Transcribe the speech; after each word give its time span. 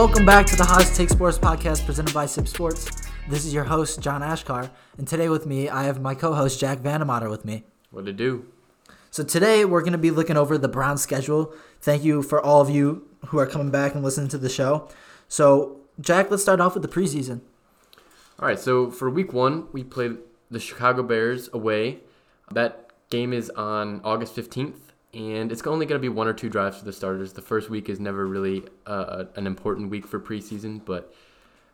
welcome 0.00 0.24
back 0.24 0.46
to 0.46 0.56
the 0.56 0.64
Hottest 0.64 0.96
Take 0.96 1.10
Sports 1.10 1.36
podcast 1.36 1.84
presented 1.84 2.14
by 2.14 2.24
CIBB 2.24 2.48
Sports. 2.48 2.90
This 3.28 3.44
is 3.44 3.52
your 3.52 3.64
host, 3.64 4.00
John 4.00 4.22
Achkar, 4.22 4.70
and 4.96 5.06
today 5.06 5.28
with 5.28 5.44
me, 5.44 5.68
I 5.68 5.84
have 5.84 6.00
my 6.00 6.14
co 6.14 6.32
host, 6.32 6.58
Jack 6.58 6.78
Van 6.78 7.00
de 7.00 7.04
Motter, 7.04 7.28
with 7.28 7.44
me. 7.44 7.64
What 7.90 8.06
to 8.06 8.12
do? 8.14 8.46
So 9.10 9.22
today, 9.22 9.66
we're 9.66 9.82
going 9.82 9.92
to 9.92 9.98
be 9.98 10.10
looking 10.10 10.38
over 10.38 10.56
the 10.56 10.68
Browns 10.68 11.02
schedule. 11.02 11.52
Thank 11.82 12.02
you 12.02 12.22
for 12.22 12.40
all 12.40 12.62
of 12.62 12.70
you 12.70 13.06
who 13.26 13.38
are 13.38 13.46
coming 13.46 13.70
back 13.70 13.94
and 13.94 14.02
listening 14.02 14.28
to 14.28 14.38
the 14.38 14.48
show. 14.48 14.88
So, 15.28 15.80
Jack, 16.00 16.30
let's 16.30 16.42
start 16.42 16.62
off 16.62 16.72
with 16.72 16.82
the 16.82 16.88
preseason. 16.88 17.42
All 18.38 18.48
right, 18.48 18.58
so 18.58 18.90
for 18.90 19.10
week 19.10 19.34
one, 19.34 19.66
we 19.70 19.84
played 19.84 20.16
the 20.50 20.60
Chicago 20.60 21.02
Bears 21.02 21.50
away. 21.52 21.98
That 22.50 22.88
game 23.10 23.34
is 23.34 23.50
on 23.50 24.00
August 24.02 24.34
15th, 24.34 24.89
and 25.12 25.50
it's 25.50 25.66
only 25.66 25.86
going 25.86 25.98
to 25.98 26.02
be 26.02 26.08
one 26.08 26.28
or 26.28 26.32
two 26.32 26.48
drives 26.48 26.78
for 26.78 26.84
the 26.84 26.92
starters. 26.92 27.32
The 27.32 27.42
first 27.42 27.70
week 27.70 27.88
is 27.88 27.98
never 27.98 28.26
really 28.26 28.64
uh, 28.86 29.24
an 29.36 29.46
important 29.46 29.90
week 29.90 30.06
for 30.06 30.20
preseason, 30.20 30.84
but 30.84 31.12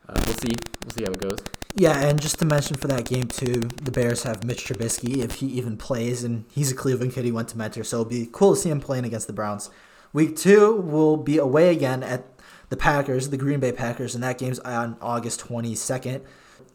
uh, 0.09 0.15
we'll 0.25 0.37
see. 0.37 0.55
We'll 0.85 0.93
see 0.93 1.03
how 1.03 1.13
it 1.13 1.21
goes. 1.21 1.39
Yeah, 1.75 2.01
and 2.01 2.21
just 2.21 2.39
to 2.39 2.47
mention 2.47 2.77
for 2.77 2.89
that 2.89 3.05
game 3.05 3.29
too, 3.29 3.61
the 3.83 3.91
Bears 3.91 4.23
have 4.23 4.45
Mitch 4.45 4.65
Trubisky 4.65 5.19
if 5.19 5.37
he 5.37 5.47
even 5.49 5.77
plays, 5.77 6.25
and 6.25 6.47
he's 6.51 6.73
a 6.73 6.75
Cleveland 6.75 7.13
kid. 7.13 7.25
He 7.25 7.33
went 7.33 7.49
to 7.49 7.59
Mentor, 7.59 7.85
so 7.85 8.01
it'll 8.01 8.11
be 8.11 8.29
cool 8.33 8.55
to 8.55 8.61
see 8.61 8.71
him 8.71 8.81
playing 8.81 9.05
against 9.05 9.27
the 9.27 9.35
Browns. 9.35 9.69
Week 10.13 10.37
two 10.37 10.75
will 10.75 11.19
be 11.19 11.37
away 11.37 11.71
again 11.71 12.03
at 12.03 12.25
the 12.71 12.77
Packers, 12.77 13.29
the 13.29 13.37
Green 13.37 13.61
Bay 13.61 13.73
Packers, 13.73 14.15
and 14.15 14.25
that 14.25 14.39
game's 14.39 14.59
on 14.61 14.97
August 15.03 15.41
22nd 15.47 16.23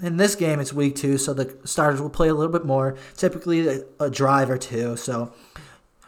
in 0.02 0.18
this 0.18 0.36
game, 0.36 0.60
it's 0.60 0.74
week 0.74 0.96
two, 0.96 1.18
so 1.18 1.34
the 1.34 1.55
starters 1.63 2.02
will 2.02 2.10
play 2.10 2.28
a 2.28 2.34
little 2.34 2.52
bit 2.52 2.66
more, 2.66 2.98
typically 3.16 3.68
a, 3.68 3.84
a 4.00 4.10
drive 4.10 4.50
or 4.50 4.57
two. 4.57 4.98
So 4.98 5.32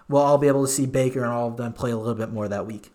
we'll 0.07 0.21
all 0.21 0.37
be 0.37 0.47
able 0.47 0.65
to 0.65 0.71
see 0.71 0.85
Baker 0.85 1.23
and 1.23 1.31
all 1.31 1.47
of 1.47 1.57
them 1.57 1.73
play 1.73 1.91
a 1.91 1.97
little 1.97 2.15
bit 2.15 2.31
more 2.31 2.47
that 2.47 2.65
week. 2.65 2.91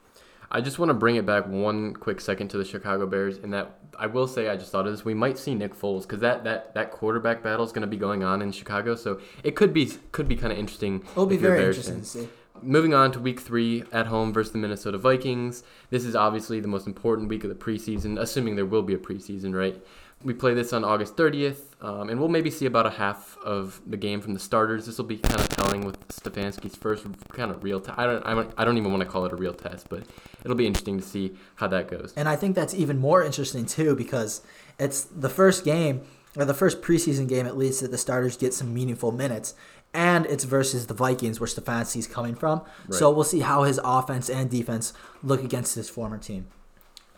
I 0.50 0.60
just 0.62 0.78
want 0.78 0.88
to 0.88 0.94
bring 0.94 1.16
it 1.16 1.26
back 1.26 1.46
one 1.46 1.92
quick 1.94 2.20
second 2.20 2.48
to 2.48 2.58
the 2.58 2.64
Chicago 2.64 3.06
Bears, 3.06 3.36
and 3.36 3.52
that 3.52 3.78
I 3.98 4.06
will 4.06 4.26
say 4.26 4.48
I 4.48 4.56
just 4.56 4.72
thought 4.72 4.86
of 4.86 4.92
this. 4.92 5.04
We 5.04 5.12
might 5.12 5.36
see 5.36 5.54
Nick 5.54 5.74
Foles 5.74 6.02
because 6.02 6.20
that, 6.20 6.44
that, 6.44 6.72
that 6.74 6.90
quarterback 6.90 7.42
battle 7.42 7.66
is 7.66 7.72
going 7.72 7.82
to 7.82 7.88
be 7.88 7.98
going 7.98 8.24
on 8.24 8.40
in 8.40 8.52
Chicago, 8.52 8.94
so 8.94 9.20
it 9.44 9.56
could 9.56 9.74
be 9.74 9.92
could 10.12 10.26
be 10.26 10.36
kind 10.36 10.52
of 10.52 10.58
interesting. 10.58 11.04
It'll 11.12 11.26
be 11.26 11.36
very 11.36 11.58
interesting 11.58 12.00
to 12.00 12.06
see. 12.06 12.28
Moving 12.62 12.92
on 12.92 13.12
to 13.12 13.20
week 13.20 13.40
three 13.40 13.84
at 13.92 14.06
home 14.06 14.32
versus 14.32 14.52
the 14.52 14.58
Minnesota 14.58 14.98
Vikings. 14.98 15.62
This 15.90 16.04
is 16.04 16.16
obviously 16.16 16.58
the 16.60 16.66
most 16.66 16.86
important 16.86 17.28
week 17.28 17.44
of 17.44 17.50
the 17.50 17.54
preseason, 17.54 18.18
assuming 18.18 18.56
there 18.56 18.66
will 18.66 18.82
be 18.82 18.94
a 18.94 18.98
preseason, 18.98 19.54
right? 19.54 19.80
We 20.24 20.34
play 20.34 20.52
this 20.52 20.72
on 20.72 20.84
August 20.84 21.16
30th, 21.16 21.60
um, 21.80 22.08
and 22.08 22.18
we'll 22.18 22.28
maybe 22.28 22.50
see 22.50 22.66
about 22.66 22.86
a 22.86 22.90
half 22.90 23.36
of 23.44 23.80
the 23.86 23.96
game 23.96 24.20
from 24.20 24.34
the 24.34 24.40
starters. 24.40 24.86
This 24.86 24.98
will 24.98 25.04
be 25.04 25.18
kind 25.18 25.40
of 25.40 25.48
telling 25.50 25.84
with 25.84 26.08
Stefanski's 26.08 26.74
first 26.74 27.06
kind 27.30 27.52
of 27.52 27.62
real 27.62 27.80
test. 27.80 27.98
I 27.98 28.04
don't, 28.04 28.26
I 28.26 28.34
don't, 28.34 28.52
I 28.58 28.64
don't 28.64 28.76
even 28.78 28.90
want 28.90 29.02
to 29.02 29.08
call 29.08 29.26
it 29.26 29.32
a 29.32 29.36
real 29.36 29.54
test, 29.54 29.88
but 29.88 30.02
it'll 30.44 30.56
be 30.56 30.66
interesting 30.66 30.98
to 30.98 31.06
see 31.06 31.36
how 31.54 31.68
that 31.68 31.88
goes. 31.88 32.12
And 32.16 32.28
I 32.28 32.34
think 32.34 32.56
that's 32.56 32.74
even 32.74 32.98
more 32.98 33.22
interesting 33.22 33.64
too 33.64 33.94
because 33.94 34.42
it's 34.78 35.04
the 35.04 35.28
first 35.28 35.64
game 35.64 36.00
or 36.36 36.44
the 36.44 36.54
first 36.54 36.82
preseason 36.82 37.28
game 37.28 37.46
at 37.46 37.56
least 37.56 37.80
that 37.80 37.90
the 37.90 37.98
starters 37.98 38.36
get 38.36 38.54
some 38.54 38.74
meaningful 38.74 39.12
minutes. 39.12 39.54
And 39.94 40.26
it's 40.26 40.44
versus 40.44 40.86
the 40.86 40.94
Vikings, 40.94 41.40
where 41.40 41.46
Stefanski's 41.46 42.06
coming 42.06 42.34
from. 42.34 42.60
Right. 42.86 42.98
So 42.98 43.10
we'll 43.10 43.24
see 43.24 43.40
how 43.40 43.62
his 43.62 43.80
offense 43.82 44.28
and 44.28 44.50
defense 44.50 44.92
look 45.22 45.42
against 45.42 45.76
his 45.76 45.88
former 45.88 46.18
team. 46.18 46.48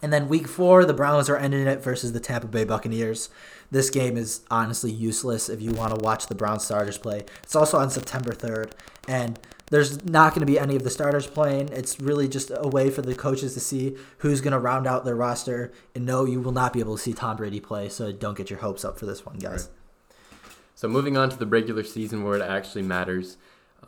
And 0.03 0.13
then 0.13 0.29
week 0.29 0.49
four, 0.49 0.85
the 0.85 0.95
Browns 0.95 1.29
are 1.29 1.37
ending 1.37 1.67
it 1.67 1.83
versus 1.83 2.13
the 2.13 2.21
Tampa 2.21 2.47
Bay 2.47 2.65
Buccaneers. 2.65 3.29
This 3.71 3.91
game 3.91 4.17
is 4.17 4.43
honestly 4.51 4.91
useless 4.91 5.49
if 5.49 5.61
you 5.61 5.73
want 5.73 5.95
to 5.95 6.03
watch 6.03 6.27
the 6.27 6.35
Browns 6.35 6.65
starters 6.65 6.99
play. 6.99 7.25
It's 7.43 7.55
also 7.55 7.79
on 7.79 7.91
September 7.91 8.33
3rd, 8.33 8.73
and 9.07 9.39
there's 9.71 10.05
not 10.05 10.31
going 10.31 10.41
to 10.41 10.47
be 10.47 10.59
any 10.59 10.75
of 10.75 10.83
the 10.83 10.91
starters 10.91 11.27
playing. 11.27 11.69
It's 11.69 12.01
really 12.01 12.29
just 12.29 12.51
a 12.55 12.69
way 12.69 12.91
for 12.91 13.03
the 13.03 13.15
coaches 13.15 13.55
to 13.55 13.61
see 13.61 13.97
who's 14.19 14.41
going 14.41 14.53
to 14.53 14.59
round 14.59 14.87
out 14.87 15.05
their 15.05 15.15
roster. 15.15 15.73
And 15.95 16.05
no, 16.05 16.25
you 16.25 16.41
will 16.41 16.53
not 16.53 16.73
be 16.73 16.81
able 16.81 16.97
to 16.97 17.03
see 17.03 17.13
Tom 17.13 17.37
Brady 17.37 17.61
play, 17.61 17.89
so 17.89 18.11
don't 18.11 18.37
get 18.37 18.51
your 18.51 18.59
hopes 18.59 18.85
up 18.85 18.99
for 18.99 19.07
this 19.07 19.25
one, 19.25 19.37
guys. 19.37 19.69
Right. 19.69 20.51
So 20.75 20.89
moving 20.89 21.17
on 21.17 21.31
to 21.31 21.37
the 21.37 21.47
regular 21.47 21.85
season 21.85 22.25
where 22.25 22.37
it 22.37 22.43
actually 22.43 22.83
matters. 22.83 23.37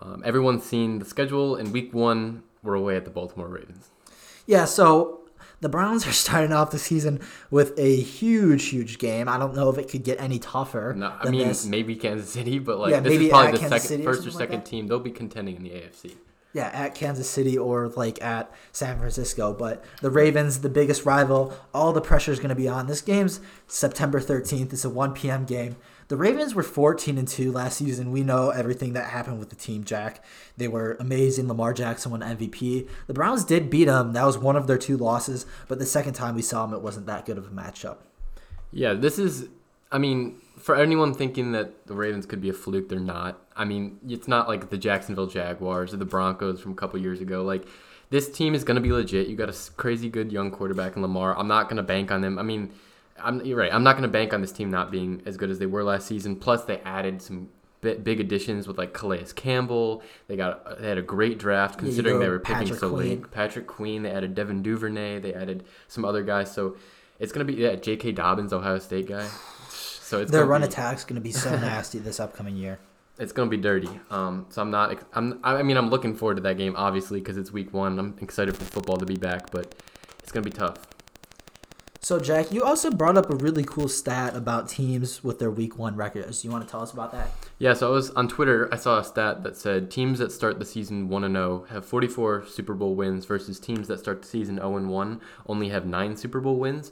Um, 0.01 0.23
everyone's 0.25 0.65
seen 0.65 0.99
the 0.99 1.05
schedule. 1.05 1.57
In 1.57 1.73
week 1.73 1.93
one, 1.93 2.45
we're 2.63 2.75
away 2.75 2.97
at 2.97 3.05
the 3.05 3.11
Baltimore 3.11 3.49
Ravens. 3.49 3.91
Yeah, 4.47 4.67
so 4.67 5.22
the 5.63 5.69
Browns 5.69 6.07
are 6.07 6.13
starting 6.25 6.53
off 6.53 6.71
the 6.71 6.79
season 6.79 7.21
with 7.51 7.79
a 7.79 7.97
huge, 7.97 8.67
huge 8.67 8.99
game. 8.99 9.29
I 9.29 9.39
don't 9.39 9.55
know 9.55 9.71
if 9.71 9.79
it 9.79 9.89
could 9.89 10.05
get 10.05 10.21
any 10.21 10.39
tougher. 10.39 10.93
No, 10.95 11.15
I 11.19 11.31
mean 11.31 11.49
this. 11.49 11.65
maybe 11.65 11.97
Kansas 11.97 12.29
City, 12.29 12.59
but 12.59 12.79
like 12.79 12.91
yeah, 12.91 13.01
this 13.01 13.15
is 13.15 13.29
probably 13.31 13.53
the 13.53 13.79
second, 13.79 14.05
first 14.05 14.27
or, 14.27 14.29
or 14.29 14.33
second 14.33 14.57
like 14.57 14.65
team. 14.67 14.87
They'll 14.87 15.01
be 15.01 15.11
contending 15.11 15.57
in 15.57 15.63
the 15.63 15.71
AFC. 15.71 16.17
Yeah, 16.53 16.69
at 16.75 16.95
Kansas 16.95 17.31
City 17.31 17.57
or 17.57 17.89
like 17.89 18.23
at 18.23 18.53
San 18.73 18.99
Francisco. 18.99 19.55
But 19.55 19.83
the 20.03 20.11
Ravens, 20.11 20.61
the 20.61 20.69
biggest 20.69 21.07
rival, 21.07 21.57
all 21.73 21.95
the 21.95 22.03
pressure 22.03 22.31
is 22.31 22.39
going 22.39 22.51
to 22.51 22.55
be 22.55 22.69
on. 22.69 22.89
This 22.89 23.01
game's 23.01 23.41
September 23.67 24.21
13th. 24.21 24.73
It's 24.73 24.85
a 24.85 24.91
1 24.91 25.15
p.m. 25.15 25.47
game. 25.47 25.77
The 26.09 26.17
Ravens 26.17 26.55
were 26.55 26.63
14 26.63 27.19
and 27.19 27.29
2 27.29 27.53
last 27.53 27.79
season. 27.79 28.13
We 28.13 28.23
know 28.23 28.51
everything 28.51 28.93
that 28.93 29.11
happened 29.11 29.39
with 29.39 29.51
the 29.51 29.57
team, 29.57 29.85
Jack. 29.85 30.25
They 30.57 30.69
were 30.69 30.97
amazing. 31.01 31.49
Lamar 31.49 31.73
Jackson 31.73 32.11
won 32.11 32.21
MVP. 32.21 32.89
The 33.07 33.15
Browns 33.15 33.45
did 33.45 33.71
beat 33.71 33.85
them. 33.85 34.13
That 34.13 34.25
was 34.25 34.39
one 34.39 34.57
of 34.57 34.67
their 34.67 34.79
two 34.79 34.97
losses, 34.97 35.47
but 35.69 35.79
the 35.79 35.87
second 35.87 36.15
time 36.15 36.35
we 36.35 36.43
saw 36.43 36.67
them, 36.67 36.75
it 36.75 36.83
wasn't 36.83 37.07
that 37.07 37.25
good 37.25 37.39
of 37.39 37.47
a 37.47 37.51
matchup. 37.51 37.99
Yeah, 38.71 38.95
this 38.95 39.19
is 39.19 39.49
I 39.93 39.99
mean, 39.99 40.41
for 40.57 40.75
anyone 40.75 41.13
thinking 41.13 41.53
that 41.53 41.87
the 41.87 41.95
Ravens 41.95 42.25
could 42.25 42.41
be 42.41 42.49
a 42.49 42.55
fluke, 42.55 42.89
they're 42.89 42.99
not. 42.99 43.39
I 43.55 43.67
mean, 43.67 43.99
it's 44.09 44.27
not 44.27 44.49
like 44.49 44.71
the 44.71 44.79
Jacksonville 44.79 45.27
Jaguars 45.27 45.93
or 45.93 45.99
the 45.99 46.07
Broncos 46.07 46.61
from 46.61 46.73
a 46.73 46.75
couple 46.75 46.99
years 46.99 47.21
ago. 47.21 47.43
Like 47.43 47.67
this 48.09 48.31
team 48.31 48.55
is 48.55 48.65
going 48.65 48.77
to 48.77 48.81
be 48.81 48.91
legit. 48.91 49.29
You 49.29 49.37
got 49.37 49.51
a 49.51 49.73
crazy 49.77 50.09
good 50.09 50.33
young 50.33 50.51
quarterback 50.51 50.97
in 50.97 51.03
Lamar. 51.03 51.37
I'm 51.39 51.47
not 51.47 51.65
going 51.65 51.77
to 51.77 51.83
bank 51.83 52.11
on 52.11 52.23
them. 52.23 52.39
I 52.39 52.43
mean, 52.43 52.73
I'm 53.19 53.45
you're 53.45 53.59
right. 53.59 53.73
I'm 53.73 53.83
not 53.83 53.93
going 53.93 54.03
to 54.03 54.09
bank 54.09 54.33
on 54.33 54.41
this 54.41 54.53
team 54.53 54.71
not 54.71 54.91
being 54.91 55.23
as 55.27 55.37
good 55.37 55.51
as 55.51 55.59
they 55.59 55.67
were 55.67 55.85
last 55.85 56.07
season. 56.07 56.37
Plus, 56.37 56.65
they 56.65 56.79
added 56.79 57.23
some 57.23 57.49
big 57.83 58.21
additions 58.21 58.69
with 58.69 58.79
like 58.79 58.95
Calais 58.95 59.27
Campbell. 59.35 60.03
They 60.29 60.37
got 60.37 60.81
they 60.81 60.89
had 60.89 60.99
a 60.99 61.03
great 61.03 61.39
draft 61.39 61.79
considering 61.79 62.21
they 62.21 62.29
were 62.29 62.39
picking 62.39 62.63
Patrick 62.63 62.81
so 62.81 62.89
late. 62.89 63.31
Patrick 63.31 63.67
Queen. 63.67 64.03
They 64.03 64.11
added 64.11 64.35
Devin 64.35 64.63
Duvernay. 64.63 65.19
They 65.19 65.35
added 65.35 65.65
some 65.89 66.05
other 66.05 66.23
guys. 66.23 66.53
So 66.53 66.77
it's 67.19 67.33
going 67.33 67.47
to 67.47 67.53
be 67.53 67.61
yeah, 67.61 67.75
J.K. 67.75 68.13
Dobbins, 68.13 68.53
Ohio 68.53 68.79
State 68.79 69.09
guy. 69.09 69.29
So 69.69 70.21
it's 70.21 70.31
their 70.31 70.45
run 70.45 70.61
be, 70.61 70.69
attack's 70.69 71.05
going 71.05 71.17
to 71.17 71.21
be 71.21 71.33
so 71.33 71.51
nasty 71.59 71.99
this 71.99 72.21
upcoming 72.21 72.57
year. 72.57 72.79
It's 73.19 73.33
going 73.33 73.51
to 73.51 73.57
be 73.57 73.61
dirty. 73.63 73.91
Um, 74.11 74.47
so 74.49 74.63
I'm 74.63 74.71
not. 74.71 75.03
I'm. 75.13 75.41
I 75.43 75.63
mean, 75.63 75.77
I'm 75.77 75.91
looking 75.91 76.15
forward 76.15 76.37
to 76.37 76.43
that 76.43 76.57
game 76.57 76.75
obviously 76.77 77.21
because 77.21 77.37
it's 77.37 77.53
week 77.53 77.73
one. 77.75 77.99
I'm 77.99 78.17
excited 78.21 78.57
for 78.57 78.65
football 78.65 78.97
to 78.97 79.07
be 79.07 79.17
back, 79.17 79.51
but 79.51 79.75
it's 80.21 80.31
going 80.33 80.45
to 80.45 80.51
be 80.51 80.57
tough. 80.57 80.92
So, 82.05 82.19
Jack, 82.19 82.51
you 82.51 82.65
also 82.65 82.91
brought 82.91 83.17
up 83.17 83.31
a 83.31 83.37
really 83.37 83.63
cool 83.63 83.87
stat 83.87 84.35
about 84.35 84.69
teams 84.69 85.23
with 85.23 85.39
their 85.39 85.53
week 85.53 85.79
one 85.79 85.95
records. 85.95 86.45
You 86.45 86.51
want 86.51 86.67
to 86.67 86.71
tell 86.71 86.83
us 86.83 86.93
about 86.93 87.13
that? 87.13 87.31
Yeah, 87.61 87.75
so 87.75 87.87
I 87.87 87.93
was 87.93 88.11
on 88.11 88.27
Twitter, 88.27 88.69
I 88.73 88.77
saw 88.77 88.99
a 88.99 89.05
stat 89.05 89.45
that 89.45 89.57
said 89.57 89.89
teams 89.89 90.19
that 90.19 90.33
start 90.33 90.59
the 90.59 90.65
season 90.65 91.09
1 91.09 91.23
and 91.23 91.37
0 91.37 91.67
have 91.69 91.87
44 91.87 92.47
Super 92.47 92.75
Bowl 92.75 92.97
wins 92.97 93.25
versus 93.25 93.61
teams 93.61 93.87
that 93.87 94.01
start 94.01 94.23
the 94.23 94.27
season 94.27 94.57
0 94.57 94.79
and 94.79 94.91
1 94.91 95.21
only 95.47 95.69
have 95.69 95.87
9 95.87 96.17
Super 96.17 96.41
Bowl 96.41 96.57
wins. 96.57 96.91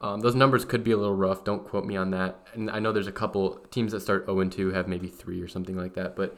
Um, 0.00 0.20
those 0.20 0.34
numbers 0.34 0.64
could 0.64 0.82
be 0.82 0.92
a 0.92 0.96
little 0.96 1.14
rough. 1.14 1.44
Don't 1.44 1.68
quote 1.68 1.84
me 1.84 1.98
on 1.98 2.10
that. 2.12 2.46
And 2.54 2.70
I 2.70 2.78
know 2.78 2.90
there's 2.90 3.06
a 3.06 3.12
couple 3.12 3.56
teams 3.70 3.92
that 3.92 4.00
start 4.00 4.24
0 4.24 4.40
and 4.40 4.50
2 4.50 4.70
have 4.70 4.88
maybe 4.88 5.08
3 5.08 5.42
or 5.42 5.48
something 5.48 5.76
like 5.76 5.92
that, 5.92 6.16
but 6.16 6.34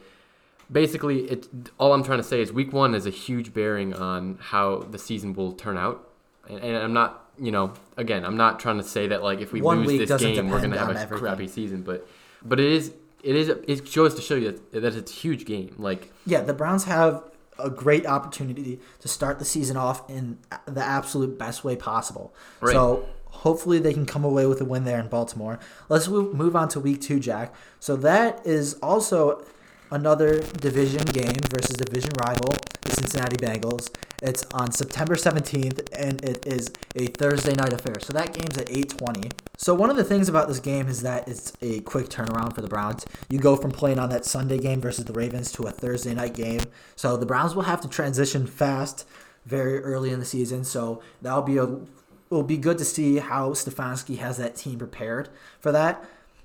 basically 0.69 1.29
it 1.29 1.47
all 1.77 1.93
I'm 1.93 2.03
trying 2.03 2.19
to 2.19 2.27
say 2.27 2.41
is 2.41 2.51
week 2.51 2.73
1 2.73 2.93
is 2.93 3.05
a 3.05 3.09
huge 3.09 3.53
bearing 3.53 3.93
on 3.93 4.37
how 4.41 4.79
the 4.79 4.99
season 4.99 5.31
will 5.31 5.53
turn 5.53 5.77
out. 5.77 6.09
And, 6.49 6.59
and 6.59 6.75
I'm 6.75 6.93
not 6.93 7.30
you 7.41 7.51
know, 7.51 7.73
again, 7.97 8.23
I'm 8.23 8.37
not 8.37 8.59
trying 8.59 8.77
to 8.77 8.83
say 8.83 9.07
that 9.07 9.23
like 9.23 9.41
if 9.41 9.51
we 9.51 9.61
One 9.61 9.83
lose 9.83 10.07
this 10.07 10.21
game, 10.21 10.49
we're 10.49 10.61
gonna 10.61 10.77
have 10.77 10.89
a 10.89 10.99
everything. 10.99 11.17
crappy 11.17 11.47
season, 11.47 11.81
but 11.81 12.07
but 12.43 12.59
it 12.59 12.71
is 12.71 12.93
it 13.23 13.35
is 13.35 13.49
it 13.49 13.87
shows 13.87 14.13
to 14.15 14.21
show 14.21 14.35
you 14.35 14.51
that, 14.51 14.81
that 14.81 14.95
it's 14.95 15.11
a 15.11 15.15
huge 15.15 15.45
game. 15.45 15.73
Like 15.79 16.13
yeah, 16.25 16.41
the 16.41 16.53
Browns 16.53 16.83
have 16.83 17.23
a 17.57 17.71
great 17.71 18.05
opportunity 18.05 18.79
to 18.99 19.07
start 19.07 19.39
the 19.39 19.45
season 19.45 19.75
off 19.75 20.07
in 20.09 20.37
the 20.65 20.83
absolute 20.83 21.37
best 21.37 21.63
way 21.63 21.75
possible. 21.75 22.33
Right. 22.59 22.73
So 22.73 23.07
hopefully 23.25 23.79
they 23.79 23.93
can 23.93 24.05
come 24.05 24.23
away 24.23 24.45
with 24.45 24.61
a 24.61 24.65
win 24.65 24.83
there 24.83 24.99
in 24.99 25.07
Baltimore. 25.07 25.59
Let's 25.89 26.07
move 26.07 26.55
on 26.55 26.69
to 26.69 26.79
week 26.79 27.01
two, 27.01 27.19
Jack. 27.19 27.53
So 27.79 27.95
that 27.97 28.45
is 28.45 28.75
also 28.75 29.43
another 29.89 30.39
division 30.39 31.03
game 31.05 31.33
versus 31.49 31.75
division 31.75 32.11
rival, 32.23 32.53
the 32.81 32.91
Cincinnati 32.91 33.37
Bengals. 33.37 33.89
It's 34.21 34.45
on 34.53 34.71
September 34.71 35.15
17th, 35.15 35.89
and 35.97 36.23
it 36.23 36.45
is 36.45 36.71
a 36.95 37.07
Thursday 37.07 37.53
night 37.53 37.73
affair. 37.73 37.95
So 37.99 38.13
that 38.13 38.33
game's 38.33 38.57
at 38.57 38.69
8:20. 38.69 39.31
So 39.57 39.73
one 39.73 39.89
of 39.89 39.95
the 39.95 40.03
things 40.03 40.29
about 40.29 40.47
this 40.47 40.59
game 40.59 40.87
is 40.87 41.01
that 41.01 41.27
it's 41.27 41.53
a 41.61 41.79
quick 41.81 42.09
turnaround 42.09 42.53
for 42.53 42.61
the 42.61 42.67
Browns. 42.67 43.05
You 43.29 43.39
go 43.39 43.55
from 43.55 43.71
playing 43.71 43.99
on 43.99 44.09
that 44.09 44.25
Sunday 44.25 44.57
game 44.57 44.81
versus 44.81 45.05
the 45.05 45.13
Ravens 45.13 45.51
to 45.53 45.63
a 45.63 45.71
Thursday 45.71 46.13
night 46.13 46.33
game. 46.33 46.61
So 46.95 47.17
the 47.17 47.25
Browns 47.25 47.55
will 47.55 47.63
have 47.63 47.81
to 47.81 47.87
transition 47.87 48.47
fast 48.47 49.07
very 49.45 49.79
early 49.83 50.11
in 50.11 50.19
the 50.19 50.25
season. 50.25 50.63
So 50.63 51.01
that'll 51.21 51.41
be 51.41 51.57
a 51.57 51.79
will 52.29 52.43
be 52.43 52.57
good 52.57 52.77
to 52.77 52.85
see 52.85 53.17
how 53.17 53.51
Stefanski 53.51 54.17
has 54.19 54.37
that 54.37 54.55
team 54.55 54.79
prepared 54.79 55.29
for 55.59 55.71
that. 55.71 56.03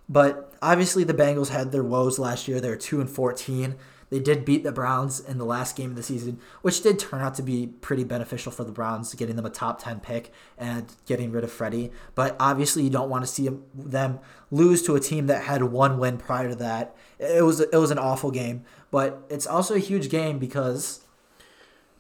But 0.08 0.52
obviously, 0.60 1.04
the 1.04 1.14
Bengals 1.14 1.48
had 1.48 1.72
their 1.72 1.82
woes 1.82 2.18
last 2.18 2.48
year. 2.48 2.60
They're 2.60 2.76
two 2.76 3.00
and 3.00 3.08
fourteen. 3.08 3.76
They 4.08 4.20
did 4.20 4.44
beat 4.44 4.62
the 4.62 4.72
Browns 4.72 5.18
in 5.18 5.38
the 5.38 5.44
last 5.44 5.76
game 5.76 5.90
of 5.90 5.96
the 5.96 6.02
season, 6.02 6.38
which 6.62 6.82
did 6.82 6.98
turn 6.98 7.22
out 7.22 7.34
to 7.34 7.42
be 7.42 7.66
pretty 7.66 8.04
beneficial 8.04 8.52
for 8.52 8.62
the 8.62 8.72
Browns, 8.72 9.12
getting 9.14 9.36
them 9.36 9.46
a 9.46 9.50
top 9.50 9.82
10 9.82 10.00
pick 10.00 10.32
and 10.56 10.94
getting 11.06 11.32
rid 11.32 11.42
of 11.42 11.50
Freddie. 11.50 11.90
But 12.14 12.36
obviously, 12.38 12.84
you 12.84 12.90
don't 12.90 13.10
want 13.10 13.24
to 13.24 13.30
see 13.30 13.48
them 13.74 14.20
lose 14.50 14.82
to 14.84 14.94
a 14.94 15.00
team 15.00 15.26
that 15.26 15.44
had 15.44 15.64
one 15.64 15.98
win 15.98 16.18
prior 16.18 16.48
to 16.48 16.56
that. 16.56 16.94
It 17.18 17.44
was 17.44 17.60
it 17.60 17.74
was 17.74 17.90
an 17.90 17.98
awful 17.98 18.30
game, 18.30 18.64
but 18.90 19.24
it's 19.28 19.46
also 19.46 19.74
a 19.74 19.80
huge 19.80 20.08
game 20.08 20.38
because 20.38 21.00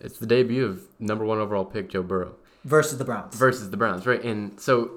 it's 0.00 0.18
the 0.18 0.26
debut 0.26 0.64
of 0.64 0.82
number 1.00 1.24
one 1.24 1.38
overall 1.38 1.64
pick 1.64 1.88
Joe 1.88 2.02
Burrow 2.02 2.34
versus 2.64 2.98
the 2.98 3.04
Browns. 3.04 3.34
Versus 3.34 3.70
the 3.70 3.76
Browns, 3.76 4.06
right? 4.06 4.22
And 4.22 4.60
so 4.60 4.90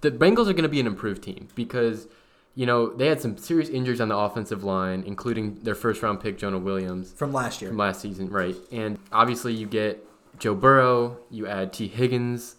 the 0.00 0.10
Bengals 0.10 0.48
are 0.48 0.52
going 0.52 0.64
to 0.64 0.68
be 0.68 0.80
an 0.80 0.86
improved 0.86 1.22
team 1.22 1.48
because 1.54 2.08
you 2.54 2.66
know 2.66 2.88
they 2.88 3.06
had 3.06 3.20
some 3.20 3.36
serious 3.36 3.68
injuries 3.68 4.00
on 4.00 4.08
the 4.08 4.16
offensive 4.16 4.64
line, 4.64 5.02
including 5.06 5.54
their 5.62 5.74
first 5.74 6.02
round 6.02 6.20
pick 6.20 6.38
Jonah 6.38 6.58
Williams 6.58 7.12
from 7.12 7.32
last 7.32 7.60
year, 7.60 7.70
from 7.70 7.78
last 7.78 8.00
season, 8.00 8.28
right? 8.28 8.56
And 8.70 8.98
obviously 9.10 9.54
you 9.54 9.66
get 9.66 10.06
Joe 10.38 10.54
Burrow, 10.54 11.18
you 11.30 11.46
add 11.46 11.72
Tee 11.72 11.88
Higgins. 11.88 12.56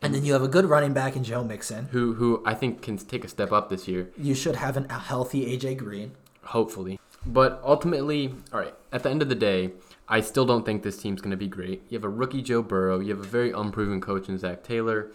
And 0.00 0.14
then 0.14 0.24
you 0.24 0.32
have 0.32 0.42
a 0.42 0.48
good 0.48 0.66
running 0.66 0.92
back 0.92 1.16
in 1.16 1.24
Joe 1.24 1.42
Mixon, 1.42 1.88
who 1.90 2.14
who 2.14 2.42
I 2.46 2.54
think 2.54 2.82
can 2.82 2.96
take 2.98 3.24
a 3.24 3.28
step 3.28 3.52
up 3.52 3.68
this 3.68 3.88
year. 3.88 4.10
You 4.16 4.34
should 4.34 4.56
have 4.56 4.76
an, 4.76 4.86
a 4.90 4.98
healthy 4.98 5.56
AJ 5.56 5.78
Green, 5.78 6.12
hopefully. 6.42 6.98
But 7.26 7.60
ultimately, 7.64 8.34
all 8.52 8.60
right. 8.60 8.74
At 8.92 9.02
the 9.02 9.10
end 9.10 9.22
of 9.22 9.28
the 9.28 9.34
day, 9.34 9.72
I 10.08 10.20
still 10.20 10.46
don't 10.46 10.64
think 10.64 10.82
this 10.82 10.96
team's 10.96 11.20
going 11.20 11.32
to 11.32 11.36
be 11.36 11.48
great. 11.48 11.82
You 11.88 11.98
have 11.98 12.04
a 12.04 12.08
rookie 12.08 12.42
Joe 12.42 12.62
Burrow. 12.62 13.00
You 13.00 13.14
have 13.14 13.24
a 13.24 13.28
very 13.28 13.50
unproven 13.50 14.00
coach 14.00 14.28
in 14.28 14.38
Zac 14.38 14.62
Taylor. 14.62 15.10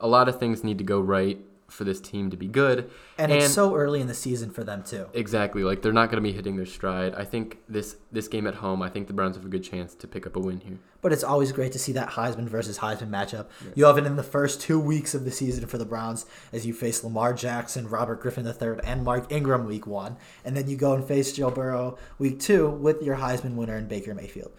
A 0.00 0.08
lot 0.08 0.28
of 0.28 0.38
things 0.38 0.62
need 0.62 0.78
to 0.78 0.84
go 0.84 1.00
right 1.00 1.38
for 1.68 1.84
this 1.84 2.00
team 2.00 2.30
to 2.30 2.36
be 2.36 2.48
good. 2.48 2.90
And, 3.18 3.30
and, 3.30 3.42
it's 3.42 3.52
so 3.52 3.74
early 3.74 4.00
in 4.00 4.06
the 4.06 4.14
season 4.14 4.50
for 4.50 4.64
them 4.64 4.82
too. 4.82 5.06
Exactly. 5.12 5.62
Like 5.62 5.82
they're 5.82 5.92
not 5.92 6.10
going 6.10 6.22
to 6.22 6.28
be 6.28 6.32
hitting 6.32 6.56
their 6.56 6.66
stride. 6.66 7.14
I 7.14 7.24
think 7.24 7.58
this 7.68 7.96
this 8.10 8.26
game 8.26 8.46
at 8.46 8.56
home, 8.56 8.82
I 8.82 8.88
think 8.88 9.06
the 9.06 9.12
Browns 9.12 9.36
have 9.36 9.44
a 9.44 9.48
good 9.48 9.62
chance 9.62 9.94
to 9.96 10.08
pick 10.08 10.26
up 10.26 10.34
a 10.36 10.40
win 10.40 10.60
here. 10.60 10.78
But 11.00 11.12
it's 11.12 11.22
always 11.22 11.52
great 11.52 11.72
to 11.72 11.78
see 11.78 11.92
that 11.92 12.10
Heisman 12.10 12.48
versus 12.48 12.78
Heisman 12.78 13.10
matchup. 13.10 13.46
Yeah. 13.64 13.70
You 13.74 13.84
have 13.84 13.98
it 13.98 14.06
in 14.06 14.16
the 14.16 14.22
first 14.22 14.60
two 14.60 14.80
weeks 14.80 15.14
of 15.14 15.24
the 15.24 15.30
season 15.30 15.66
for 15.66 15.78
the 15.78 15.84
Browns 15.84 16.26
as 16.52 16.66
you 16.66 16.72
face 16.72 17.04
Lamar 17.04 17.32
Jackson, 17.32 17.88
Robert 17.88 18.20
Griffin 18.20 18.46
III, 18.46 18.80
and 18.82 19.04
Mark 19.04 19.30
Ingram 19.30 19.66
week 19.66 19.86
one, 19.86 20.16
and 20.44 20.56
then 20.56 20.68
you 20.68 20.76
go 20.76 20.94
and 20.94 21.04
face 21.04 21.32
Joe 21.32 21.50
Burrow 21.50 21.98
week 22.18 22.40
two 22.40 22.68
with 22.68 23.02
your 23.02 23.16
Heisman 23.16 23.54
winner 23.54 23.76
in 23.76 23.86
Baker 23.86 24.14
Mayfield. 24.14 24.52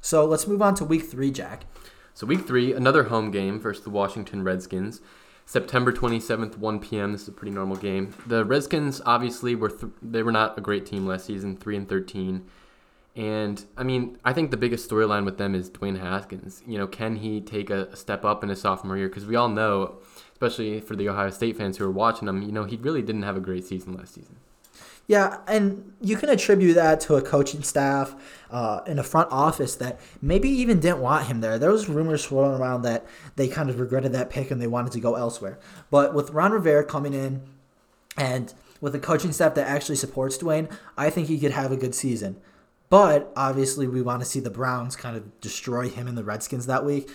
So 0.00 0.24
let's 0.24 0.46
move 0.46 0.62
on 0.62 0.74
to 0.76 0.84
week 0.84 1.04
three, 1.04 1.30
Jack. 1.30 1.64
So 2.14 2.26
week 2.26 2.46
three, 2.46 2.72
another 2.72 3.04
home 3.04 3.30
game 3.30 3.58
versus 3.58 3.82
the 3.82 3.90
Washington 3.90 4.42
Redskins. 4.42 5.00
September 5.46 5.92
27th, 5.92 6.56
1 6.58 6.80
p.m. 6.80 7.12
This 7.12 7.22
is 7.22 7.28
a 7.28 7.32
pretty 7.32 7.52
normal 7.52 7.76
game. 7.76 8.14
The 8.26 8.44
Redskins 8.44 9.00
obviously 9.04 9.54
were 9.54 9.70
th- 9.70 9.92
they 10.00 10.22
were 10.22 10.32
not 10.32 10.56
a 10.56 10.60
great 10.60 10.86
team 10.86 11.06
last 11.06 11.26
season, 11.26 11.56
3 11.56 11.76
and 11.76 11.88
13. 11.88 12.46
And 13.16 13.64
I 13.76 13.82
mean, 13.82 14.18
I 14.24 14.32
think 14.32 14.50
the 14.50 14.56
biggest 14.56 14.88
storyline 14.88 15.24
with 15.24 15.38
them 15.38 15.54
is 15.54 15.68
Dwayne 15.68 15.98
Haskins. 15.98 16.62
You 16.66 16.78
know, 16.78 16.86
can 16.86 17.16
he 17.16 17.40
take 17.40 17.68
a 17.70 17.94
step 17.96 18.24
up 18.24 18.42
in 18.42 18.48
his 18.48 18.60
sophomore 18.60 18.96
year? 18.96 19.08
Because 19.08 19.26
we 19.26 19.36
all 19.36 19.48
know, 19.48 19.98
especially 20.32 20.80
for 20.80 20.94
the 20.94 21.08
Ohio 21.08 21.30
State 21.30 21.56
fans 21.56 21.76
who 21.76 21.84
are 21.84 21.90
watching 21.90 22.28
him, 22.28 22.42
you 22.42 22.52
know, 22.52 22.64
he 22.64 22.76
really 22.76 23.02
didn't 23.02 23.24
have 23.24 23.36
a 23.36 23.40
great 23.40 23.64
season 23.64 23.94
last 23.94 24.14
season. 24.14 24.36
Yeah, 25.10 25.38
and 25.48 25.92
you 26.00 26.16
can 26.16 26.28
attribute 26.28 26.76
that 26.76 27.00
to 27.00 27.16
a 27.16 27.20
coaching 27.20 27.64
staff 27.64 28.14
uh, 28.48 28.82
in 28.86 28.96
a 28.96 29.02
front 29.02 29.26
office 29.32 29.74
that 29.74 29.98
maybe 30.22 30.48
even 30.48 30.78
didn't 30.78 31.00
want 31.00 31.26
him 31.26 31.40
there. 31.40 31.58
There 31.58 31.72
was 31.72 31.88
rumors 31.88 32.22
swirling 32.22 32.60
around 32.60 32.82
that 32.82 33.04
they 33.34 33.48
kind 33.48 33.68
of 33.70 33.80
regretted 33.80 34.12
that 34.12 34.30
pick 34.30 34.52
and 34.52 34.62
they 34.62 34.68
wanted 34.68 34.92
to 34.92 35.00
go 35.00 35.16
elsewhere. 35.16 35.58
But 35.90 36.14
with 36.14 36.30
Ron 36.30 36.52
Rivera 36.52 36.84
coming 36.84 37.12
in 37.12 37.42
and 38.16 38.54
with 38.80 38.94
a 38.94 39.00
coaching 39.00 39.32
staff 39.32 39.56
that 39.56 39.66
actually 39.66 39.96
supports 39.96 40.38
Dwayne, 40.38 40.70
I 40.96 41.10
think 41.10 41.26
he 41.26 41.40
could 41.40 41.50
have 41.50 41.72
a 41.72 41.76
good 41.76 41.96
season. 41.96 42.36
But 42.88 43.32
obviously, 43.34 43.88
we 43.88 44.02
want 44.02 44.22
to 44.22 44.26
see 44.26 44.38
the 44.38 44.48
Browns 44.48 44.94
kind 44.94 45.16
of 45.16 45.40
destroy 45.40 45.88
him 45.88 46.06
and 46.06 46.16
the 46.16 46.22
Redskins 46.22 46.66
that 46.66 46.84
week. 46.84 47.10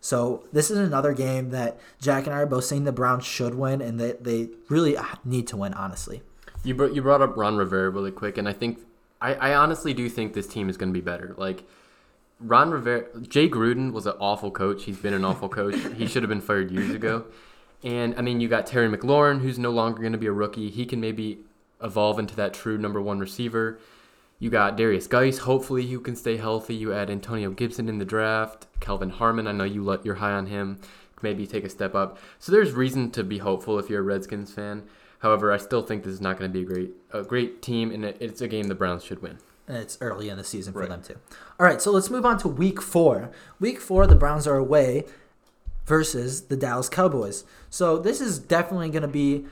So 0.00 0.46
this 0.52 0.70
is 0.70 0.78
another 0.78 1.14
game 1.14 1.50
that 1.50 1.80
Jack 2.00 2.26
and 2.26 2.34
I 2.34 2.42
are 2.42 2.46
both 2.46 2.66
saying 2.66 2.84
the 2.84 2.92
Browns 2.92 3.24
should 3.24 3.56
win, 3.56 3.80
and 3.80 3.98
that 3.98 4.22
they 4.22 4.50
really 4.68 4.96
need 5.24 5.48
to 5.48 5.56
win, 5.56 5.74
honestly. 5.74 6.22
You 6.62 6.74
brought 6.74 6.94
you 6.94 7.02
brought 7.02 7.22
up 7.22 7.36
Ron 7.36 7.56
Rivera 7.56 7.90
really 7.90 8.10
quick, 8.10 8.36
and 8.36 8.48
I 8.48 8.52
think 8.52 8.80
I, 9.20 9.34
I 9.34 9.54
honestly 9.54 9.94
do 9.94 10.08
think 10.08 10.34
this 10.34 10.46
team 10.46 10.68
is 10.68 10.76
going 10.76 10.90
to 10.90 10.94
be 10.94 11.00
better. 11.00 11.34
Like 11.36 11.64
Ron 12.38 12.70
Rivera, 12.70 13.04
Jay 13.22 13.48
Gruden 13.48 13.92
was 13.92 14.06
an 14.06 14.14
awful 14.18 14.50
coach. 14.50 14.84
He's 14.84 14.98
been 14.98 15.14
an 15.14 15.24
awful 15.24 15.48
coach. 15.48 15.76
he 15.96 16.06
should 16.06 16.22
have 16.22 16.30
been 16.30 16.40
fired 16.40 16.70
years 16.70 16.90
ago. 16.90 17.24
And 17.82 18.14
I 18.16 18.22
mean, 18.22 18.40
you 18.40 18.48
got 18.48 18.66
Terry 18.66 18.94
McLaurin, 18.94 19.40
who's 19.40 19.58
no 19.58 19.70
longer 19.70 20.00
going 20.00 20.12
to 20.12 20.18
be 20.18 20.26
a 20.26 20.32
rookie. 20.32 20.70
He 20.70 20.84
can 20.84 21.00
maybe 21.00 21.38
evolve 21.82 22.18
into 22.18 22.36
that 22.36 22.52
true 22.52 22.76
number 22.76 23.00
one 23.00 23.18
receiver. 23.18 23.78
You 24.38 24.48
got 24.48 24.76
Derrius 24.76 25.08
Guice, 25.08 25.38
hopefully 25.38 25.84
you 25.84 26.00
can 26.00 26.16
stay 26.16 26.38
healthy. 26.38 26.74
You 26.74 26.94
add 26.94 27.10
Antonio 27.10 27.50
Gibson 27.50 27.88
in 27.88 27.98
the 27.98 28.06
draft. 28.06 28.66
Kelvin 28.80 29.10
Harmon, 29.10 29.46
I 29.46 29.52
know 29.52 29.64
you 29.64 29.84
let 29.84 30.04
you're 30.04 30.16
high 30.16 30.32
on 30.32 30.46
him. 30.46 30.80
Maybe 31.22 31.46
take 31.46 31.64
a 31.64 31.68
step 31.68 31.94
up. 31.94 32.18
So 32.38 32.50
there's 32.50 32.72
reason 32.72 33.10
to 33.10 33.22
be 33.22 33.38
hopeful 33.38 33.78
if 33.78 33.90
you're 33.90 34.00
a 34.00 34.02
Redskins 34.02 34.52
fan. 34.52 34.84
However, 35.20 35.52
I 35.52 35.58
still 35.58 35.82
think 35.82 36.02
this 36.02 36.14
is 36.14 36.20
not 36.20 36.38
going 36.38 36.50
to 36.50 36.52
be 36.52 36.62
a 36.62 36.66
great 36.66 36.90
a 37.12 37.22
great 37.22 37.62
team, 37.62 37.92
and 37.92 38.04
it's 38.04 38.40
a 38.40 38.48
game 38.48 38.68
the 38.68 38.74
Browns 38.74 39.04
should 39.04 39.22
win. 39.22 39.38
And 39.68 39.76
it's 39.76 39.96
early 40.00 40.28
in 40.28 40.36
the 40.36 40.44
season 40.44 40.72
for 40.72 40.80
right. 40.80 40.88
them 40.88 41.02
too. 41.02 41.16
All 41.58 41.66
right, 41.66 41.80
so 41.80 41.92
let's 41.92 42.10
move 42.10 42.26
on 42.26 42.38
to 42.38 42.48
Week 42.48 42.82
Four. 42.82 43.30
Week 43.60 43.80
Four, 43.80 44.06
the 44.06 44.16
Browns 44.16 44.46
are 44.46 44.56
away 44.56 45.04
versus 45.86 46.42
the 46.42 46.56
Dallas 46.56 46.88
Cowboys. 46.88 47.44
So 47.68 47.98
this 47.98 48.20
is 48.20 48.38
definitely 48.38 48.90
going 48.90 49.02
to 49.02 49.08
be 49.08 49.46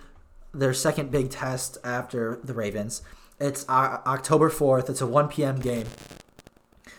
their 0.53 0.73
second 0.73 1.11
big 1.11 1.31
test 1.31 1.79
after 1.85 2.41
the 2.43 2.55
Ravens. 2.55 3.03
It's 3.41 3.69
October 3.69 4.51
4th. 4.51 4.91
It's 4.91 5.01
a 5.01 5.07
1 5.07 5.29
p.m. 5.29 5.61
game. 5.61 5.87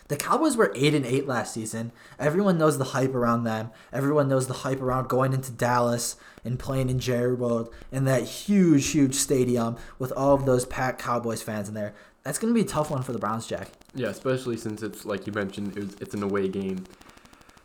The 0.09 0.17
Cowboys 0.17 0.57
were 0.57 0.73
8 0.75 0.95
and 0.95 1.05
8 1.05 1.27
last 1.27 1.53
season. 1.53 1.91
Everyone 2.17 2.57
knows 2.57 2.79
the 2.79 2.83
hype 2.83 3.13
around 3.13 3.43
them. 3.43 3.69
Everyone 3.93 4.27
knows 4.27 4.47
the 4.47 4.55
hype 4.55 4.81
around 4.81 5.07
going 5.07 5.33
into 5.33 5.51
Dallas 5.51 6.15
and 6.43 6.57
playing 6.57 6.89
in 6.89 6.99
Jerry 6.99 7.35
World 7.35 7.71
in 7.91 8.05
that 8.05 8.23
huge, 8.23 8.89
huge 8.89 9.13
stadium 9.13 9.77
with 9.99 10.11
all 10.13 10.33
of 10.33 10.47
those 10.47 10.65
packed 10.65 10.99
Cowboys 10.99 11.43
fans 11.43 11.67
in 11.67 11.75
there. 11.75 11.93
That's 12.23 12.39
going 12.39 12.51
to 12.51 12.55
be 12.55 12.65
a 12.65 12.67
tough 12.67 12.89
one 12.89 13.03
for 13.03 13.13
the 13.13 13.19
Browns, 13.19 13.45
Jack. 13.45 13.69
Yeah, 13.93 14.07
especially 14.07 14.57
since 14.57 14.81
it's 14.81 15.05
like 15.05 15.27
you 15.27 15.33
mentioned, 15.33 15.77
it 15.77 15.83
was, 15.83 15.93
it's 16.01 16.15
an 16.15 16.23
away 16.23 16.47
game. 16.47 16.85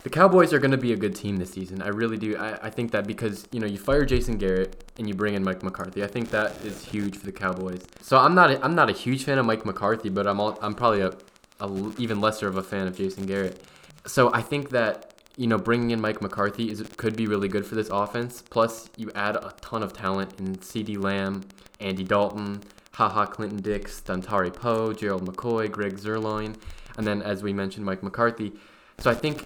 The 0.02 0.10
Cowboys 0.10 0.52
are 0.52 0.58
going 0.58 0.70
to 0.70 0.76
be 0.76 0.92
a 0.92 0.96
good 0.96 1.14
team 1.16 1.38
this 1.38 1.50
season. 1.50 1.80
I 1.80 1.88
really 1.88 2.18
do. 2.18 2.36
I, 2.36 2.66
I 2.66 2.70
think 2.70 2.90
that 2.90 3.06
because 3.06 3.48
you 3.52 3.60
know 3.60 3.66
you 3.66 3.78
fire 3.78 4.04
Jason 4.04 4.36
Garrett 4.36 4.92
and 4.98 5.08
you 5.08 5.14
bring 5.14 5.32
in 5.32 5.42
Mike 5.42 5.62
McCarthy. 5.62 6.04
I 6.04 6.08
think 6.08 6.28
that 6.28 6.62
is 6.62 6.84
huge 6.84 7.16
for 7.16 7.24
the 7.24 7.32
Cowboys. 7.32 7.80
So 8.02 8.18
I'm 8.18 8.34
not 8.34 8.50
a, 8.50 8.62
I'm 8.62 8.74
not 8.74 8.90
a 8.90 8.92
huge 8.92 9.24
fan 9.24 9.38
of 9.38 9.46
Mike 9.46 9.64
McCarthy, 9.64 10.10
but 10.10 10.26
I'm 10.26 10.40
all, 10.40 10.58
I'm 10.60 10.74
probably 10.74 11.00
a, 11.00 11.14
a 11.60 11.92
even 11.98 12.20
lesser 12.20 12.48
of 12.48 12.56
a 12.56 12.62
fan 12.62 12.86
of 12.86 12.96
Jason 12.96 13.26
Garrett. 13.26 13.62
So 14.06 14.32
I 14.32 14.42
think 14.42 14.70
that 14.70 15.14
you 15.36 15.46
know, 15.46 15.58
bringing 15.58 15.90
in 15.90 16.00
Mike 16.00 16.22
McCarthy 16.22 16.70
is 16.70 16.82
could 16.96 17.16
be 17.16 17.26
really 17.26 17.48
good 17.48 17.66
for 17.66 17.74
this 17.74 17.88
offense. 17.90 18.42
Plus, 18.42 18.88
you 18.96 19.10
add 19.14 19.36
a 19.36 19.52
ton 19.60 19.82
of 19.82 19.92
talent 19.92 20.38
in 20.38 20.56
CeeDee 20.56 21.02
Lamb, 21.02 21.42
Andy 21.80 22.04
Dalton, 22.04 22.62
HaHa 22.94 23.30
Clinton 23.30 23.60
Dix, 23.60 24.00
Dontari 24.00 24.54
Poe, 24.54 24.92
Gerald 24.92 25.26
McCoy, 25.26 25.70
Greg 25.70 25.96
Zuerlein, 25.96 26.56
and 26.96 27.06
then, 27.06 27.20
as 27.22 27.42
we 27.42 27.52
mentioned, 27.52 27.84
Mike 27.84 28.02
McCarthy. 28.02 28.52
So 28.98 29.10
I 29.10 29.14
think 29.14 29.44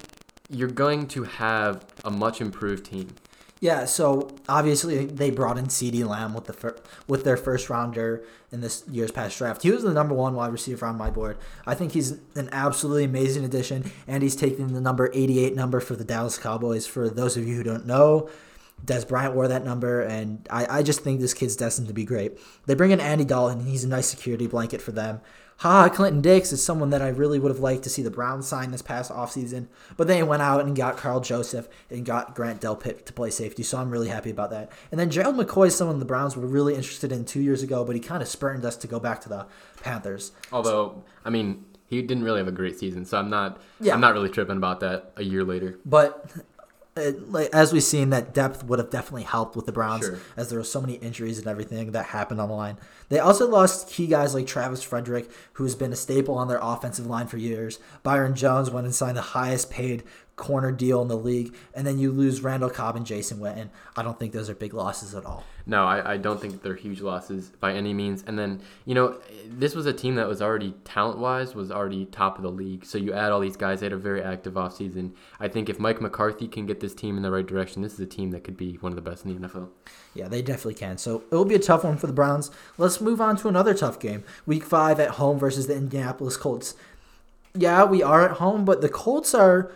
you're 0.51 0.69
going 0.69 1.07
to 1.09 1.25
have 1.25 1.87
a 2.05 2.11
much 2.11 2.41
improved 2.41 2.85
team. 2.85 3.09
Yeah, 3.61 3.87
so 3.87 4.29
obviously 4.49 5.07
they 5.07 5.31
brought 5.31 5.59
in 5.59 5.67
CeeDee 5.67 6.07
Lamb 6.07 6.33
with 6.33 6.45
the 6.45 6.53
fir- 6.53 6.77
with 7.09 7.25
their 7.25 7.37
first 7.37 7.69
rounder 7.69 8.23
in 8.53 8.61
this 8.61 8.85
year's 8.89 9.11
past 9.11 9.37
draft. 9.37 9.63
He 9.63 9.71
was 9.71 9.83
the 9.83 9.93
number 9.93 10.15
one 10.15 10.35
wide 10.35 10.53
receiver 10.53 10.87
on 10.87 10.97
my 10.97 11.11
board. 11.11 11.37
I 11.67 11.75
think 11.75 11.93
he's 11.93 12.13
an 12.37 12.49
absolutely 12.53 13.05
amazing 13.05 13.45
addition, 13.45 13.91
and 14.07 14.23
he's 14.23 14.37
taking 14.37 14.75
the 14.75 14.81
number 14.81 15.11
88 15.13 15.57
number 15.57 15.81
for 15.81 15.97
the 15.97 16.05
Dallas 16.05 16.39
Cowboys. 16.39 16.87
For 16.87 17.09
those 17.09 17.37
of 17.37 17.49
you 17.49 17.57
who 17.57 17.65
don't 17.65 17.87
know, 17.87 18.31
Dez 18.85 19.07
Bryant 19.07 19.35
wore 19.35 19.49
that 19.49 19.65
number, 19.65 20.01
and 20.01 20.47
I, 20.51 20.79
I 20.79 20.83
just 20.83 21.01
think 21.01 21.21
this 21.21 21.35
kid's 21.35 21.57
destined 21.57 21.89
to 21.89 21.95
be 21.95 22.05
great. 22.05 22.39
They 22.67 22.75
bring 22.75 22.91
in 22.91 23.01
Andy 23.01 23.25
Dalton, 23.25 23.61
and 23.61 23.69
he's 23.69 23.85
a 23.85 23.89
nice 23.89 24.07
security 24.07 24.47
blanket 24.47 24.81
for 24.81 24.93
them. 24.93 25.21
Ha, 25.59 25.89
Clinton 25.89 26.23
Dix 26.23 26.53
is 26.53 26.65
someone 26.65 26.91
that 26.91 27.03
I 27.03 27.09
really 27.09 27.41
would 27.41 27.51
have 27.51 27.59
liked 27.59 27.83
to 27.83 27.91
see 27.91 28.03
the 28.03 28.13
Browns 28.13 28.47
sign 28.47 28.71
this 28.71 28.81
past 28.81 29.11
offseason, 29.11 29.67
but 29.97 30.07
they 30.07 30.23
went 30.23 30.41
out 30.41 30.65
and 30.65 30.77
got 30.77 30.97
Karl 30.97 31.19
Joseph 31.21 31.69
and 31.91 32.07
got 32.07 32.37
Grant 32.37 32.61
Delpit 32.61 33.05
to 33.07 33.13
play 33.13 33.31
safety, 33.31 33.65
so 33.65 33.79
I'm 33.79 33.91
really 33.91 34.09
happy 34.09 34.31
about 34.31 34.51
that. 34.51 34.71
And 34.93 35.01
then 35.01 35.11
Gerald 35.11 35.35
McCoy 35.35 35.67
is 35.67 35.75
someone 35.75 35.99
the 35.99 36.05
Browns 36.05 36.37
were 36.37 36.47
really 36.47 36.77
interested 36.77 37.11
in 37.11 37.25
two 37.25 37.41
years 37.41 37.65
ago, 37.65 37.85
but 37.85 37.97
he 37.97 38.01
kind 38.01 38.23
of 38.23 38.29
spurned 38.29 38.65
us 38.65 38.77
to 38.77 38.87
go 38.87 39.01
back 39.01 39.21
to 39.23 39.29
the 39.29 39.47
Panthers. 39.83 40.31
Although, 40.53 41.03
I 41.25 41.31
mean, 41.31 41.65
he 41.89 42.03
didn't 42.03 42.23
really 42.23 42.39
have 42.39 42.49
a 42.49 42.53
great 42.53 42.79
season, 42.79 43.05
so 43.05 43.19
I'm 43.19 43.31
not 43.31 43.61
yeah. 43.81 43.95
I'm 43.95 44.01
not 44.01 44.13
really 44.13 44.29
tripping 44.29 44.59
about 44.59 44.81
that 44.81 45.13
a 45.17 45.25
year 45.25 45.43
later. 45.43 45.79
But 45.85 46.31
it, 46.99 47.33
like, 47.33 47.49
as 47.53 47.73
we've 47.73 47.83
seen, 47.83 48.11
that 48.11 48.35
depth 48.35 48.65
would 48.65 48.79
have 48.79 48.91
definitely 48.91 49.23
helped 49.23 49.57
with 49.57 49.67
the 49.67 49.73
Browns, 49.73 50.05
sure. 50.05 50.19
as 50.37 50.51
there 50.51 50.59
were 50.59 50.65
so 50.65 50.81
many 50.81 50.95
injuries 50.95 51.39
and 51.39 51.47
everything 51.47 51.93
that 51.93 52.07
happened 52.07 52.41
on 52.41 52.49
the 52.49 52.55
line. 52.55 52.79
They 53.09 53.19
also 53.19 53.49
lost 53.49 53.89
key 53.89 54.07
guys 54.07 54.35
like 54.35 54.47
Travis 54.47 54.83
Frederick, 54.83 55.31
who 55.55 55.65
has 55.65 55.75
been 55.75 55.93
a 55.93 55.97
staple 55.97 56.35
on 56.37 56.49
their 56.49 56.61
offensive 56.61 57.07
line 57.07 57.27
for 57.27 57.39
years. 57.39 57.79
Byron 58.03 58.35
Jones 58.35 58.71
went 58.71 58.87
and 58.87 58.95
signed 58.95 59.17
the 59.17 59.23
highest 59.23 59.71
paid 59.71 60.03
corner 60.39 60.73
deal 60.73 61.03
in 61.03 61.09
the 61.09 61.17
league, 61.17 61.55
and 61.75 61.87
then 61.87 61.99
you 61.99 62.11
lose 62.11 62.41
Randall 62.41 62.71
Cobb 62.71 62.97
and 62.97 63.05
Jason 63.05 63.39
Witten. 63.39 63.69
I 63.97 64.03
don't 64.03 64.19
think 64.19 64.33
those 64.33 64.49
are 64.49 64.55
big 64.55 64.73
losses 64.73 65.15
at 65.15 65.27
all. 65.27 65.45
No, 65.67 65.85
I, 65.85 66.15
I 66.15 66.17
don't 66.17 66.41
think 66.41 66.63
they're 66.63 66.75
huge 66.75 67.03
losses 67.03 67.51
by 67.61 67.75
any 67.75 67.93
means. 67.93 68.25
And 68.27 68.39
then, 68.39 68.63
you 68.87 68.95
know, 68.95 69.21
this 69.47 69.75
was 69.75 69.85
a 69.85 69.93
team 69.93 70.15
that 70.15 70.27
was 70.27 70.41
already 70.41 70.75
talent 70.85 71.19
wise, 71.19 71.55
was 71.55 71.71
already 71.71 72.07
top 72.07 72.39
of 72.39 72.43
the 72.43 72.51
league. 72.51 72.87
So 72.87 72.97
you 72.97 73.13
add 73.13 73.33
all 73.33 73.41
these 73.41 73.57
guys, 73.57 73.81
they 73.81 73.87
had 73.87 73.93
a 73.93 73.99
very 73.99 74.23
active 74.23 74.55
offseason. 74.55 75.13
I 75.39 75.49
think 75.49 75.69
if 75.69 75.79
Mike 75.79 76.01
McCarthy 76.01 76.49
can 76.49 76.65
get 76.65 76.81
this 76.81 76.95
team 76.95 77.19
in 77.19 77.23
the 77.23 77.31
right 77.31 77.47
direction, 77.47 77.83
this 77.83 77.93
is 77.93 78.01
a 78.01 78.07
team 78.07 78.31
that 78.31 78.45
could 78.45 78.57
be 78.57 78.77
one 78.77 78.93
of 78.93 78.97
the 78.97 79.03
best 79.03 79.27
in 79.27 79.43
the 79.43 79.47
NFL. 79.47 79.69
Yeah, 80.15 80.29
they 80.29 80.41
definitely 80.41 80.75
can. 80.75 80.97
So 80.97 81.25
it 81.31 81.35
will 81.35 81.45
be 81.45 81.55
a 81.55 81.59
tough 81.61 81.85
one 81.85 81.99
for 81.99 82.07
the 82.07 82.15
Browns. 82.15 82.51
Let's 82.79 83.01
move 83.01 83.21
on 83.21 83.37
to 83.37 83.49
another 83.49 83.75
tough 83.75 84.01
game. 84.01 84.25
Week 84.47 84.65
five 84.65 84.99
at 84.99 85.11
home 85.11 85.39
versus 85.39 85.67
the 85.67 85.77
Indianapolis 85.77 86.39
Colts. 86.39 86.75
Yeah, 87.55 87.85
we 87.85 88.03
are 88.03 88.25
at 88.25 88.39
home, 88.39 88.65
but 88.65 88.81
the 88.81 88.89
Colts 88.89 89.35
are 89.35 89.71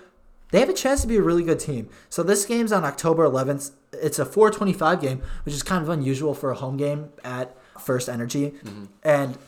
they 0.53 0.61
have 0.61 0.69
a 0.69 0.75
chance 0.75 1.03
to 1.03 1.09
be 1.09 1.17
a 1.17 1.23
really 1.23 1.43
good 1.43 1.59
team. 1.59 1.89
So 2.09 2.23
this 2.23 2.45
game's 2.45 2.73
on 2.73 2.85
October 2.85 3.29
11th. 3.29 3.73
It's 3.93 4.19
a 4.19 4.25
425 4.25 5.01
game, 5.01 5.23
which 5.45 5.55
is 5.55 5.63
kind 5.63 5.83
of 5.83 5.89
unusual 5.89 6.35
for 6.35 6.51
a 6.51 6.55
home 6.55 6.77
game 6.77 7.11
at 7.25 7.57
First 7.81 8.09
Energy. 8.09 8.53
Mm-hmm. 8.63 8.85
And 9.03 9.39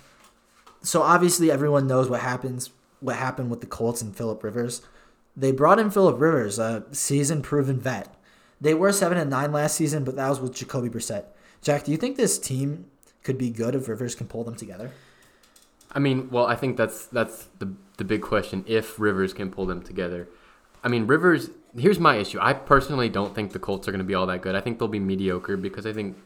so 0.83 1.03
obviously 1.03 1.51
everyone 1.51 1.87
knows 1.87 2.11
what 2.11 2.21
happens 2.21 2.71
what 3.05 3.17
happened 3.17 3.51
with 3.51 3.61
the 3.61 3.67
Colts 3.67 4.01
and 4.01 4.17
Philip 4.17 4.43
Rivers. 4.43 4.81
They 5.37 5.53
brought 5.53 5.79
in 5.79 5.91
Philip 5.91 6.19
Rivers, 6.19 6.59
a 6.59 6.85
season 6.93 7.43
proven 7.43 7.79
vet. 7.79 8.15
They 8.61 8.73
were 8.73 8.93
seven 8.93 9.19
and 9.19 9.29
nine 9.29 9.53
last 9.53 9.77
season, 9.77 10.05
but 10.05 10.17
that 10.17 10.29
was 10.31 10.41
with 10.41 10.55
Jacoby 10.55 10.89
Brissett. 10.89 11.25
Jack, 11.61 11.85
do 11.85 11.91
you 11.91 11.99
think 11.99 12.17
this 12.17 12.39
team 12.39 12.87
could 13.23 13.37
be 13.37 13.51
good 13.51 13.75
if 13.75 13.89
Rivers 13.89 14.15
can 14.15 14.27
pull 14.27 14.43
them 14.43 14.55
together? 14.55 14.93
I 15.93 15.99
mean, 15.99 16.31
well, 16.31 16.47
I 16.47 16.57
think 16.57 16.79
that's 16.79 17.07
that's 17.07 17.49
the 17.59 17.75
the 17.99 18.05
big 18.05 18.23
question. 18.23 18.65
If 18.67 18.99
Rivers 18.99 19.35
can 19.35 19.51
pull 19.51 19.67
them 19.67 19.83
together, 19.83 20.29
I 20.85 20.89
mean, 20.89 21.07
Rivers. 21.07 21.51
Here's 21.77 21.99
my 21.99 22.15
issue. 22.17 22.39
I 22.41 22.53
personally 22.53 23.09
don't 23.09 23.35
think 23.35 23.53
the 23.53 23.59
Colts 23.59 23.89
are 23.89 23.91
going 23.91 23.99
to 23.99 24.05
be 24.05 24.15
all 24.15 24.27
that 24.27 24.43
good. 24.43 24.55
I 24.55 24.61
think 24.61 24.79
they'll 24.79 24.87
be 24.87 25.01
mediocre 25.01 25.57
because 25.57 25.87
I 25.87 25.93
think 25.93 26.17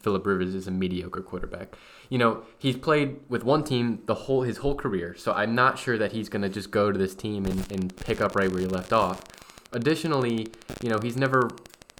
Philip 0.00 0.24
Rivers 0.24 0.54
is 0.54 0.66
a 0.66 0.70
mediocre 0.70 1.20
quarterback. 1.20 1.76
You 2.08 2.16
know, 2.16 2.44
he's 2.56 2.76
played 2.78 3.18
with 3.28 3.44
one 3.44 3.62
team 3.62 4.00
the 4.06 4.14
whole 4.14 4.40
his 4.40 4.58
whole 4.58 4.74
career, 4.74 5.14
so 5.14 5.32
I'm 5.32 5.54
not 5.54 5.78
sure 5.78 5.98
that 5.98 6.12
he's 6.12 6.30
going 6.30 6.40
to 6.40 6.48
just 6.48 6.70
go 6.70 6.90
to 6.90 6.98
this 6.98 7.14
team 7.14 7.44
and, 7.44 7.70
and 7.70 7.94
pick 7.94 8.22
up 8.22 8.34
right 8.36 8.50
where 8.50 8.60
he 8.60 8.66
left 8.66 8.92
off. 8.92 9.22
Additionally, 9.72 10.46
you 10.82 10.88
know, 10.88 10.98
he's 11.02 11.18
never 11.18 11.50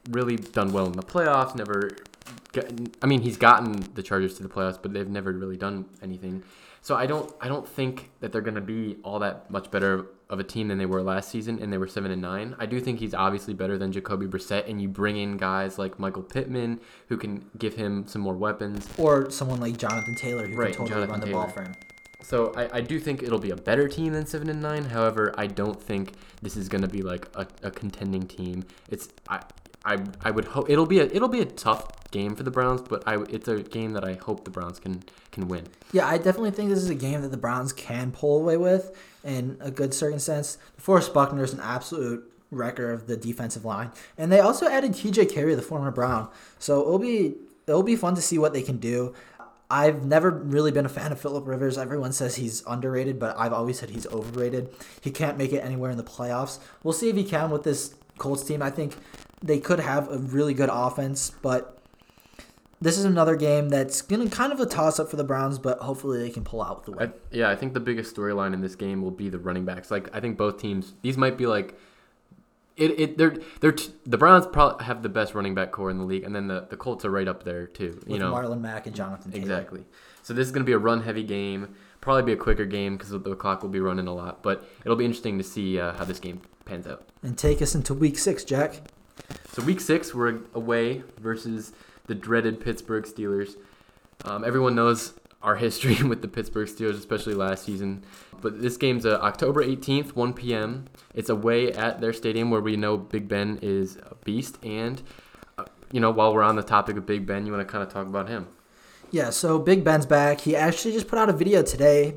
really 0.09 0.37
done 0.37 0.73
well 0.73 0.87
in 0.87 0.93
the 0.93 1.03
playoffs. 1.03 1.55
Never, 1.55 1.91
I 3.03 3.07
mean, 3.07 3.21
he's 3.21 3.37
gotten 3.37 3.85
the 3.95 4.03
Chargers 4.03 4.39
to 4.39 4.43
the 4.43 4.49
playoffs, 4.49 4.79
but 4.81 4.95
they've 4.95 5.07
never 5.07 5.33
really 5.33 5.59
done 5.59 5.85
anything. 6.03 6.45
So 6.81 6.95
I 6.95 7.05
don't 7.05 7.31
I 7.43 7.49
don't 7.49 7.69
think 7.69 8.11
that 8.21 8.33
they're 8.33 8.41
going 8.41 8.55
to 8.55 8.63
be 8.63 8.97
all 9.05 9.19
that 9.19 9.51
much 9.51 9.71
better 9.71 10.07
of 10.31 10.41
a 10.41 10.45
team 10.45 10.69
than 10.69 10.79
they 10.79 10.87
were 10.87 11.03
last 11.03 11.29
season, 11.29 11.59
and 11.61 11.73
they 11.73 11.77
were 11.77 11.89
seven 11.89 12.11
and 12.11 12.23
nine. 12.23 12.55
I 12.59 12.67
do 12.67 12.81
think 12.81 13.01
he's 13.01 13.13
obviously 13.13 13.53
better 13.53 13.77
than 13.77 13.93
Jacoby 13.93 14.27
Brissett, 14.27 14.69
and 14.69 14.81
you 14.81 14.89
bring 14.89 15.17
in 15.17 15.37
guys 15.37 15.79
like 15.79 15.99
Michael 15.99 16.23
Pittman 16.23 16.81
who 17.09 17.17
can 17.17 17.51
give 17.59 17.75
him 17.75 18.07
some 18.07 18.23
more 18.23 18.35
weapons, 18.35 18.89
or 18.97 19.31
someone 19.31 19.61
like 19.61 19.77
Jonathan 19.77 20.15
Taylor 20.15 20.47
who 20.47 20.57
right, 20.57 20.75
can 20.75 20.87
totally 20.87 21.07
Jonathan 21.07 21.11
run 21.11 21.21
the 21.21 21.27
Taylor. 21.27 21.43
ball 21.43 21.49
for 21.51 21.63
him. 21.63 21.75
So 22.23 22.53
I, 22.55 22.77
I 22.79 22.81
do 22.81 23.01
think 23.01 23.23
it'll 23.23 23.39
be 23.39 23.51
a 23.51 23.57
better 23.57 23.89
team 23.89 24.13
than 24.13 24.27
seven 24.27 24.49
and 24.51 24.61
nine. 24.61 24.85
However, 24.85 25.35
I 25.37 25.47
don't 25.47 25.83
think 25.83 26.13
this 26.43 26.57
is 26.57 26.69
going 26.69 26.83
to 26.83 26.89
be 26.89 27.03
like 27.03 27.27
a, 27.35 27.47
a 27.63 27.71
contending 27.71 28.23
team. 28.23 28.65
It's 28.89 29.09
I 29.29 29.43
I 29.85 29.99
I 30.23 30.31
would 30.31 30.47
hope 30.47 30.69
it'll 30.69 30.87
be 30.87 31.01
a 31.01 31.07
it'll 31.07 31.29
be 31.29 31.41
a 31.41 31.47
tough 31.47 32.11
game 32.11 32.35
for 32.35 32.43
the 32.43 32.51
Browns, 32.51 32.83
but 32.83 33.03
I 33.07 33.23
it's 33.31 33.49
a 33.49 33.63
game 33.63 33.93
that 33.93 34.05
I 34.05 34.15
hope 34.15 34.45
the 34.45 34.51
Browns 34.51 34.79
can 34.79 35.03
can 35.33 35.49
win. 35.49 35.67
Yeah, 35.93 36.07
I 36.07 36.19
definitely 36.19 36.51
think 36.51 36.69
this 36.69 36.83
is 36.83 36.91
a 36.91 36.95
game 36.95 37.23
that 37.23 37.31
the 37.31 37.37
Browns 37.37 37.73
can 37.73 38.13
pull 38.13 38.41
away 38.41 38.57
with 38.57 38.97
in 39.25 39.57
a 39.61 39.71
good 39.71 39.95
certain 39.95 40.21
sense. 40.21 40.59
DeForest 40.81 41.15
Buckner 41.15 41.45
is 41.45 41.53
an 41.53 41.61
absolute 41.61 42.31
wrecker 42.51 42.93
of 42.93 43.07
the 43.07 43.17
defensive 43.17 43.65
line, 43.65 43.93
and 44.19 44.31
they 44.31 44.41
also 44.41 44.69
added 44.69 44.95
T.J. 44.95 45.27
Carrie, 45.27 45.55
the 45.55 45.63
former 45.63 45.91
Brown. 45.91 46.29
So 46.59 46.81
it'll 46.81 46.99
be 46.99 47.35
it'll 47.67 47.83
be 47.83 47.97
fun 47.97 48.15
to 48.17 48.23
see 48.23 48.39
what 48.39 48.53
they 48.53 48.63
can 48.63 48.79
do. 48.79 49.15
I've 49.73 50.05
never 50.05 50.31
really 50.31 50.73
been 50.73 50.85
a 50.85 50.91
fan 50.91 51.13
of 51.13 51.21
Philip 51.21 51.47
Rivers. 51.47 51.79
Everyone 51.79 52.13
says 52.13 52.35
he's 52.35 52.65
underrated, 52.67 53.21
but 53.21 53.39
I've 53.39 53.53
always 53.53 53.79
said 53.79 53.91
he's 53.91 54.07
overrated. 54.09 54.69
He 55.01 55.13
can't 55.13 55.39
make 55.39 55.53
it 55.53 55.61
anywhere 55.61 55.93
in 55.93 55.97
the 55.97 56.03
playoffs. 56.03 56.59
We'll 56.83 56.93
see 56.93 57.09
if 57.09 57.15
he 57.15 57.23
can 57.23 57.51
with 57.51 57.63
this 57.63 57.95
Colts 58.19 58.43
team. 58.43 58.63
I 58.63 58.71
think 58.71 58.97
they 59.43 59.59
could 59.59 59.81
have 59.81 60.11
a 60.11 60.19
really 60.19 60.55
good 60.55 60.71
offense, 60.73 61.31
but 61.43 61.79
this 62.81 62.97
is 62.97 63.05
another 63.05 63.37
game 63.37 63.69
that's 63.69 64.01
going 64.03 64.27
to 64.29 64.35
kind 64.35 64.53
of 64.53 64.61
a 64.61 64.67
toss 64.67 64.99
up 64.99 65.11
for 65.11 65.17
the 65.17 65.25
Browns, 65.25 65.59
but 65.59 65.79
hopefully 65.81 66.19
they 66.19 66.31
can 66.31 66.45
pull 66.45 66.63
out 66.63 66.85
the 66.85 66.93
win. 66.93 67.09
I, 67.09 67.13
yeah, 67.31 67.51
I 67.51 67.57
think 67.57 67.75
the 67.75 67.81
biggest 67.81 68.15
storyline 68.15 68.55
in 68.55 68.61
this 68.61 68.75
game 68.75 69.03
will 69.03 69.11
be 69.11 69.29
the 69.29 69.39
running 69.39 69.65
backs. 69.65 69.91
Like 69.91 70.15
I 70.15 70.21
think 70.21 70.39
both 70.39 70.59
teams, 70.59 70.95
these 71.03 71.17
might 71.17 71.37
be 71.37 71.47
like 71.47 71.79
it, 72.77 72.99
it 72.99 73.19
they're 73.19 73.37
they're 73.61 73.73
t- 73.73 73.93
the 74.07 74.17
Browns 74.17 74.47
probably 74.47 74.85
have 74.85 75.03
the 75.03 75.09
best 75.09 75.35
running 75.35 75.55
back 75.55 75.73
corps 75.73 75.91
in 75.91 75.99
the 75.99 76.05
league, 76.05 76.25
and 76.25 76.35
then 76.35 76.49
the, 76.49 76.67
the 76.71 76.77
Colts 76.77 77.05
are 77.05 77.11
right 77.11 77.29
up 77.29 77.45
there 77.45 77.67
too. 77.67 78.01
You 78.07 78.13
With 78.13 78.21
know, 78.21 78.33
Marlon 78.33 78.61
Mack 78.61 78.87
and 78.87 78.97
Jonathan. 78.97 79.31
Taylor. 79.31 79.43
Exactly. 79.43 79.85
So 80.23 80.33
this 80.33 80.47
is 80.47 80.53
going 80.53 80.63
to 80.63 80.67
be 80.67 80.73
a 80.73 80.79
run 80.79 81.03
heavy 81.03 81.23
game. 81.23 81.75
Probably 82.01 82.23
be 82.23 82.33
a 82.33 82.37
quicker 82.37 82.65
game 82.65 82.97
because 82.97 83.11
the 83.11 83.37
clock 83.37 83.63
will 83.63 83.69
be 83.69 83.81
running 83.81 84.07
a 84.07 84.15
lot, 84.15 84.43
but 84.43 84.67
it'll 84.85 84.97
be 84.97 85.05
interesting 85.05 85.37
to 85.37 85.45
see 85.45 85.79
uh, 85.79 85.93
how 85.93 86.05
this 86.05 86.19
game 86.19 86.41
pans 86.65 86.87
out. 86.87 87.07
And 87.23 87.37
take 87.37 87.61
us 87.61 87.75
into 87.75 87.93
Week 87.93 88.19
Six, 88.19 88.43
Jack. 88.45 88.81
So 89.53 89.63
Week 89.63 89.81
Six, 89.81 90.15
we're 90.15 90.41
away 90.55 91.03
versus 91.19 91.73
the 92.07 92.15
dreaded 92.15 92.61
Pittsburgh 92.61 93.05
Steelers. 93.05 93.57
Um, 94.25 94.45
everyone 94.45 94.75
knows 94.75 95.15
our 95.43 95.57
history 95.57 96.03
with 96.09 96.23
the 96.23 96.29
Pittsburgh 96.29 96.69
Steelers, 96.69 96.99
especially 96.99 97.35
last 97.35 97.65
season. 97.65 98.05
But 98.41 98.61
this 98.61 98.77
game's 98.77 99.05
uh, 99.05 99.19
October 99.23 99.65
18th, 99.65 100.15
1 100.15 100.33
p.m. 100.35 100.87
It's 101.15 101.29
away 101.29 101.73
at 101.73 102.01
their 102.01 102.13
stadium 102.13 102.51
where 102.51 102.61
we 102.61 102.77
know 102.77 102.97
Big 102.97 103.29
Ben 103.29 103.59
is 103.63 103.97
a 103.97 104.15
beast. 104.25 104.63
And, 104.65 105.03
uh, 105.59 105.65
you 105.93 106.01
know, 106.01 106.11
while 106.11 106.35
we're 106.35 106.43
on 106.43 106.57
the 106.57 106.63
topic 106.63 106.97
of 106.97 107.07
Big 107.07 107.27
Ben, 107.27 107.47
you 107.47 107.53
want 107.53 107.67
to 107.67 107.71
kind 107.71 107.83
of 107.83 107.93
talk 107.93 108.07
about 108.07 108.29
him. 108.29 108.49
Yeah, 109.11 109.31
so 109.31 109.59
Big 109.59 109.83
Ben's 109.83 110.07
back. 110.07 110.43
He 110.43 110.55
actually 110.55 110.93
just 110.93 111.09
put 111.09 111.19
out 111.19 111.29
a 111.29 111.33
video 111.33 111.63
today 111.63 112.15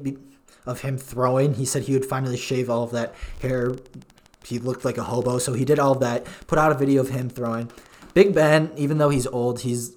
of 0.65 0.81
him 0.81 0.97
throwing. 0.97 1.55
He 1.55 1.65
said 1.65 1.83
he 1.83 1.93
would 1.93 2.05
finally 2.05 2.37
shave 2.37 2.69
all 2.69 2.83
of 2.83 2.91
that 2.91 3.15
hair. 3.41 3.75
He 4.43 4.59
looked 4.59 4.85
like 4.85 4.97
a 4.97 5.03
hobo, 5.03 5.37
so 5.37 5.53
he 5.53 5.65
did 5.65 5.79
all 5.79 5.95
that. 5.95 6.25
Put 6.47 6.59
out 6.59 6.71
a 6.71 6.75
video 6.75 7.01
of 7.01 7.09
him 7.09 7.29
throwing. 7.29 7.71
Big 8.13 8.33
Ben, 8.33 8.71
even 8.77 8.97
though 8.97 9.09
he's 9.09 9.25
old, 9.27 9.61
he's 9.61 9.95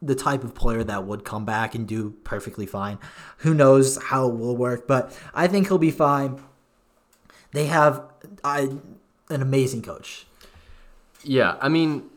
the 0.00 0.14
type 0.16 0.42
of 0.42 0.54
player 0.54 0.82
that 0.82 1.04
would 1.04 1.24
come 1.24 1.44
back 1.44 1.74
and 1.74 1.86
do 1.86 2.10
perfectly 2.24 2.66
fine. 2.66 2.98
Who 3.38 3.54
knows 3.54 4.02
how 4.02 4.28
it 4.28 4.36
will 4.36 4.56
work, 4.56 4.88
but 4.88 5.16
I 5.32 5.46
think 5.46 5.68
he'll 5.68 5.78
be 5.78 5.92
fine. 5.92 6.42
They 7.52 7.66
have 7.66 8.02
I, 8.42 8.70
an 9.30 9.42
amazing 9.42 9.82
coach. 9.82 10.26
Yeah, 11.22 11.56
I 11.60 11.68
mean, 11.68 12.10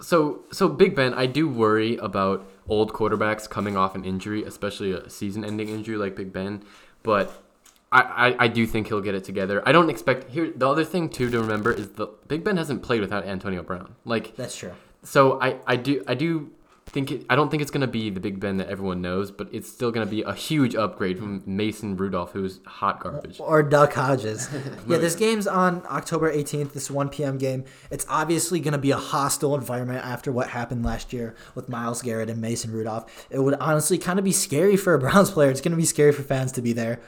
so 0.00 0.40
so 0.50 0.68
Big 0.68 0.96
Ben, 0.96 1.14
I 1.14 1.26
do 1.26 1.48
worry 1.48 1.96
about 1.98 2.44
old 2.68 2.92
quarterbacks 2.92 3.48
coming 3.48 3.76
off 3.76 3.94
an 3.94 4.04
injury, 4.04 4.42
especially 4.42 4.92
a 4.92 5.08
season-ending 5.08 5.68
injury 5.68 5.96
like 5.96 6.16
Big 6.16 6.32
Ben, 6.32 6.64
but 7.02 7.42
I, 7.90 8.00
I, 8.00 8.44
I, 8.44 8.48
do 8.48 8.66
think 8.66 8.88
he'll 8.88 9.00
get 9.00 9.14
it 9.14 9.24
together. 9.24 9.62
I 9.66 9.72
don't 9.72 9.88
expect 9.88 10.30
here. 10.30 10.52
The 10.54 10.68
other 10.68 10.84
thing 10.84 11.08
too 11.08 11.30
to 11.30 11.40
remember 11.40 11.72
is 11.72 11.88
the 11.90 12.08
Big 12.28 12.44
Ben 12.44 12.56
hasn't 12.58 12.82
played 12.82 13.00
without 13.00 13.24
Antonio 13.24 13.62
Brown. 13.62 13.94
Like 14.04 14.36
that's 14.36 14.56
true. 14.56 14.72
So 15.02 15.40
I, 15.40 15.56
I 15.66 15.76
do 15.76 16.04
I 16.06 16.14
do 16.14 16.50
think 16.88 17.10
it, 17.10 17.26
I 17.30 17.36
don't 17.36 17.50
think 17.50 17.62
it's 17.62 17.70
gonna 17.70 17.86
be 17.86 18.10
the 18.10 18.20
Big 18.20 18.40
Ben 18.40 18.56
that 18.58 18.68
everyone 18.68 19.00
knows, 19.00 19.30
but 19.30 19.48
it's 19.52 19.68
still 19.68 19.90
gonna 19.90 20.06
be 20.06 20.22
a 20.22 20.34
huge 20.34 20.74
upgrade 20.74 21.18
from 21.18 21.42
Mason 21.46 21.96
Rudolph, 21.96 22.32
who's 22.32 22.60
hot 22.66 23.00
garbage. 23.00 23.40
Or 23.40 23.62
Duck 23.62 23.94
Hodges. 23.94 24.48
yeah, 24.86 24.98
this 24.98 25.14
game's 25.14 25.46
on 25.46 25.82
October 25.88 26.32
18th. 26.32 26.72
This 26.72 26.90
1 26.90 27.08
p.m. 27.10 27.38
game. 27.38 27.64
It's 27.90 28.06
obviously 28.08 28.60
gonna 28.60 28.78
be 28.78 28.90
a 28.90 28.96
hostile 28.96 29.54
environment 29.54 30.04
after 30.04 30.32
what 30.32 30.50
happened 30.50 30.84
last 30.84 31.12
year 31.12 31.34
with 31.54 31.68
Myles 31.68 32.02
Garrett 32.02 32.30
and 32.30 32.40
Mason 32.40 32.72
Rudolph. 32.72 33.26
It 33.30 33.38
would 33.38 33.54
honestly 33.54 33.98
kind 33.98 34.18
of 34.18 34.24
be 34.24 34.32
scary 34.32 34.76
for 34.76 34.94
a 34.94 34.98
Browns 34.98 35.30
player. 35.30 35.50
It's 35.50 35.60
gonna 35.60 35.76
be 35.76 35.84
scary 35.84 36.12
for 36.12 36.22
fans 36.22 36.52
to 36.52 36.62
be 36.62 36.72
there. 36.72 37.00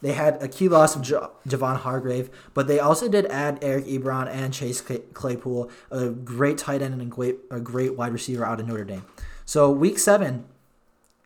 They 0.00 0.12
had 0.12 0.40
a 0.42 0.48
key 0.48 0.68
loss 0.68 0.94
of 0.94 1.02
J- 1.02 1.16
Javon 1.48 1.78
Hargrave, 1.78 2.30
but 2.54 2.68
they 2.68 2.78
also 2.78 3.08
did 3.08 3.26
add 3.26 3.58
Eric 3.62 3.86
Ebron 3.86 4.28
and 4.28 4.54
Chase 4.54 4.80
Claypool, 4.80 5.70
a 5.90 6.10
great 6.10 6.58
tight 6.58 6.82
end 6.82 6.92
and 6.94 7.02
a 7.02 7.06
great, 7.06 7.38
a 7.50 7.60
great 7.60 7.96
wide 7.96 8.12
receiver 8.12 8.44
out 8.44 8.60
of 8.60 8.68
Notre 8.68 8.84
Dame. 8.84 9.04
So 9.44 9.70
week 9.70 9.98
seven, 9.98 10.44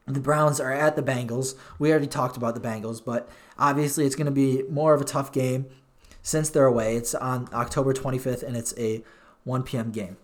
the 0.07 0.21
Browns 0.21 0.59
are 0.59 0.73
at 0.73 0.97
the 0.97 1.03
Bengals. 1.03 1.55
We 1.79 1.91
already 1.91 2.07
talked 2.07 2.37
about 2.37 2.55
the 2.55 2.61
Bengals, 2.61 3.05
but 3.05 3.29
obviously 3.59 4.07
it's 4.07 4.17
going 4.17 4.27
to 4.27 4.33
be 4.33 4.63
more 4.71 4.95
of 4.95 5.01
a 5.01 5.05
tough 5.05 5.33
game 5.33 5.67
since 6.23 6.49
they're 6.49 6.67
away. 6.67 6.97
It's 6.97 7.15
on 7.15 7.49
October 7.53 7.93
25th, 7.93 8.43
and 8.43 8.57
it's 8.57 8.75
a 8.79 9.03
1 9.45 9.63
p.m. 9.65 9.91
game. 9.91 10.17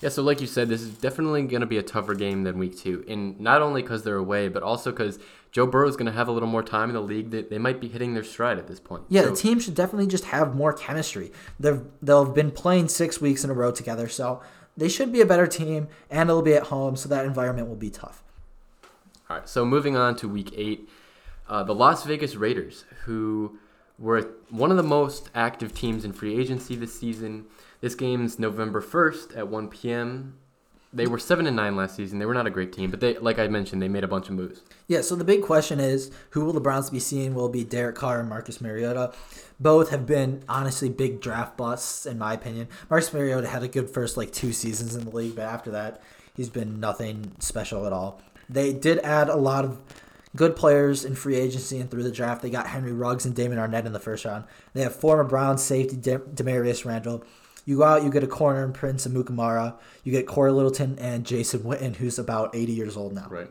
Yeah, 0.00 0.08
so 0.08 0.22
like 0.22 0.40
you 0.40 0.48
said, 0.48 0.68
this 0.68 0.82
is 0.82 0.90
definitely 0.90 1.42
going 1.44 1.60
to 1.60 1.66
be 1.66 1.78
a 1.78 1.82
tougher 1.82 2.14
game 2.14 2.42
than 2.42 2.58
week 2.58 2.76
two. 2.76 3.04
And 3.06 3.38
not 3.38 3.62
only 3.62 3.82
because 3.82 4.02
they're 4.02 4.16
away, 4.16 4.48
but 4.48 4.62
also 4.62 4.90
because 4.90 5.20
Joe 5.52 5.66
Burrow 5.66 5.86
is 5.86 5.96
going 5.96 6.06
to 6.06 6.12
have 6.12 6.28
a 6.28 6.32
little 6.32 6.48
more 6.48 6.62
time 6.62 6.88
in 6.88 6.94
the 6.94 7.02
league. 7.02 7.30
They, 7.30 7.42
they 7.42 7.58
might 7.58 7.78
be 7.78 7.86
hitting 7.86 8.14
their 8.14 8.24
stride 8.24 8.58
at 8.58 8.66
this 8.66 8.80
point. 8.80 9.04
Yeah, 9.10 9.22
so. 9.22 9.30
the 9.30 9.36
team 9.36 9.60
should 9.60 9.74
definitely 9.74 10.06
just 10.06 10.24
have 10.24 10.56
more 10.56 10.72
chemistry. 10.72 11.30
They've, 11.60 11.82
they'll 12.00 12.24
have 12.24 12.34
been 12.34 12.50
playing 12.50 12.88
six 12.88 13.20
weeks 13.20 13.44
in 13.44 13.50
a 13.50 13.52
row 13.52 13.70
together, 13.70 14.08
so 14.08 14.42
they 14.78 14.88
should 14.88 15.12
be 15.12 15.20
a 15.20 15.26
better 15.26 15.46
team, 15.46 15.88
and 16.10 16.30
it'll 16.30 16.40
be 16.40 16.54
at 16.54 16.64
home, 16.64 16.96
so 16.96 17.08
that 17.10 17.26
environment 17.26 17.68
will 17.68 17.76
be 17.76 17.90
tough. 17.90 18.24
All 19.28 19.36
right, 19.36 19.48
so 19.48 19.66
moving 19.66 19.94
on 19.94 20.16
to 20.16 20.28
week 20.28 20.52
eight, 20.56 20.88
uh, 21.48 21.62
the 21.62 21.74
Las 21.74 22.04
Vegas 22.04 22.34
Raiders, 22.34 22.86
who 23.04 23.58
we're 23.98 24.22
one 24.48 24.70
of 24.70 24.78
the 24.78 24.82
most 24.82 25.30
active 25.34 25.74
teams 25.74 26.04
in 26.04 26.14
free 26.14 26.38
agency 26.40 26.76
this 26.76 26.98
season. 26.98 27.44
This 27.82 27.94
game's 27.94 28.38
November 28.38 28.80
1st 28.80 29.36
at 29.36 29.48
1 29.48 29.68
p.m. 29.68 30.38
They 30.94 31.06
were 31.06 31.18
7 31.18 31.46
and 31.46 31.56
9 31.56 31.74
last 31.74 31.96
season. 31.96 32.18
They 32.18 32.26
were 32.26 32.34
not 32.34 32.46
a 32.46 32.50
great 32.50 32.72
team, 32.72 32.90
but 32.90 33.00
they 33.00 33.16
like 33.18 33.38
I 33.38 33.48
mentioned, 33.48 33.80
they 33.80 33.88
made 33.88 34.04
a 34.04 34.08
bunch 34.08 34.28
of 34.28 34.34
moves. 34.34 34.62
Yeah, 34.86 35.00
so 35.00 35.16
the 35.16 35.24
big 35.24 35.42
question 35.42 35.80
is 35.80 36.10
who 36.30 36.44
will 36.44 36.52
the 36.52 36.60
Browns 36.60 36.90
be 36.90 37.00
seeing? 37.00 37.34
Will 37.34 37.48
be 37.48 37.64
Derek 37.64 37.96
Carr 37.96 38.20
and 38.20 38.28
Marcus 38.28 38.60
Mariota? 38.60 39.12
Both 39.58 39.90
have 39.90 40.06
been 40.06 40.42
honestly 40.48 40.88
big 40.88 41.20
draft 41.20 41.56
busts 41.56 42.04
in 42.04 42.18
my 42.18 42.34
opinion. 42.34 42.68
Marcus 42.90 43.12
Mariota 43.12 43.48
had 43.48 43.62
a 43.62 43.68
good 43.68 43.88
first 43.88 44.16
like 44.16 44.32
two 44.32 44.52
seasons 44.52 44.94
in 44.94 45.04
the 45.04 45.16
league, 45.16 45.36
but 45.36 45.46
after 45.46 45.70
that, 45.70 46.02
he's 46.34 46.50
been 46.50 46.78
nothing 46.78 47.32
special 47.38 47.86
at 47.86 47.92
all. 47.92 48.20
They 48.48 48.72
did 48.72 48.98
add 48.98 49.28
a 49.28 49.36
lot 49.36 49.64
of 49.64 49.80
good 50.34 50.56
players 50.56 51.04
in 51.04 51.14
free 51.14 51.36
agency 51.36 51.78
and 51.78 51.90
through 51.90 52.02
the 52.02 52.10
draft. 52.10 52.42
They 52.42 52.50
got 52.50 52.66
Henry 52.66 52.92
Ruggs 52.92 53.24
and 53.24 53.34
Damon 53.34 53.58
Arnette 53.58 53.86
in 53.86 53.92
the 53.92 54.00
first 54.00 54.24
round. 54.24 54.44
They 54.72 54.82
have 54.82 54.94
former 54.94 55.24
Browns 55.24 55.62
safety 55.62 55.96
Damarious 55.96 56.84
Randall. 56.84 57.24
You 57.64 57.78
go 57.78 57.84
out, 57.84 58.02
you 58.02 58.10
get 58.10 58.24
a 58.24 58.28
corner 58.28 58.64
in 58.64 58.72
Prince 58.72 59.06
and 59.06 59.16
Amukamara. 59.16 59.76
You 60.04 60.12
get 60.12 60.26
Cory 60.26 60.50
Littleton 60.52 60.98
and 60.98 61.24
Jason 61.24 61.60
Witten, 61.60 61.96
who's 61.96 62.18
about 62.18 62.54
80 62.54 62.72
years 62.72 62.96
old 62.96 63.14
now. 63.14 63.28
Right. 63.30 63.48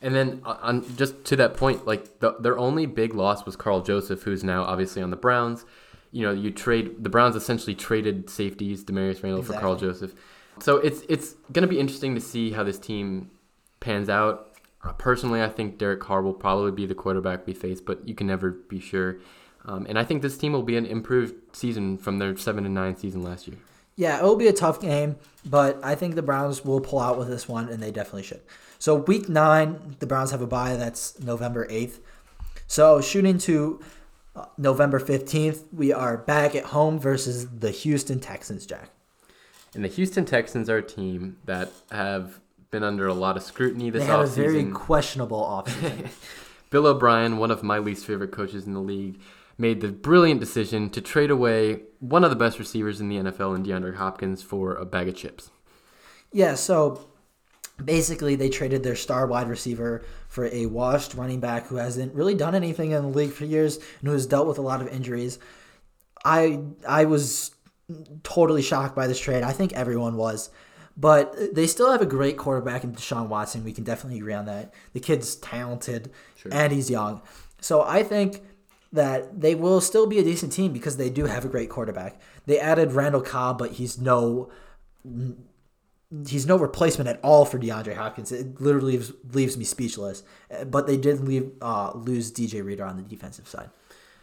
And 0.00 0.14
then 0.14 0.42
uh, 0.44 0.58
on 0.62 0.96
just 0.96 1.24
to 1.26 1.36
that 1.36 1.56
point, 1.56 1.86
like 1.86 2.20
the, 2.20 2.36
their 2.38 2.56
only 2.56 2.86
big 2.86 3.14
loss 3.14 3.44
was 3.44 3.56
Karl 3.56 3.82
Joseph, 3.82 4.22
who's 4.22 4.44
now 4.44 4.62
obviously 4.62 5.02
on 5.02 5.10
the 5.10 5.16
Browns. 5.16 5.64
You 6.12 6.24
know, 6.24 6.32
you 6.32 6.50
trade 6.50 7.02
the 7.02 7.10
Browns 7.10 7.36
essentially 7.36 7.74
traded 7.74 8.30
safeties 8.30 8.84
Damarious 8.84 9.22
Randall 9.22 9.40
exactly. 9.40 9.56
for 9.56 9.60
Karl 9.60 9.76
Joseph. 9.76 10.14
So 10.60 10.76
it's 10.76 11.02
it's 11.08 11.34
going 11.52 11.62
to 11.62 11.68
be 11.68 11.78
interesting 11.78 12.14
to 12.14 12.20
see 12.20 12.52
how 12.52 12.62
this 12.62 12.78
team 12.78 13.30
pans 13.80 14.08
out. 14.08 14.56
Uh, 14.84 14.92
personally, 14.92 15.42
I 15.42 15.48
think 15.48 15.78
Derek 15.78 16.00
Carr 16.00 16.22
will 16.22 16.32
probably 16.32 16.70
be 16.70 16.86
the 16.86 16.94
quarterback 16.94 17.46
we 17.46 17.52
face, 17.52 17.80
but 17.80 18.06
you 18.06 18.14
can 18.14 18.26
never 18.26 18.50
be 18.50 18.78
sure. 18.78 19.18
Um, 19.64 19.86
and 19.88 19.98
I 19.98 20.04
think 20.04 20.22
this 20.22 20.38
team 20.38 20.52
will 20.52 20.62
be 20.62 20.76
an 20.76 20.86
improved 20.86 21.34
season 21.56 21.98
from 21.98 22.18
their 22.18 22.36
seven 22.36 22.64
and 22.64 22.74
nine 22.74 22.96
season 22.96 23.22
last 23.22 23.46
year. 23.46 23.58
Yeah, 23.96 24.18
it 24.18 24.22
will 24.22 24.36
be 24.36 24.46
a 24.46 24.52
tough 24.52 24.80
game, 24.80 25.16
but 25.44 25.80
I 25.82 25.94
think 25.94 26.14
the 26.14 26.22
Browns 26.22 26.64
will 26.64 26.80
pull 26.80 27.00
out 27.00 27.18
with 27.18 27.28
this 27.28 27.48
one, 27.48 27.68
and 27.68 27.82
they 27.82 27.90
definitely 27.90 28.22
should. 28.22 28.40
So 28.78 28.94
week 28.94 29.28
nine, 29.28 29.96
the 29.98 30.06
Browns 30.06 30.30
have 30.30 30.40
a 30.40 30.46
bye. 30.46 30.76
That's 30.76 31.18
November 31.20 31.66
eighth. 31.68 32.00
So 32.68 33.00
shooting 33.00 33.38
to 33.38 33.80
uh, 34.36 34.44
November 34.56 35.00
fifteenth, 35.00 35.64
we 35.72 35.92
are 35.92 36.16
back 36.16 36.54
at 36.54 36.66
home 36.66 37.00
versus 37.00 37.48
the 37.48 37.72
Houston 37.72 38.20
Texans. 38.20 38.66
Jack. 38.66 38.90
And 39.74 39.84
the 39.84 39.88
Houston 39.88 40.24
Texans 40.24 40.70
are 40.70 40.78
a 40.78 40.82
team 40.82 41.36
that 41.44 41.70
have 41.90 42.40
been 42.70 42.82
under 42.82 43.06
a 43.06 43.14
lot 43.14 43.36
of 43.36 43.42
scrutiny 43.42 43.90
this 43.90 44.02
they 44.02 44.06
have 44.06 44.20
a 44.20 44.26
very 44.26 44.64
questionable 44.70 45.40
offseason. 45.40 46.08
Bill 46.70 46.86
O'Brien, 46.86 47.38
one 47.38 47.50
of 47.50 47.62
my 47.62 47.78
least 47.78 48.04
favorite 48.04 48.30
coaches 48.30 48.66
in 48.66 48.74
the 48.74 48.80
league, 48.80 49.20
made 49.58 49.80
the 49.80 49.88
brilliant 49.88 50.40
decision 50.40 50.88
to 50.90 51.00
trade 51.00 51.30
away 51.30 51.82
one 51.98 52.24
of 52.24 52.30
the 52.30 52.36
best 52.36 52.58
receivers 52.58 53.00
in 53.00 53.08
the 53.08 53.16
NFL 53.16 53.56
in 53.56 53.64
DeAndre 53.64 53.96
Hopkins 53.96 54.42
for 54.42 54.74
a 54.74 54.86
bag 54.86 55.08
of 55.08 55.16
chips. 55.16 55.50
Yeah, 56.32 56.54
so 56.54 57.08
basically 57.84 58.36
they 58.36 58.48
traded 58.48 58.82
their 58.82 58.96
star 58.96 59.26
wide 59.26 59.48
receiver 59.48 60.04
for 60.28 60.46
a 60.46 60.66
washed 60.66 61.14
running 61.14 61.40
back 61.40 61.66
who 61.66 61.76
hasn't 61.76 62.14
really 62.14 62.34
done 62.34 62.54
anything 62.54 62.92
in 62.92 63.02
the 63.02 63.08
league 63.08 63.32
for 63.32 63.44
years 63.44 63.76
and 63.76 64.08
who 64.08 64.12
has 64.12 64.26
dealt 64.26 64.46
with 64.46 64.58
a 64.58 64.62
lot 64.62 64.80
of 64.80 64.88
injuries. 64.88 65.38
I 66.24 66.60
I 66.86 67.04
was 67.04 67.52
totally 68.22 68.62
shocked 68.62 68.94
by 68.94 69.06
this 69.06 69.20
trade. 69.20 69.42
I 69.42 69.52
think 69.52 69.72
everyone 69.72 70.16
was. 70.16 70.50
But 70.96 71.54
they 71.54 71.68
still 71.68 71.92
have 71.92 72.02
a 72.02 72.06
great 72.06 72.36
quarterback 72.36 72.82
in 72.82 72.92
Deshaun 72.92 73.28
Watson. 73.28 73.62
We 73.62 73.72
can 73.72 73.84
definitely 73.84 74.18
agree 74.18 74.34
on 74.34 74.46
that. 74.46 74.74
The 74.94 75.00
kid's 75.00 75.36
talented 75.36 76.10
sure. 76.34 76.52
and 76.52 76.72
he's 76.72 76.90
young. 76.90 77.22
So 77.60 77.82
I 77.82 78.02
think 78.02 78.42
that 78.92 79.40
they 79.40 79.54
will 79.54 79.80
still 79.80 80.06
be 80.06 80.18
a 80.18 80.24
decent 80.24 80.52
team 80.52 80.72
because 80.72 80.96
they 80.96 81.10
do 81.10 81.26
have 81.26 81.44
a 81.44 81.48
great 81.48 81.68
quarterback. 81.68 82.20
They 82.46 82.58
added 82.58 82.92
Randall 82.92 83.20
Cobb, 83.20 83.58
but 83.58 83.72
he's 83.72 83.98
no 83.98 84.50
he's 86.26 86.46
no 86.46 86.56
replacement 86.56 87.08
at 87.08 87.20
all 87.22 87.44
for 87.44 87.58
DeAndre 87.58 87.94
Hopkins. 87.94 88.32
It 88.32 88.60
literally 88.60 88.92
leaves, 88.92 89.12
leaves 89.32 89.56
me 89.56 89.64
speechless. 89.64 90.22
But 90.66 90.86
they 90.86 90.96
did 90.96 91.20
leave 91.20 91.52
uh, 91.60 91.92
lose 91.94 92.32
DJ 92.32 92.64
Reader 92.64 92.84
on 92.84 92.96
the 92.96 93.02
defensive 93.02 93.46
side. 93.46 93.70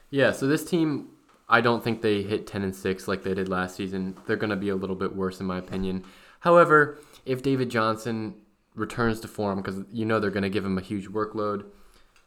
Yeah, 0.10 0.32
so 0.32 0.48
this 0.48 0.66
team 0.66 1.10
I 1.48 1.62
don't 1.62 1.84
think 1.84 2.02
they 2.02 2.24
hit 2.24 2.48
10 2.48 2.64
and 2.64 2.76
6 2.76 3.08
like 3.08 3.24
they 3.24 3.34
did 3.34 3.50
last 3.50 3.76
season. 3.76 4.18
They're 4.26 4.36
going 4.36 4.50
to 4.50 4.56
be 4.56 4.70
a 4.70 4.76
little 4.76 4.96
bit 4.96 5.16
worse 5.16 5.40
in 5.40 5.46
my 5.46 5.58
opinion. 5.58 6.04
However, 6.40 7.00
if 7.26 7.44
David 7.44 7.70
Johnson 7.70 8.36
returns 8.74 9.20
to 9.22 9.28
form 9.28 9.62
because 9.62 9.82
you 9.92 10.06
know 10.06 10.20
they're 10.20 10.32
going 10.32 10.44
to 10.44 10.50
give 10.50 10.66
him 10.66 10.78
a 10.78 10.82
huge 10.82 11.08
workload, 11.08 11.66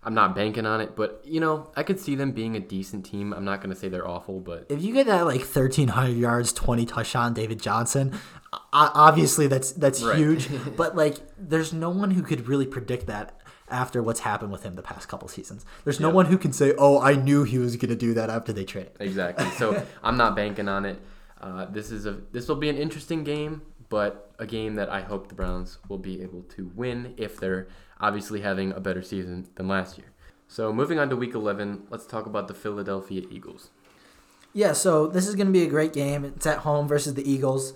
I'm 0.09 0.15
not 0.15 0.35
banking 0.35 0.65
on 0.65 0.81
it, 0.81 0.97
but 0.97 1.21
you 1.23 1.39
know, 1.39 1.71
I 1.77 1.83
could 1.83 2.01
see 2.01 2.15
them 2.15 2.33
being 2.33 2.57
a 2.57 2.61
decent 2.61 3.05
team. 3.05 3.35
I'm 3.35 3.45
not 3.45 3.61
going 3.61 3.69
to 3.75 3.79
say 3.79 3.91
they're 3.91 4.09
awful, 4.09 4.41
but 4.41 4.65
if 4.71 4.81
you 4.81 4.95
get 4.95 5.05
that 5.05 5.27
like 5.27 5.41
1300 5.41 6.17
yards, 6.17 6.51
20 6.55 6.87
touchdown 6.87 7.35
David 7.35 7.61
Johnson, 7.61 8.19
obviously 8.73 9.49
that's 9.49 9.73
that's 9.73 10.03
right. 10.03 10.17
huge, 10.17 10.49
but 10.79 10.97
like 10.97 11.19
there's 11.37 11.75
no 11.75 11.91
one 11.91 12.13
who 12.13 12.23
could 12.23 12.49
really 12.49 12.65
predict 12.65 13.07
that 13.09 13.39
after 13.69 14.03
what's 14.03 14.21
happened 14.21 14.51
with 14.51 14.63
him 14.63 14.77
the 14.77 14.83
past 14.83 15.11
couple 15.11 15.29
seasons. 15.29 15.67
There's 15.85 16.01
no 16.01 16.09
yep. 16.09 16.15
one 16.15 16.25
who 16.25 16.39
can 16.39 16.55
say, 16.55 16.73
"Oh, 16.79 16.99
I 16.99 17.13
knew 17.13 17.45
he 17.45 17.59
was 17.59 17.77
going 17.77 17.91
to 17.91 17.95
do 17.95 18.15
that 18.15 18.31
after 18.31 18.51
they 18.51 18.65
traded." 18.65 18.93
Exactly. 19.01 19.51
So, 19.59 19.85
I'm 20.03 20.17
not 20.17 20.35
banking 20.35 20.69
on 20.69 20.87
it. 20.87 21.03
Uh, 21.39 21.67
this 21.67 21.91
is 21.91 22.07
a 22.07 22.13
this 22.33 22.49
will 22.49 22.57
be 22.57 22.71
an 22.71 22.79
interesting 22.79 23.25
game, 23.25 23.61
but 23.89 24.33
a 24.39 24.47
game 24.47 24.75
that 24.75 24.91
I 24.91 25.01
hope 25.01 25.29
the 25.29 25.35
Browns 25.35 25.79
will 25.89 25.99
be 25.99 26.23
able 26.23 26.43
to 26.43 26.71
win 26.75 27.15
if 27.17 27.39
they're 27.39 27.69
obviously 28.01 28.41
having 28.41 28.73
a 28.73 28.81
better 28.81 29.03
season 29.03 29.49
than 29.55 29.69
last 29.69 29.99
year. 29.99 30.09
So 30.47 30.73
moving 30.73 30.99
on 30.99 31.09
to 31.11 31.17
week 31.17 31.35
11, 31.35 31.89
let's 31.91 32.07
talk 32.07 32.27
about 32.27 32.49
the 32.49 32.55
Philadelphia 32.55 33.23
Eagles. 33.31 33.71
Yeah, 34.55 34.73
so 34.73 35.07
this 35.07 35.27
is 35.27 35.35
going 35.35 35.49
to 35.49 35.53
be 35.53 35.63
a 35.63 35.69
great 35.69 35.93
game. 35.93 36.25
It's 36.25 36.47
at 36.47 36.61
home 36.61 36.89
versus 36.89 37.13
the 37.15 37.31
Eagles. 37.31 37.75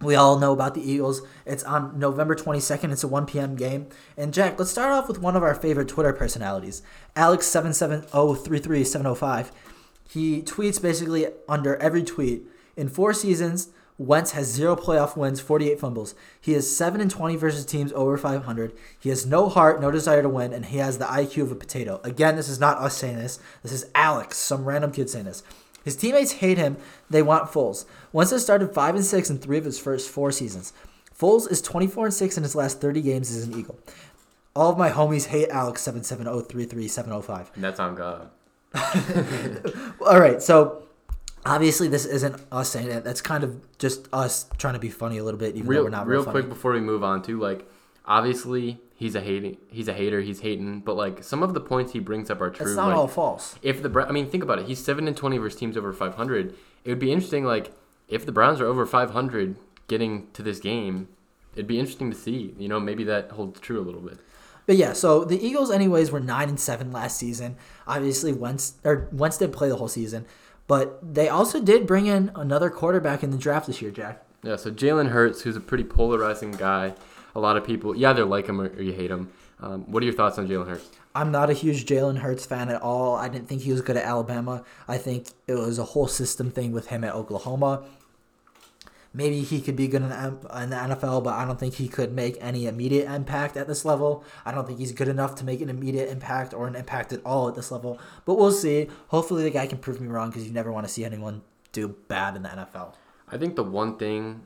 We 0.00 0.14
all 0.14 0.38
know 0.38 0.52
about 0.52 0.74
the 0.74 0.88
Eagles. 0.88 1.22
It's 1.44 1.64
on 1.64 1.98
November 1.98 2.34
22nd. 2.34 2.92
It's 2.92 3.04
a 3.04 3.08
1 3.08 3.26
p.m. 3.26 3.54
game. 3.54 3.88
And 4.16 4.32
Jack, 4.32 4.58
let's 4.58 4.70
start 4.70 4.92
off 4.92 5.08
with 5.08 5.20
one 5.20 5.36
of 5.36 5.42
our 5.42 5.54
favorite 5.54 5.88
Twitter 5.88 6.14
personalities, 6.14 6.80
Alex77033705. 7.16 9.50
He 10.08 10.40
tweets 10.42 10.80
basically 10.80 11.26
under 11.48 11.76
every 11.76 12.02
tweet 12.02 12.44
in 12.76 12.88
four 12.88 13.12
seasons, 13.12 13.68
Wentz 14.00 14.30
has 14.30 14.46
zero 14.46 14.76
playoff 14.76 15.14
wins, 15.14 15.40
48 15.40 15.78
fumbles. 15.78 16.14
He 16.40 16.54
is 16.54 16.74
7 16.74 17.02
and 17.02 17.10
20 17.10 17.36
versus 17.36 17.66
teams 17.66 17.92
over 17.92 18.16
500. 18.16 18.72
He 18.98 19.10
has 19.10 19.26
no 19.26 19.50
heart, 19.50 19.78
no 19.78 19.90
desire 19.90 20.22
to 20.22 20.28
win, 20.30 20.54
and 20.54 20.64
he 20.64 20.78
has 20.78 20.96
the 20.96 21.04
IQ 21.04 21.42
of 21.42 21.52
a 21.52 21.54
potato. 21.54 22.00
Again, 22.02 22.34
this 22.34 22.48
is 22.48 22.58
not 22.58 22.78
us 22.78 22.96
saying 22.96 23.18
this. 23.18 23.38
This 23.62 23.72
is 23.72 23.90
Alex, 23.94 24.38
some 24.38 24.64
random 24.64 24.90
kid 24.90 25.10
saying 25.10 25.26
this. 25.26 25.42
His 25.84 25.96
teammates 25.96 26.32
hate 26.32 26.56
him. 26.56 26.78
They 27.10 27.20
want 27.20 27.50
Foles. 27.50 27.84
Wentz 28.10 28.32
has 28.32 28.42
started 28.42 28.72
5 28.72 28.94
and 28.94 29.04
6 29.04 29.28
in 29.28 29.38
three 29.38 29.58
of 29.58 29.66
his 29.66 29.78
first 29.78 30.08
four 30.08 30.32
seasons. 30.32 30.72
Foles 31.14 31.50
is 31.50 31.60
24 31.60 32.06
and 32.06 32.14
6 32.14 32.38
in 32.38 32.42
his 32.42 32.54
last 32.54 32.80
30 32.80 33.02
games 33.02 33.30
as 33.30 33.46
an 33.46 33.58
Eagle. 33.58 33.78
All 34.56 34.72
of 34.72 34.78
my 34.78 34.88
homies 34.88 35.26
hate 35.26 35.50
Alex 35.50 35.82
77033 35.82 36.88
That's 37.54 37.78
on 37.78 37.96
God. 37.96 38.30
All 40.00 40.18
right, 40.18 40.40
so 40.40 40.84
obviously 41.44 41.88
this 41.88 42.04
isn't 42.04 42.40
us 42.52 42.70
saying 42.70 42.90
it. 42.90 43.04
That's 43.04 43.20
kind 43.20 43.44
of 43.44 43.60
just 43.78 44.08
us 44.12 44.46
trying 44.58 44.74
to 44.74 44.80
be 44.80 44.90
funny 44.90 45.18
a 45.18 45.24
little 45.24 45.40
bit, 45.40 45.56
even 45.56 45.68
real, 45.68 45.80
though 45.80 45.84
we're 45.84 45.90
not. 45.90 46.06
Real, 46.06 46.22
real 46.22 46.30
quick 46.30 46.48
before 46.48 46.72
we 46.72 46.80
move 46.80 47.02
on 47.02 47.22
to 47.22 47.38
like, 47.38 47.68
obviously 48.04 48.80
he's 48.94 49.14
a 49.14 49.20
hating, 49.20 49.56
he's 49.68 49.88
a 49.88 49.92
hater, 49.92 50.20
he's 50.20 50.40
hating, 50.40 50.80
but 50.80 50.96
like 50.96 51.22
some 51.24 51.42
of 51.42 51.54
the 51.54 51.60
points 51.60 51.92
he 51.92 51.98
brings 51.98 52.30
up 52.30 52.40
are 52.40 52.50
true. 52.50 52.66
It's 52.66 52.76
not 52.76 52.88
like, 52.88 52.96
all 52.96 53.08
false. 53.08 53.56
If 53.62 53.82
the 53.82 54.06
I 54.08 54.12
mean, 54.12 54.28
think 54.28 54.42
about 54.42 54.58
it. 54.58 54.66
He's 54.66 54.82
seven 54.82 55.08
and 55.08 55.16
twenty 55.16 55.38
versus 55.38 55.58
teams 55.58 55.76
over 55.76 55.92
five 55.92 56.14
hundred. 56.14 56.54
It 56.84 56.90
would 56.90 56.98
be 56.98 57.12
interesting, 57.12 57.44
like 57.44 57.72
if 58.08 58.26
the 58.26 58.32
Browns 58.32 58.60
are 58.60 58.66
over 58.66 58.86
five 58.86 59.10
hundred 59.10 59.56
getting 59.88 60.28
to 60.32 60.42
this 60.42 60.60
game, 60.60 61.08
it'd 61.54 61.66
be 61.66 61.78
interesting 61.78 62.10
to 62.10 62.16
see. 62.16 62.54
You 62.58 62.68
know, 62.68 62.80
maybe 62.80 63.04
that 63.04 63.30
holds 63.32 63.60
true 63.60 63.80
a 63.80 63.82
little 63.82 64.00
bit. 64.00 64.18
But 64.66 64.76
yeah, 64.76 64.92
so 64.92 65.24
the 65.24 65.44
Eagles, 65.44 65.70
anyways, 65.70 66.12
were 66.12 66.20
nine 66.20 66.48
and 66.48 66.60
seven 66.60 66.92
last 66.92 67.16
season. 67.16 67.56
Obviously, 67.88 68.32
Wentz 68.32 68.74
or 68.84 69.08
Wentz 69.10 69.38
didn't 69.38 69.54
play 69.54 69.68
the 69.68 69.76
whole 69.76 69.88
season. 69.88 70.26
But 70.70 71.00
they 71.02 71.28
also 71.28 71.60
did 71.60 71.84
bring 71.84 72.06
in 72.06 72.30
another 72.36 72.70
quarterback 72.70 73.24
in 73.24 73.32
the 73.32 73.36
draft 73.36 73.66
this 73.66 73.82
year, 73.82 73.90
Jack. 73.90 74.22
Yeah, 74.44 74.54
so 74.54 74.70
Jalen 74.70 75.08
Hurts, 75.08 75.42
who's 75.42 75.56
a 75.56 75.60
pretty 75.60 75.82
polarizing 75.82 76.52
guy. 76.52 76.94
A 77.34 77.40
lot 77.40 77.56
of 77.56 77.66
people, 77.66 77.96
you 77.96 78.06
either 78.06 78.24
like 78.24 78.46
him 78.46 78.60
or, 78.60 78.68
or 78.68 78.80
you 78.80 78.92
hate 78.92 79.10
him. 79.10 79.32
Um, 79.58 79.82
what 79.90 80.00
are 80.00 80.06
your 80.06 80.14
thoughts 80.14 80.38
on 80.38 80.46
Jalen 80.46 80.68
Hurts? 80.68 80.88
I'm 81.12 81.32
not 81.32 81.50
a 81.50 81.54
huge 81.54 81.86
Jalen 81.86 82.18
Hurts 82.18 82.46
fan 82.46 82.68
at 82.68 82.80
all. 82.82 83.16
I 83.16 83.28
didn't 83.28 83.48
think 83.48 83.62
he 83.62 83.72
was 83.72 83.80
good 83.80 83.96
at 83.96 84.04
Alabama. 84.04 84.62
I 84.86 84.96
think 84.96 85.26
it 85.48 85.54
was 85.54 85.80
a 85.80 85.84
whole 85.84 86.06
system 86.06 86.52
thing 86.52 86.70
with 86.70 86.86
him 86.86 87.02
at 87.02 87.16
Oklahoma 87.16 87.82
maybe 89.12 89.42
he 89.42 89.60
could 89.60 89.76
be 89.76 89.88
good 89.88 90.02
in 90.02 90.08
the, 90.08 90.14
NFL, 90.14 91.24
but 91.24 91.34
I 91.34 91.44
don't 91.44 91.58
think 91.58 91.74
he 91.74 91.88
could 91.88 92.12
make 92.12 92.36
any 92.40 92.66
immediate 92.66 93.10
impact 93.10 93.56
at 93.56 93.66
this 93.66 93.84
level. 93.84 94.24
I 94.44 94.52
don't 94.52 94.66
think 94.66 94.78
he's 94.78 94.92
good 94.92 95.08
enough 95.08 95.34
to 95.36 95.44
make 95.44 95.60
an 95.60 95.68
immediate 95.68 96.08
impact 96.08 96.54
or 96.54 96.66
an 96.66 96.76
impact 96.76 97.12
at 97.12 97.20
all 97.24 97.48
at 97.48 97.54
this 97.54 97.70
level. 97.70 97.98
But 98.24 98.36
we'll 98.36 98.52
see. 98.52 98.88
Hopefully, 99.08 99.42
the 99.42 99.50
guy 99.50 99.66
can 99.66 99.78
prove 99.78 100.00
me 100.00 100.08
wrong 100.08 100.30
because 100.30 100.46
you 100.46 100.52
never 100.52 100.70
want 100.70 100.86
to 100.86 100.92
see 100.92 101.04
anyone 101.04 101.42
do 101.72 101.88
bad 102.08 102.36
in 102.36 102.42
the 102.42 102.48
NFL. 102.48 102.94
I 103.28 103.36
think 103.36 103.56
the 103.56 103.64
one 103.64 103.96
thing 103.96 104.42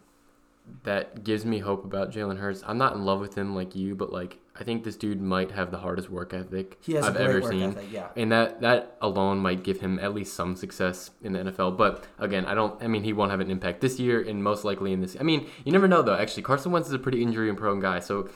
that 0.84 1.24
gives 1.24 1.44
me 1.44 1.58
hope 1.58 1.84
about 1.84 2.10
Jalen 2.10 2.38
Hurts, 2.38 2.62
I'm 2.66 2.78
not 2.78 2.94
in 2.94 3.04
love 3.04 3.20
with 3.20 3.34
him 3.34 3.54
like 3.54 3.74
you, 3.76 3.94
but 3.94 4.12
like 4.12 4.38
I 4.58 4.62
think 4.62 4.84
this 4.84 4.94
dude 4.96 5.20
might 5.20 5.50
have 5.50 5.70
the 5.72 5.78
hardest 5.78 6.08
work 6.10 6.32
ethic 6.32 6.78
He 6.80 6.94
has 6.94 7.04
I've 7.04 7.16
ever 7.16 7.42
seen. 7.42 7.70
ethic, 7.70 7.86
yeah. 7.90 8.08
And 8.16 8.30
that 8.30 8.60
that 8.60 8.96
alone 9.00 9.38
might 9.38 9.64
give 9.64 9.80
him 9.80 9.98
at 9.98 10.14
least 10.14 10.34
some 10.34 10.54
success 10.54 11.10
in 11.22 11.32
the 11.32 11.40
NFL. 11.40 11.76
But 11.76 12.04
again, 12.18 12.46
I 12.46 12.54
don't. 12.54 12.80
I 12.82 12.86
mean, 12.86 13.02
he 13.02 13.12
won't 13.12 13.30
have 13.32 13.40
an 13.40 13.50
impact 13.50 13.80
this 13.80 13.98
year, 13.98 14.20
and 14.22 14.42
most 14.44 14.64
likely 14.64 14.92
in 14.92 15.00
this. 15.00 15.16
I 15.18 15.22
mean, 15.24 15.48
you 15.64 15.72
never 15.72 15.88
know 15.88 16.02
though. 16.02 16.14
Actually, 16.16 16.44
Carson 16.44 16.70
Wentz 16.72 16.88
is 16.88 16.94
a 16.94 16.98
pretty 16.98 17.20
injury 17.22 17.52
prone 17.54 17.80
guy, 17.80 17.98
so 17.98 18.28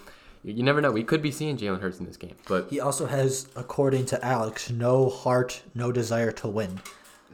you 0.43 0.63
never 0.63 0.81
know. 0.81 0.91
We 0.91 1.05
could 1.05 1.23
be 1.23 1.31
seeing 1.31 1.57
Jalen 1.57 1.81
Hurts 1.81 1.99
in 2.01 2.07
this 2.07 2.17
game. 2.17 2.35
But 2.47 2.69
He 2.71 2.81
also 2.81 3.07
has, 3.07 3.49
according 3.57 4.07
to 4.07 4.25
Alex, 4.25 4.71
no 4.71 5.09
heart, 5.09 5.63
no 5.75 5.93
desire 5.93 6.33
to 6.33 6.49
win. 6.49 6.81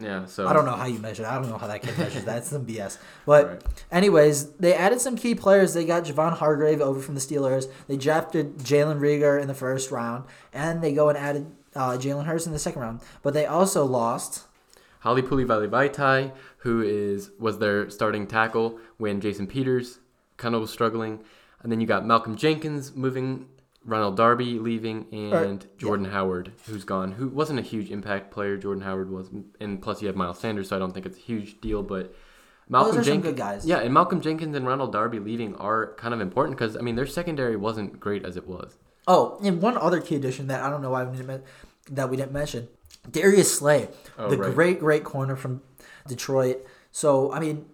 Yeah, 0.00 0.26
so 0.26 0.48
I 0.48 0.52
don't 0.52 0.64
know 0.64 0.72
how 0.72 0.86
you 0.86 0.98
measure. 0.98 1.24
I 1.24 1.34
don't 1.40 1.48
know 1.48 1.56
how 1.58 1.68
that 1.68 1.82
kid 1.82 1.96
measures. 1.96 2.24
That's 2.24 2.48
some 2.48 2.66
BS. 2.66 2.98
But 3.26 3.46
Right. 3.48 3.62
anyways, 3.92 4.50
they 4.54 4.74
added 4.74 5.00
some 5.00 5.14
key 5.16 5.34
players. 5.36 5.72
They 5.74 5.84
got 5.84 6.04
Javon 6.04 6.32
Hargrave 6.36 6.80
over 6.80 7.00
from 7.00 7.14
the 7.14 7.20
Steelers. 7.20 7.66
They 7.86 7.96
drafted 7.96 8.58
Jalen 8.58 8.98
Reagor 8.98 9.40
in 9.40 9.46
the 9.46 9.54
first 9.54 9.90
round, 9.92 10.24
and 10.52 10.82
they 10.82 10.92
go 10.92 11.08
and 11.08 11.16
added 11.18 11.46
uh, 11.76 11.92
Jalen 11.92 12.24
Hurts 12.26 12.46
in 12.46 12.52
the 12.52 12.58
second 12.58 12.82
round. 12.82 13.00
But 13.22 13.34
they 13.34 13.46
also 13.46 13.84
lost. 13.84 14.44
Halapoulivaati 15.04 15.68
Vaitai, 15.68 16.32
who 16.58 16.80
is 16.82 17.30
was 17.38 17.58
their 17.58 17.88
starting 17.90 18.26
tackle 18.26 18.78
when 18.96 19.20
Jason 19.20 19.46
Peters 19.46 19.98
kind 20.38 20.54
of 20.54 20.60
was 20.60 20.70
struggling, 20.70 21.20
and 21.62 21.70
then 21.70 21.80
you 21.80 21.86
got 21.86 22.04
Malcolm 22.06 22.36
Jenkins 22.36 22.94
moving, 22.96 23.46
Ronald 23.84 24.16
Darby 24.16 24.58
leaving, 24.58 25.06
and 25.12 25.66
Jordan 25.78 26.06
Howard 26.06 26.52
who's 26.66 26.84
gone, 26.84 27.12
who 27.12 27.28
wasn't 27.28 27.58
a 27.58 27.62
huge 27.62 27.90
impact 27.90 28.30
player. 28.30 28.56
Jordan 28.56 28.82
Howard 28.82 29.10
was, 29.10 29.30
and 29.60 29.80
plus 29.82 30.00
you 30.00 30.08
have 30.08 30.16
Miles 30.16 30.38
Sanders, 30.38 30.68
so 30.68 30.76
I 30.76 30.78
don't 30.78 30.92
think 30.92 31.06
it's 31.06 31.18
a 31.18 31.20
huge 31.20 31.60
deal, 31.60 31.82
but. 31.82 32.14
Malcolm 32.66 32.94
some 32.94 33.04
Jenkins, 33.04 33.24
good 33.24 33.36
guys. 33.36 33.66
yeah, 33.66 33.80
and 33.80 33.92
Malcolm 33.92 34.22
Jenkins 34.22 34.56
and 34.56 34.66
Ronald 34.66 34.90
Darby 34.90 35.18
leaving 35.18 35.54
are 35.56 35.94
kind 35.96 36.14
of 36.14 36.22
important 36.22 36.56
because 36.58 36.78
I 36.78 36.80
mean 36.80 36.96
their 36.96 37.06
secondary 37.06 37.56
wasn't 37.56 38.00
great 38.00 38.24
as 38.24 38.38
it 38.38 38.46
was. 38.48 38.78
Oh, 39.06 39.38
and 39.44 39.60
one 39.60 39.76
other 39.76 40.00
key 40.00 40.16
addition 40.16 40.46
that 40.46 40.62
I 40.62 40.70
don't 40.70 40.80
know 40.80 40.88
why 40.88 41.04
we 41.04 41.14
didn't 41.18 41.44
that 41.90 42.08
we 42.08 42.16
didn't 42.16 42.32
mention, 42.32 42.68
Darius 43.10 43.58
Slay, 43.58 43.88
Oh, 44.18 44.30
the 44.30 44.38
right. 44.38 44.54
great 44.54 44.80
great 44.80 45.04
corner 45.04 45.36
from 45.36 45.60
Detroit. 46.08 46.64
So 46.90 47.30
I 47.34 47.38
mean, 47.38 47.66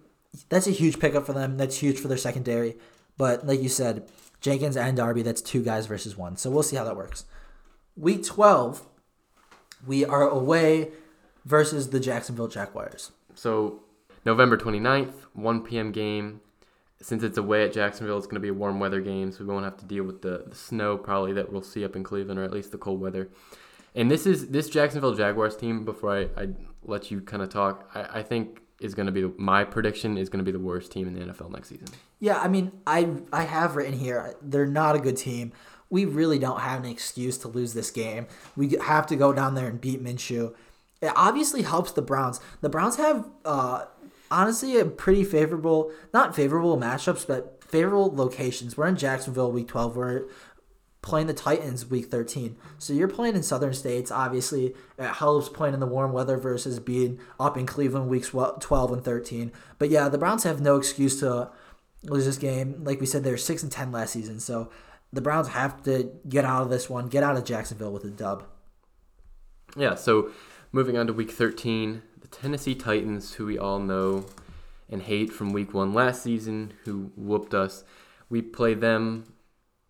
that's 0.49 0.67
a 0.67 0.71
huge 0.71 0.99
pickup 0.99 1.25
for 1.25 1.31
them. 1.31 1.55
That's 1.55 1.77
huge 1.77 1.97
for 1.97 2.09
their 2.09 2.17
secondary. 2.17 2.75
But 3.17 3.47
like 3.47 3.61
you 3.61 3.69
said, 3.69 4.09
Jenkins 4.41 4.75
and 4.75 4.97
Darby, 4.97 5.21
that's 5.21 5.41
two 5.41 5.63
guys 5.63 5.85
versus 5.85 6.17
one. 6.17 6.35
So 6.35 6.49
we'll 6.49 6.63
see 6.63 6.75
how 6.75 6.83
that 6.83 6.97
works. 6.97 7.25
Week 7.95 8.25
twelve, 8.25 8.83
we 9.85 10.03
are 10.03 10.27
away 10.27 10.89
versus 11.45 11.89
the 11.89 11.99
Jacksonville 11.99 12.47
Jaguars. 12.47 13.11
So 13.35 13.81
November 14.25 14.57
29th, 14.57 15.13
1 15.33 15.63
p.m. 15.63 15.91
game. 15.91 16.41
Since 17.01 17.23
it's 17.23 17.37
away 17.37 17.63
at 17.63 17.73
Jacksonville, 17.73 18.17
it's 18.17 18.27
going 18.27 18.35
to 18.35 18.41
be 18.41 18.49
a 18.49 18.53
warm 18.53 18.79
weather 18.79 19.01
game, 19.01 19.31
so 19.31 19.43
we 19.43 19.51
won't 19.51 19.65
have 19.65 19.77
to 19.77 19.85
deal 19.85 20.03
with 20.03 20.21
the, 20.21 20.43
the 20.47 20.55
snow 20.55 20.97
probably 20.97 21.33
that 21.33 21.51
we'll 21.51 21.63
see 21.63 21.83
up 21.83 21.95
in 21.95 22.03
Cleveland, 22.03 22.39
or 22.39 22.43
at 22.43 22.51
least 22.51 22.71
the 22.71 22.77
cold 22.77 23.01
weather. 23.01 23.29
And 23.95 24.11
this 24.11 24.27
is 24.27 24.49
this 24.49 24.69
Jacksonville 24.69 25.15
Jaguars 25.15 25.55
team. 25.55 25.83
Before 25.83 26.15
I, 26.15 26.21
I 26.39 26.49
let 26.83 27.09
you 27.09 27.21
kind 27.21 27.41
of 27.41 27.49
talk, 27.49 27.89
I, 27.95 28.19
I 28.19 28.23
think 28.23 28.60
is 28.81 28.95
going 28.95 29.05
to 29.05 29.11
be 29.11 29.31
my 29.37 29.63
prediction 29.63 30.17
is 30.17 30.29
going 30.29 30.43
to 30.43 30.49
be 30.49 30.51
the 30.51 30.63
worst 30.63 30.91
team 30.91 31.07
in 31.07 31.13
the 31.13 31.21
NFL 31.21 31.51
next 31.51 31.69
season. 31.69 31.87
Yeah, 32.19 32.39
I 32.39 32.47
mean, 32.47 32.71
I 32.85 33.09
I 33.31 33.43
have 33.43 33.75
written 33.75 33.97
here 33.97 34.35
they're 34.41 34.65
not 34.65 34.95
a 34.95 34.99
good 34.99 35.17
team. 35.17 35.51
We 35.89 36.05
really 36.05 36.39
don't 36.39 36.61
have 36.61 36.83
an 36.83 36.89
excuse 36.89 37.37
to 37.39 37.47
lose 37.47 37.73
this 37.73 37.91
game. 37.91 38.27
We 38.55 38.77
have 38.81 39.07
to 39.07 39.15
go 39.15 39.33
down 39.33 39.55
there 39.55 39.67
and 39.67 39.79
beat 39.79 40.01
Minshew. 40.01 40.53
It 41.01 41.11
obviously 41.15 41.63
helps 41.63 41.91
the 41.91 42.01
Browns. 42.01 42.39
The 42.61 42.69
Browns 42.69 42.95
have 42.95 43.27
uh, 43.43 43.85
honestly 44.29 44.79
a 44.79 44.85
pretty 44.85 45.23
favorable, 45.23 45.91
not 46.13 46.35
favorable 46.35 46.77
matchups, 46.77 47.27
but 47.27 47.61
favorable 47.67 48.15
locations. 48.15 48.77
We're 48.77 48.87
in 48.87 48.95
Jacksonville 48.95 49.51
week 49.51 49.67
12. 49.67 49.95
We're 49.95 50.23
playing 51.01 51.27
the 51.27 51.33
Titans 51.33 51.85
week 51.87 52.05
13. 52.07 52.55
So 52.77 52.93
you're 52.93 53.07
playing 53.07 53.35
in 53.35 53.43
southern 53.43 53.73
states. 53.73 54.11
Obviously, 54.11 54.75
it 54.97 55.07
helps 55.07 55.49
playing 55.49 55.73
in 55.73 55.79
the 55.79 55.87
warm 55.87 56.13
weather 56.13 56.37
versus 56.37 56.79
being 56.79 57.19
up 57.39 57.57
in 57.57 57.65
Cleveland 57.65 58.09
weeks 58.09 58.29
12 58.29 58.91
and 58.91 59.03
13. 59.03 59.51
But 59.79 59.89
yeah, 59.89 60.09
the 60.09 60.17
Browns 60.17 60.43
have 60.43 60.61
no 60.61 60.77
excuse 60.77 61.19
to 61.21 61.49
lose 62.03 62.25
this 62.25 62.37
game. 62.37 62.83
Like 62.83 62.99
we 62.99 63.05
said, 63.05 63.23
they're 63.23 63.37
6 63.37 63.63
and 63.63 63.71
10 63.71 63.91
last 63.91 64.13
season. 64.13 64.39
So 64.39 64.69
the 65.11 65.21
Browns 65.21 65.49
have 65.49 65.81
to 65.83 66.11
get 66.29 66.45
out 66.45 66.63
of 66.63 66.69
this 66.69 66.89
one, 66.89 67.07
get 67.07 67.23
out 67.23 67.35
of 67.35 67.45
Jacksonville 67.45 67.91
with 67.91 68.03
a 68.05 68.09
dub. 68.09 68.43
Yeah, 69.75 69.95
so 69.95 70.31
moving 70.71 70.97
on 70.97 71.07
to 71.07 71.13
week 71.13 71.31
13, 71.31 72.01
the 72.19 72.27
Tennessee 72.27 72.75
Titans, 72.75 73.33
who 73.33 73.45
we 73.45 73.57
all 73.57 73.79
know 73.79 74.25
and 74.89 75.01
hate 75.01 75.31
from 75.31 75.53
week 75.53 75.73
one 75.73 75.93
last 75.93 76.21
season, 76.21 76.73
who 76.83 77.11
whooped 77.15 77.53
us. 77.53 77.83
We 78.29 78.41
play 78.41 78.73
them 78.73 79.33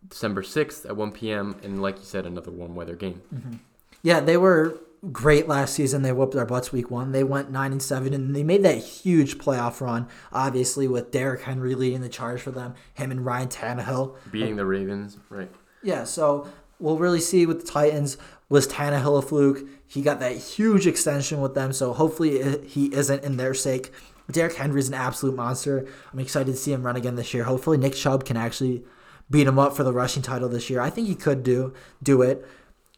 December 0.07 0.41
6th 0.41 0.85
at 0.85 0.95
1 0.95 1.11
p.m., 1.11 1.55
and 1.63 1.81
like 1.81 1.97
you 1.97 2.05
said, 2.05 2.25
another 2.25 2.51
warm 2.51 2.75
weather 2.75 2.95
game. 2.95 3.21
Mm-hmm. 3.33 3.53
Yeah, 4.01 4.19
they 4.19 4.37
were 4.37 4.79
great 5.11 5.47
last 5.47 5.73
season. 5.73 6.01
They 6.01 6.11
whooped 6.11 6.35
our 6.35 6.45
butts 6.45 6.71
week 6.71 6.91
one. 6.91 7.11
They 7.11 7.23
went 7.23 7.51
nine 7.51 7.71
and 7.71 7.81
seven, 7.81 8.13
and 8.13 8.35
they 8.35 8.43
made 8.43 8.63
that 8.63 8.77
huge 8.77 9.37
playoff 9.37 9.81
run. 9.81 10.07
Obviously, 10.31 10.87
with 10.87 11.11
Derrick 11.11 11.41
Henry 11.41 11.75
leading 11.75 12.01
the 12.01 12.09
charge 12.09 12.41
for 12.41 12.51
them, 12.51 12.75
him 12.93 13.11
and 13.11 13.25
Ryan 13.25 13.47
Tannehill. 13.47 14.15
Beating 14.31 14.55
the 14.55 14.65
Ravens, 14.65 15.17
right? 15.29 15.51
Yeah, 15.83 16.03
so 16.03 16.47
we'll 16.79 16.97
really 16.97 17.19
see 17.19 17.45
with 17.45 17.65
the 17.65 17.71
Titans. 17.71 18.17
Was 18.49 18.67
Tannehill 18.67 19.17
a 19.17 19.21
fluke? 19.21 19.67
He 19.87 20.01
got 20.01 20.19
that 20.19 20.35
huge 20.35 20.85
extension 20.85 21.41
with 21.41 21.55
them, 21.55 21.73
so 21.73 21.93
hopefully 21.93 22.59
he 22.67 22.93
isn't 22.93 23.23
in 23.23 23.37
their 23.37 23.53
sake. 23.53 23.91
Derrick 24.29 24.55
Henry's 24.55 24.87
an 24.87 24.93
absolute 24.93 25.35
monster. 25.35 25.87
I'm 26.11 26.19
excited 26.19 26.51
to 26.51 26.57
see 26.57 26.71
him 26.71 26.83
run 26.83 26.95
again 26.95 27.15
this 27.15 27.33
year. 27.33 27.43
Hopefully 27.43 27.77
Nick 27.77 27.93
Chubb 27.93 28.25
can 28.25 28.37
actually 28.37 28.83
beat 29.31 29.47
him 29.47 29.57
up 29.57 29.75
for 29.75 29.83
the 29.83 29.93
rushing 29.93 30.21
title 30.21 30.49
this 30.49 30.69
year. 30.69 30.81
I 30.81 30.91
think 30.91 31.07
he 31.07 31.15
could 31.15 31.41
do 31.41 31.73
do 32.03 32.21
it. 32.21 32.45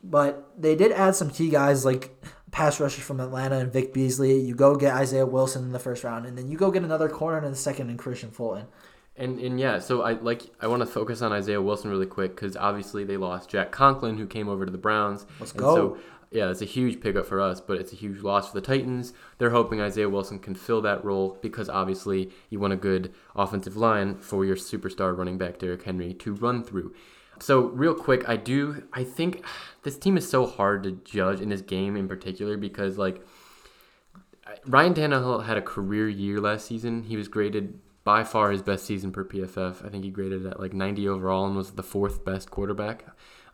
But 0.03 0.51
they 0.57 0.75
did 0.75 0.91
add 0.91 1.15
some 1.15 1.29
key 1.29 1.49
guys 1.49 1.85
like 1.85 2.11
pass 2.51 2.79
rushers 2.79 3.05
from 3.05 3.21
Atlanta 3.21 3.57
and 3.57 3.71
Vic 3.71 3.93
Beasley. 3.93 4.37
You 4.37 4.53
go 4.53 4.75
get 4.75 4.93
Isaiah 4.93 5.25
Wilson 5.25 5.63
in 5.63 5.71
the 5.71 5.79
first 5.79 6.03
round, 6.03 6.25
and 6.25 6.37
then 6.37 6.49
you 6.49 6.57
go 6.57 6.71
get 6.71 6.83
another 6.83 7.07
corner 7.07 7.37
in 7.37 7.51
the 7.51 7.57
second 7.57 7.89
in 7.89 7.97
Kristian 7.97 8.33
Fulton. 8.33 8.65
And 9.15 9.39
and 9.39 9.59
yeah, 9.59 9.79
so 9.79 10.01
I 10.01 10.13
like 10.13 10.43
I 10.59 10.67
want 10.67 10.81
to 10.81 10.85
focus 10.87 11.21
on 11.21 11.31
Isaiah 11.31 11.61
Wilson 11.61 11.89
really 11.89 12.07
quick 12.07 12.35
because 12.35 12.57
obviously 12.57 13.03
they 13.03 13.15
lost 13.15 13.49
Jack 13.49 13.71
Conklin, 13.71 14.17
who 14.17 14.25
came 14.25 14.49
over 14.49 14.65
to 14.65 14.71
the 14.71 14.77
Browns. 14.77 15.25
Let's 15.39 15.51
And 15.51 15.61
go. 15.61 15.75
So 15.75 15.97
yeah, 16.33 16.49
it's 16.49 16.61
a 16.61 16.65
huge 16.65 16.99
pickup 16.99 17.25
for 17.25 17.39
us, 17.39 17.61
but 17.61 17.79
it's 17.79 17.93
a 17.93 17.95
huge 17.95 18.21
loss 18.21 18.49
for 18.49 18.55
the 18.55 18.65
Titans. 18.65 19.13
They're 19.37 19.51
hoping 19.51 19.79
Isaiah 19.79 20.09
Wilson 20.09 20.39
can 20.39 20.55
fill 20.55 20.81
that 20.81 21.03
role 21.05 21.37
because 21.41 21.69
obviously 21.69 22.31
you 22.49 22.59
want 22.59 22.73
a 22.73 22.77
good 22.77 23.13
offensive 23.35 23.77
line 23.77 24.17
for 24.17 24.43
your 24.43 24.55
superstar 24.55 25.15
running 25.15 25.37
back 25.37 25.59
Derrick 25.59 25.83
Henry 25.83 26.13
to 26.15 26.33
run 26.33 26.63
through. 26.63 26.93
So 27.39 27.61
real 27.61 27.93
quick, 27.93 28.27
I 28.27 28.35
do 28.35 28.83
I 28.93 29.03
think 29.03 29.43
this 29.83 29.97
team 29.97 30.17
is 30.17 30.29
so 30.29 30.45
hard 30.45 30.83
to 30.83 30.91
judge 30.91 31.41
in 31.41 31.49
this 31.49 31.61
game 31.61 31.95
in 31.95 32.07
particular 32.07 32.57
because 32.57 32.97
like 32.97 33.21
Ryan 34.65 34.93
Tannehill 34.93 35.45
had 35.45 35.57
a 35.57 35.61
career 35.61 36.07
year 36.07 36.39
last 36.39 36.65
season. 36.65 37.03
He 37.03 37.17
was 37.17 37.27
graded 37.27 37.79
by 38.03 38.23
far 38.23 38.51
his 38.51 38.61
best 38.61 38.85
season 38.85 39.11
per 39.11 39.23
PFF. 39.23 39.85
I 39.85 39.89
think 39.89 40.03
he 40.03 40.09
graded 40.09 40.45
at 40.45 40.59
like 40.59 40.73
90 40.73 41.07
overall 41.07 41.45
and 41.45 41.55
was 41.55 41.71
the 41.71 41.83
fourth 41.83 42.25
best 42.25 42.51
quarterback. 42.51 43.05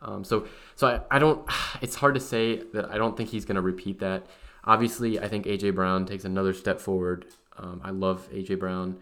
Um, 0.02 0.24
so, 0.24 0.46
so 0.76 0.86
I, 0.86 1.16
I 1.16 1.18
don't. 1.18 1.48
It's 1.80 1.96
hard 1.96 2.14
to 2.14 2.20
say 2.20 2.62
that 2.74 2.90
I 2.90 2.98
don't 2.98 3.16
think 3.16 3.30
he's 3.30 3.46
going 3.46 3.56
to 3.56 3.62
repeat 3.62 4.00
that. 4.00 4.26
Obviously, 4.64 5.18
I 5.18 5.28
think 5.28 5.46
AJ 5.46 5.74
Brown 5.74 6.04
takes 6.04 6.24
another 6.24 6.52
step 6.52 6.78
forward. 6.78 7.24
Um, 7.56 7.80
I 7.82 7.90
love 7.90 8.28
AJ 8.30 8.58
Brown, 8.58 8.98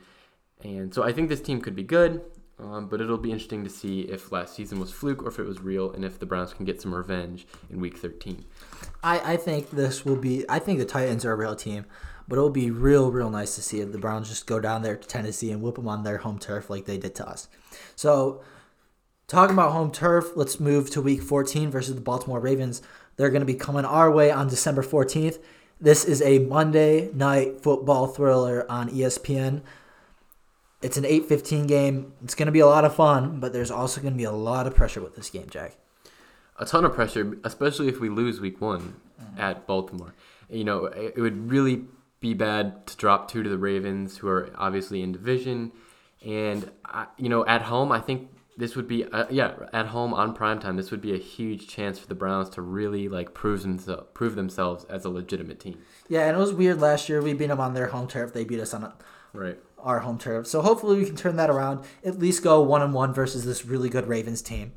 and 0.63 0.95
so 0.95 1.03
I 1.03 1.13
think 1.13 1.29
this 1.29 1.41
team 1.41 1.61
could 1.61 1.75
be 1.75 1.83
good. 1.83 2.23
Um, 2.61 2.89
but 2.89 3.01
it'll 3.01 3.19
be 3.19 3.31
interesting 3.31 3.63
to 3.63 3.71
see 3.71 4.01
if 4.01 4.33
last 4.33 4.57
season 4.57 4.81
was 4.81 4.91
fluke 4.91 5.23
or 5.23 5.29
if 5.29 5.39
it 5.39 5.45
was 5.45 5.61
real, 5.61 5.93
and 5.93 6.05
if 6.05 6.19
the 6.19 6.27
Browns 6.27 6.53
can 6.53 6.65
get 6.65 6.81
some 6.81 6.93
revenge 6.93 7.47
in 7.71 7.81
Week 7.81 7.97
13. 7.97 8.45
I, 9.03 9.35
I 9.35 9.37
think 9.37 9.71
this 9.71 10.05
will 10.05 10.17
be. 10.17 10.45
I 10.49 10.59
think 10.59 10.81
the 10.81 10.85
Titans 10.85 11.25
are 11.25 11.33
a 11.33 11.37
real 11.37 11.55
team, 11.55 11.85
but 12.27 12.37
it'll 12.37 12.51
be 12.51 12.71
real, 12.71 13.13
real 13.13 13.31
nice 13.31 13.55
to 13.55 13.63
see 13.63 13.81
if 13.81 13.93
the 13.93 13.99
Browns 13.99 14.29
just 14.29 14.47
go 14.47 14.59
down 14.59 14.83
there 14.83 14.97
to 14.97 15.07
Tennessee 15.07 15.53
and 15.53 15.63
whoop 15.63 15.77
them 15.77 15.87
on 15.87 16.03
their 16.03 16.19
home 16.19 16.39
turf 16.39 16.69
like 16.69 16.85
they 16.85 16.99
did 16.99 17.15
to 17.17 17.29
us. 17.29 17.49
So, 17.95 18.43
talking 19.29 19.55
about 19.55 19.73
home 19.73 19.93
turf, 19.93 20.33
let's 20.35 20.59
move 20.59 20.91
to 20.91 21.03
Week 21.03 21.23
14 21.23 21.71
versus 21.71 21.95
the 21.95 22.01
Baltimore 22.01 22.41
Ravens. 22.41 22.83
They're 23.17 23.31
going 23.31 23.41
to 23.41 23.47
be 23.47 23.55
coming 23.55 23.85
our 23.85 24.11
way 24.11 24.31
on 24.31 24.49
December 24.49 24.83
14th. 24.83 25.39
This 25.81 26.05
is 26.05 26.21
a 26.23 26.41
Monday 26.41 27.11
night 27.13 27.61
football 27.61 28.09
thriller 28.09 28.67
on 28.71 28.89
ESPN. 28.89 29.63
It's 30.81 30.97
an 30.97 31.05
8:15 31.05 31.67
game. 31.67 32.13
It's 32.23 32.35
going 32.35 32.47
to 32.47 32.53
be 32.53 32.61
a 32.61 32.67
lot 32.67 32.85
of 32.85 32.95
fun, 32.95 33.39
but 33.41 33.53
there's 33.53 33.71
also 33.71 34.01
going 34.01 34.15
to 34.15 34.19
be 34.19 34.25
a 34.25 34.33
lot 34.33 34.67
of 34.67 34.75
pressure 34.75 35.01
with 35.01 35.15
this 35.15 35.31
game, 35.31 35.47
Jack. 35.51 35.77
a 36.59 36.65
ton 36.65 36.85
of 36.85 36.95
pressure, 36.95 37.37
especially 37.45 37.89
if 37.89 38.01
we 38.01 38.09
lose 38.09 38.41
week 38.41 38.61
one 38.61 38.97
at 39.37 39.67
Baltimore. 39.67 40.15
You 40.49 40.65
know, 40.65 40.87
it, 40.87 41.15
it 41.17 41.21
would 41.21 41.51
really 41.51 41.85
be 42.21 42.35
bad 42.35 42.87
to 42.87 42.97
drop 42.97 43.31
two 43.31 43.43
to 43.43 43.49
the 43.49 43.59
Ravens, 43.59 44.19
who 44.19 44.29
are 44.29 44.51
obviously 44.57 45.03
in 45.03 45.13
division. 45.13 45.73
And, 46.25 46.71
I, 46.85 47.07
you 47.17 47.29
know, 47.29 47.47
at 47.47 47.63
home, 47.63 47.93
I 47.93 48.01
think 48.01 48.29
this 48.59 48.75
would 48.75 48.89
be, 48.89 49.05
uh, 49.05 49.25
yeah, 49.31 49.55
at 49.73 49.87
home 49.87 50.13
on 50.13 50.37
primetime, 50.37 50.77
this 50.77 50.91
would 50.91 51.01
be 51.01 51.15
a 51.15 51.19
huge 51.19 51.69
chance 51.69 51.97
for 51.99 52.09
the 52.09 52.15
Browns 52.15 52.51
to 52.51 52.61
really, 52.61 53.09
like, 53.09 53.33
prove, 53.33 53.63
themselves 53.63 54.09
prove 54.15 54.35
themselves 54.35 54.85
as 54.91 55.05
a 55.05 55.09
legitimate 55.09 55.61
team. 55.61 55.79
Yeah, 56.09 56.27
and 56.27 56.37
it 56.37 56.41
was 56.41 56.53
weird 56.53 56.81
last 56.81 57.09
year. 57.09 57.23
We 57.23 57.33
beat 57.35 57.47
them 57.47 57.61
on 57.61 57.75
their 57.75 57.87
home 57.87 58.09
turf. 58.09 58.33
They 58.33 58.45
beat 58.45 58.59
us 58.61 58.75
on 58.75 58.93
Right. 59.33 59.59
our 59.79 60.01
home 60.01 60.19
turf. 60.19 60.49
So 60.49 60.61
hopefully 60.61 60.99
we 60.99 61.07
can 61.07 61.15
turn 61.15 61.37
that 61.37 61.51
around. 61.51 61.85
At 62.05 62.19
least 62.19 62.43
go 62.43 62.61
one 62.61 62.83
and 62.83 62.93
one 62.93 63.15
versus 63.15 63.45
this 63.45 63.65
really 63.65 63.89
good 63.89 64.09
Ravens 64.09 64.43
team. 64.43 64.73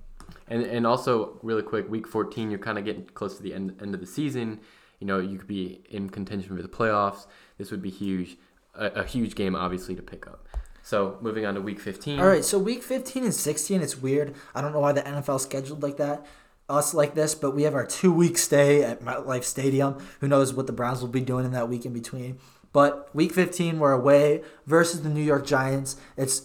And 0.48 0.64
and 0.64 0.86
also 0.86 1.40
really 1.42 1.64
quick, 1.64 1.90
week 1.90 2.08
14, 2.08 2.52
you're 2.52 2.60
kind 2.60 2.78
of 2.78 2.86
getting 2.86 3.06
close 3.06 3.36
to 3.38 3.42
the 3.44 3.54
end 3.54 3.82
end 3.82 3.96
of 3.96 4.00
the 4.02 4.06
season. 4.06 4.60
You 5.00 5.08
know, 5.08 5.18
you 5.20 5.38
could 5.40 5.48
be 5.48 5.82
in 5.90 6.10
contention 6.10 6.56
for 6.56 6.62
the 6.62 6.68
playoffs. 6.70 7.26
This 7.58 7.72
would 7.72 7.82
be 7.82 7.90
huge, 7.90 8.38
a, 8.76 8.88
a 8.88 9.04
huge 9.04 9.34
game, 9.36 9.56
obviously, 9.56 9.96
to 9.96 10.02
pick 10.04 10.28
up. 10.28 10.48
So 10.84 11.18
moving 11.22 11.46
on 11.46 11.56
to 11.56 11.62
week 11.62 11.80
15. 11.80 12.20
All 12.20 12.28
right, 12.28 12.44
so 12.44 12.58
week 12.58 12.84
15 12.84 13.24
and 13.24 13.34
16, 13.34 13.82
it's 13.82 13.98
weird. 13.98 14.36
I 14.56 14.62
don't 14.62 14.74
know 14.74 14.80
why 14.80 14.92
the 14.92 15.02
NFL 15.02 15.40
scheduled 15.40 15.84
like 15.84 15.98
that, 15.98 16.26
us 16.68 16.94
like 16.94 17.14
this, 17.14 17.36
but 17.36 17.52
we 17.52 17.64
have 17.64 17.76
our 17.76 17.86
two 17.86 18.12
week 18.12 18.38
stay 18.38 18.84
at 18.84 19.02
MetLife 19.02 19.44
Stadium. 19.44 19.98
Who 20.20 20.28
knows 20.28 20.54
what 20.54 20.68
the 20.68 20.74
Browns 20.74 21.02
will 21.02 21.08
be 21.08 21.22
doing 21.22 21.46
in 21.46 21.52
that 21.52 21.70
week 21.70 21.86
in 21.86 21.94
between? 21.94 22.40
But 22.74 23.14
week 23.14 23.34
15, 23.34 23.80
we're 23.80 23.92
away 23.92 24.44
versus 24.66 25.04
the 25.04 25.10
New 25.10 25.24
York 25.24 25.46
Giants. 25.46 25.98
It's 26.16 26.44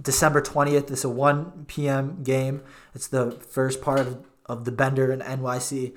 December 0.00 0.40
20th. 0.40 0.90
It's 0.90 1.04
a 1.04 1.08
1 1.08 1.66
p.m. 1.68 2.22
game. 2.22 2.62
It's 2.94 3.08
the 3.08 3.32
first 3.32 3.82
part 3.82 4.00
of, 4.00 4.24
of 4.46 4.64
the 4.64 4.72
Bender 4.72 5.12
in 5.12 5.20
NYC. 5.20 5.94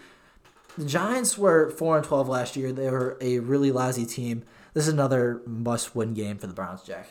The 0.77 0.85
Giants 0.85 1.37
were 1.37 1.69
4 1.69 1.97
and 1.97 2.05
12 2.05 2.27
last 2.27 2.55
year. 2.57 2.71
They 2.73 2.89
were 2.89 3.17
a 3.21 3.39
really 3.39 3.71
lousy 3.71 4.05
team. 4.05 4.43
This 4.73 4.87
is 4.87 4.93
another 4.93 5.41
must 5.45 5.95
win 5.95 6.13
game 6.13 6.37
for 6.37 6.47
the 6.47 6.53
Browns, 6.53 6.83
Jack. 6.83 7.09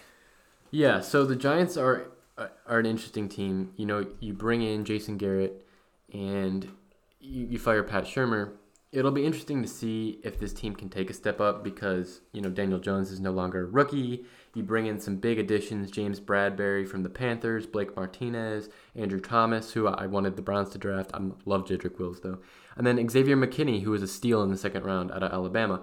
Yeah, 0.71 1.01
so 1.01 1.25
the 1.25 1.37
Giants 1.37 1.77
are 1.77 2.09
uh, 2.37 2.49
are 2.67 2.79
an 2.79 2.87
interesting 2.87 3.29
team. 3.29 3.73
You 3.77 3.87
know, 3.87 4.07
you 4.21 4.33
bring 4.33 4.63
in 4.63 4.85
Jason 4.85 5.17
Garrett 5.17 5.67
and 6.13 6.69
you, 7.21 7.47
you 7.47 7.59
fire 7.59 7.83
Pat 7.83 8.05
Shurmur. 8.05 8.53
It'll 8.91 9.11
be 9.11 9.27
interesting 9.27 9.61
to 9.61 9.69
see 9.69 10.19
if 10.25 10.41
this 10.41 10.55
team 10.55 10.75
can 10.75 10.89
take 10.89 11.11
a 11.11 11.13
step 11.13 11.43
up 11.43 11.63
because, 11.63 12.23
you 12.33 12.41
know, 12.41 12.49
Daniel 12.49 12.79
Jones 12.79 13.11
is 13.11 13.21
no 13.21 13.33
longer 13.33 13.61
a 13.61 13.67
rookie. 13.67 14.25
You 14.55 14.63
bring 14.63 14.87
in 14.87 14.99
some 14.99 15.17
big 15.17 15.39
additions 15.39 15.91
James 15.91 16.21
Bradberry 16.21 16.89
from 16.89 17.03
the 17.03 17.11
Panthers, 17.11 17.67
Blake 17.67 17.95
Martinez, 17.95 18.71
Andrew 18.97 19.21
Thomas, 19.21 19.73
who 19.73 19.87
I 19.89 20.07
wanted 20.07 20.37
the 20.37 20.43
Browns 20.43 20.71
to 20.71 20.79
draft. 20.79 21.11
I 21.13 21.21
love 21.45 21.67
Jedrick 21.67 21.99
Wills, 21.99 22.21
though. 22.21 22.39
And 22.77 22.87
then 22.87 23.07
Xavier 23.09 23.37
McKinney, 23.37 23.83
who 23.83 23.91
was 23.91 24.03
a 24.03 24.09
steal 24.09 24.43
in 24.43 24.51
the 24.51 24.57
second 24.57 24.85
round 24.85 25.13
out 25.13 25.23
of 25.23 25.33
Alabama. 25.33 25.83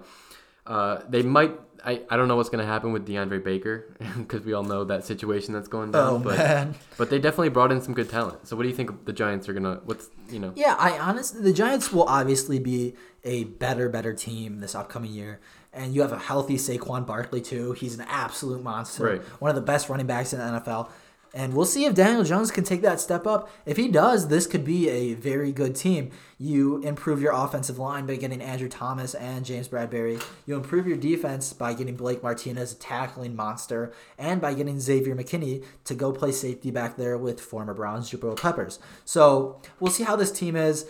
Uh, 0.66 1.02
they 1.08 1.22
might. 1.22 1.52
I, 1.84 2.02
I 2.10 2.16
don't 2.16 2.26
know 2.26 2.34
what's 2.34 2.48
going 2.48 2.64
to 2.64 2.70
happen 2.70 2.92
with 2.92 3.06
DeAndre 3.06 3.44
Baker 3.44 3.94
because 4.18 4.42
we 4.44 4.54
all 4.54 4.64
know 4.64 4.82
that 4.84 5.04
situation 5.04 5.54
that's 5.54 5.68
going 5.68 5.92
down. 5.92 6.14
Oh 6.14 6.18
but, 6.18 6.36
man! 6.36 6.74
But 6.96 7.10
they 7.10 7.18
definitely 7.18 7.50
brought 7.50 7.70
in 7.70 7.80
some 7.80 7.94
good 7.94 8.10
talent. 8.10 8.48
So 8.48 8.56
what 8.56 8.64
do 8.64 8.68
you 8.68 8.74
think 8.74 9.04
the 9.04 9.12
Giants 9.12 9.48
are 9.48 9.52
gonna? 9.52 9.80
What's 9.84 10.08
you 10.28 10.40
know? 10.40 10.52
Yeah, 10.56 10.74
I 10.78 10.98
honestly 10.98 11.42
the 11.42 11.52
Giants 11.52 11.92
will 11.92 12.04
obviously 12.04 12.58
be 12.58 12.94
a 13.24 13.44
better 13.44 13.88
better 13.88 14.12
team 14.12 14.60
this 14.60 14.74
upcoming 14.74 15.12
year. 15.12 15.40
And 15.72 15.94
you 15.94 16.00
have 16.00 16.12
a 16.12 16.18
healthy 16.18 16.56
Saquon 16.56 17.06
Barkley 17.06 17.42
too. 17.42 17.72
He's 17.72 17.98
an 17.98 18.06
absolute 18.08 18.62
monster. 18.62 19.04
Right. 19.04 19.22
One 19.40 19.50
of 19.50 19.56
the 19.56 19.62
best 19.62 19.90
running 19.90 20.06
backs 20.06 20.32
in 20.32 20.38
the 20.38 20.60
NFL. 20.60 20.88
And 21.34 21.54
we'll 21.54 21.66
see 21.66 21.84
if 21.84 21.94
Daniel 21.94 22.24
Jones 22.24 22.50
can 22.50 22.64
take 22.64 22.82
that 22.82 23.00
step 23.00 23.26
up. 23.26 23.50
If 23.66 23.76
he 23.76 23.88
does, 23.88 24.28
this 24.28 24.46
could 24.46 24.64
be 24.64 24.88
a 24.88 25.14
very 25.14 25.52
good 25.52 25.76
team. 25.76 26.10
You 26.38 26.78
improve 26.82 27.20
your 27.20 27.32
offensive 27.32 27.78
line 27.78 28.06
by 28.06 28.16
getting 28.16 28.40
Andrew 28.40 28.68
Thomas 28.68 29.14
and 29.14 29.44
James 29.44 29.68
Bradberry. 29.68 30.22
You 30.46 30.56
improve 30.56 30.86
your 30.86 30.96
defense 30.96 31.52
by 31.52 31.74
getting 31.74 31.96
Blake 31.96 32.22
Martinez, 32.22 32.72
a 32.72 32.76
tackling 32.76 33.36
monster, 33.36 33.92
and 34.18 34.40
by 34.40 34.54
getting 34.54 34.80
Xavier 34.80 35.14
McKinney 35.14 35.64
to 35.84 35.94
go 35.94 36.12
play 36.12 36.32
safety 36.32 36.70
back 36.70 36.96
there 36.96 37.18
with 37.18 37.40
former 37.40 37.74
Browns 37.74 38.10
Jabril 38.10 38.40
Peppers. 38.40 38.78
So 39.04 39.60
we'll 39.78 39.92
see 39.92 40.04
how 40.04 40.16
this 40.16 40.32
team 40.32 40.56
is. 40.56 40.86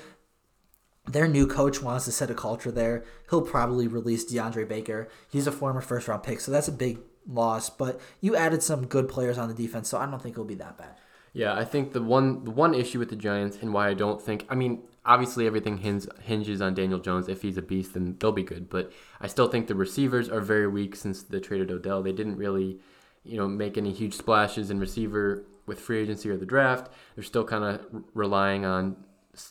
Their 1.07 1.29
new 1.29 1.47
coach 1.47 1.81
wants 1.81 2.05
to 2.07 2.13
set 2.13 2.31
a 2.31 2.35
culture 2.35 2.73
there. 2.73 3.05
He'll 3.31 3.43
probably 3.43 3.87
release 3.87 4.25
DeAndre 4.31 4.67
Baker. 4.69 5.09
He's 5.31 5.47
a 5.47 5.53
former 5.53 5.81
first 5.81 6.09
round 6.09 6.25
pick, 6.25 6.41
so 6.41 6.51
that's 6.51 6.69
a 6.69 6.73
big 6.73 6.99
loss, 7.29 7.71
but 7.71 8.01
you 8.21 8.37
added 8.37 8.63
some 8.63 8.87
good 8.87 9.09
players 9.09 9.39
on 9.39 9.49
the 9.49 9.55
defense, 9.55 9.89
so 9.89 9.99
I 9.99 10.07
don't 10.07 10.23
think 10.23 10.35
it'll 10.35 10.45
be 10.45 10.55
that 10.57 10.79
bad. 10.79 10.97
Yeah, 11.33 11.55
I 11.55 11.65
think 11.65 11.93
the 11.93 12.01
one 12.01 12.45
the 12.45 12.51
one 12.51 12.75
issue 12.75 12.99
with 12.99 13.11
the 13.11 13.17
Giants 13.17 13.59
and 13.61 13.75
why 13.75 13.89
I 13.89 13.95
don't 13.95 14.23
think 14.23 14.47
I 14.49 14.55
mean 14.55 14.83
obviously 15.05 15.47
everything 15.47 15.79
hinges 15.79 16.09
hinges 16.23 16.63
on 16.63 16.73
Daniel 16.73 16.99
Jones. 16.99 17.29
If 17.29 17.43
he's 17.43 17.59
a 17.59 17.63
beast, 17.63 17.93
then 17.93 18.17
they'll 18.19 18.33
be 18.33 18.43
good. 18.43 18.71
But 18.71 18.91
I 19.21 19.27
still 19.27 19.47
think 19.47 19.67
the 19.67 19.75
receivers 19.75 20.31
are 20.31 20.41
very 20.41 20.67
weak 20.67 20.97
since 20.97 21.23
they 21.23 21.39
traded 21.41 21.71
Odell. 21.71 22.03
They 22.03 22.13
didn't 22.13 22.37
really, 22.37 22.79
you 23.23 23.37
know, 23.37 23.47
make 23.47 23.77
any 23.77 23.93
huge 23.93 24.15
splashes 24.15 24.71
in 24.71 24.81
receiver 24.81 25.45
with 25.67 25.79
free 25.79 25.99
agency 25.99 26.31
or 26.31 26.39
the 26.39 26.47
draft. 26.47 26.91
They're 27.15 27.25
still 27.25 27.45
kind 27.45 27.65
of 27.65 28.05
relying 28.15 28.65
on 28.65 28.97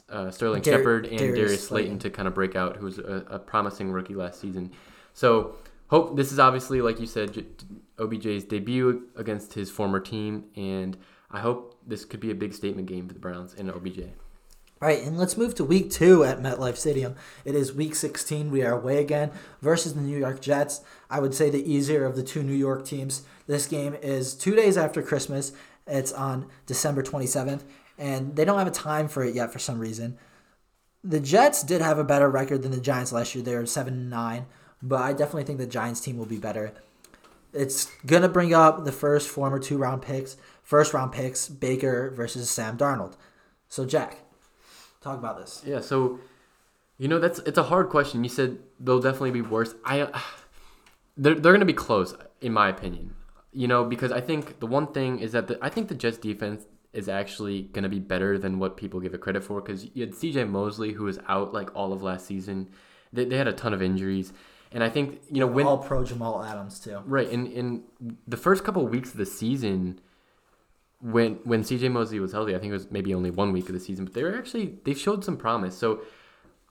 uh, 0.09 0.31
Sterling 0.31 0.63
Dar- 0.63 0.79
Shepard 0.79 1.05
and 1.05 1.19
Darius, 1.19 1.35
Darius 1.35 1.67
Slayton, 1.67 1.99
Slayton 1.99 1.99
to 1.99 2.09
kind 2.09 2.27
of 2.27 2.33
break 2.33 2.55
out, 2.55 2.77
who 2.77 2.85
was 2.85 2.97
a, 2.97 3.25
a 3.29 3.39
promising 3.39 3.91
rookie 3.91 4.15
last 4.15 4.39
season. 4.39 4.71
So 5.13 5.55
hope 5.88 6.15
this 6.15 6.32
is 6.32 6.39
obviously 6.39 6.82
like 6.82 7.00
you 7.00 7.08
said 7.08 7.45
OBJ's 7.98 8.43
debut 8.43 9.08
against 9.15 9.54
his 9.54 9.69
former 9.69 10.00
team 10.00 10.45
and 10.56 10.98
I 11.32 11.39
hope 11.39 11.80
this 11.86 12.06
could 12.06 12.19
be 12.19 12.32
a 12.32 12.36
big 12.36 12.54
statement 12.54 12.88
game 12.88 13.08
for 13.08 13.13
the 13.13 13.19
Browns 13.19 13.54
and 13.54 13.69
OBJ. 13.69 14.00
Right, 14.82 15.02
and 15.04 15.17
let's 15.17 15.38
move 15.38 15.56
to 15.56 15.63
week 15.63 15.89
two 15.89 16.24
at 16.24 16.39
MetLife 16.39 16.76
Stadium. 16.76 17.15
It 17.43 17.56
is 17.56 17.74
week 17.74 17.95
16. 17.95 18.52
We 18.52 18.62
are 18.62 18.74
away 18.74 19.00
again 19.00 19.32
versus 19.62 19.93
the 19.93 20.02
New 20.02 20.17
York 20.17 20.41
Jets. 20.41 20.82
I 21.10 21.19
would 21.19 21.34
say 21.34 21.50
the 21.50 21.71
easier 21.71 22.06
of 22.06 22.15
the 22.15 22.24
two 22.24 22.43
New 22.43 22.54
York 22.54 22.86
teams. 22.86 23.24
This 23.48 23.67
game 23.67 23.95
is 24.02 24.34
two 24.34 24.56
days 24.56 24.78
after 24.78 25.02
Christmas. 25.02 25.54
It's 25.88 26.12
on 26.12 26.48
December 26.65 27.04
27th, 27.04 27.63
and 27.98 28.36
they 28.36 28.43
don't 28.43 28.60
have 28.60 28.67
a 28.67 28.71
time 28.71 29.08
for 29.08 29.24
it 29.24 29.34
yet 29.34 29.52
for 29.52 29.60
some 29.60 29.80
reason. 29.80 30.17
The 31.04 31.19
Jets 31.19 31.63
did 31.63 31.82
have 31.82 31.98
a 31.98 32.04
better 32.04 32.30
record 32.30 32.62
than 32.62 32.71
the 32.71 32.82
Giants 32.82 33.12
last 33.12 33.34
year. 33.34 33.43
They 33.43 33.56
were 33.56 33.65
7 33.65 34.10
9 34.10 34.45
but 34.88 35.02
I 35.02 35.12
definitely 35.12 35.43
think 35.43 35.58
the 35.58 35.65
Giants 35.65 36.00
team 36.00 36.17
will 36.17 36.26
be 36.26 36.38
better. 36.38 36.74
It's 37.54 37.86
gonna 38.06 38.30
bring 38.30 38.54
up 38.54 38.86
the 38.86 38.91
first 38.91 39.30
former 39.30 39.60
two 39.60 39.78
round 39.78 40.02
picks, 40.02 40.38
first 40.62 40.93
round 40.93 41.12
picks, 41.12 41.48
Baker 41.48 42.12
versus 42.12 42.50
Sam 42.50 42.78
Darnold. 42.78 43.13
So 43.69 43.86
Jack, 43.86 44.19
talk 45.02 45.17
about 45.17 45.39
this. 45.39 45.63
Yeah, 45.65 45.80
so 45.80 46.19
you 46.98 47.08
know 47.08 47.19
that's 47.19 47.39
it's 47.39 47.58
a 47.58 47.63
hard 47.63 47.89
question. 47.89 48.24
You 48.24 48.30
said 48.30 48.60
they'll 48.80 49.02
definitely 49.02 49.32
be 49.32 49.41
worse. 49.41 49.74
I 49.84 50.21
they're 51.17 51.36
they're 51.36 51.54
gonna 51.54 51.65
be 51.65 51.74
close 51.74 52.13
in 52.41 52.54
my 52.54 52.69
opinion. 52.69 53.15
You 53.54 53.67
know 53.67 53.86
because 53.86 54.12
I 54.12 54.21
think 54.21 54.60
the 54.60 54.67
one 54.67 54.88
thing 54.88 55.19
is 55.19 55.32
that 55.32 55.48
the, 55.48 55.58
I 55.62 55.69
think 55.69 55.88
the 55.88 55.95
Jets 55.95 56.17
defense 56.17 56.65
is 56.95 57.10
actually 57.10 57.63
going 57.63 57.84
to 57.84 57.89
be 57.89 58.00
better 58.00 58.38
than 58.38 58.58
what 58.58 58.78
people 58.78 59.02
give 59.02 59.13
it 59.13 59.19
credit 59.19 59.43
for 59.43 59.62
because 59.62 59.86
you 59.93 60.06
had 60.06 60.13
CJ 60.13 60.50
Mosley 60.50 60.93
who 60.93 61.04
was 61.04 61.19
out 61.28 61.54
like 61.54 61.76
all 61.76 61.91
of 61.91 62.02
last 62.02 62.26
season. 62.26 62.69
They, 63.12 63.26
they 63.26 63.38
had 63.38 63.50
a 63.50 63.54
ton 63.54 63.74
of 63.74 63.82
injuries. 63.82 64.32
And 64.75 64.83
I 64.83 64.89
think 64.89 65.21
you 65.31 65.39
know 65.39 65.47
when 65.47 65.65
all 65.65 65.77
pro 65.77 66.03
Jamal 66.03 66.43
Adams 66.43 66.81
too. 66.81 67.01
Right, 67.05 67.29
in 67.29 67.47
in 67.47 67.83
the 68.27 68.35
first 68.35 68.65
couple 68.65 68.85
of 68.85 68.91
weeks 68.91 69.11
of 69.11 69.17
the 69.17 69.25
season, 69.25 70.01
when 70.99 71.35
when 71.45 71.63
CJ 71.63 71.89
Mosley 71.89 72.19
was 72.19 72.33
healthy, 72.33 72.53
I 72.53 72.59
think 72.59 72.71
it 72.71 72.73
was 72.73 72.91
maybe 72.91 73.13
only 73.13 73.31
one 73.31 73.53
week 73.53 73.69
of 73.69 73.73
the 73.73 73.79
season, 73.79 74.03
but 74.03 74.13
they 74.13 74.21
were 74.21 74.38
actually 74.38 74.77
they 74.83 74.93
showed 74.93 75.23
some 75.23 75.38
promise. 75.38 75.77
So 75.77 76.01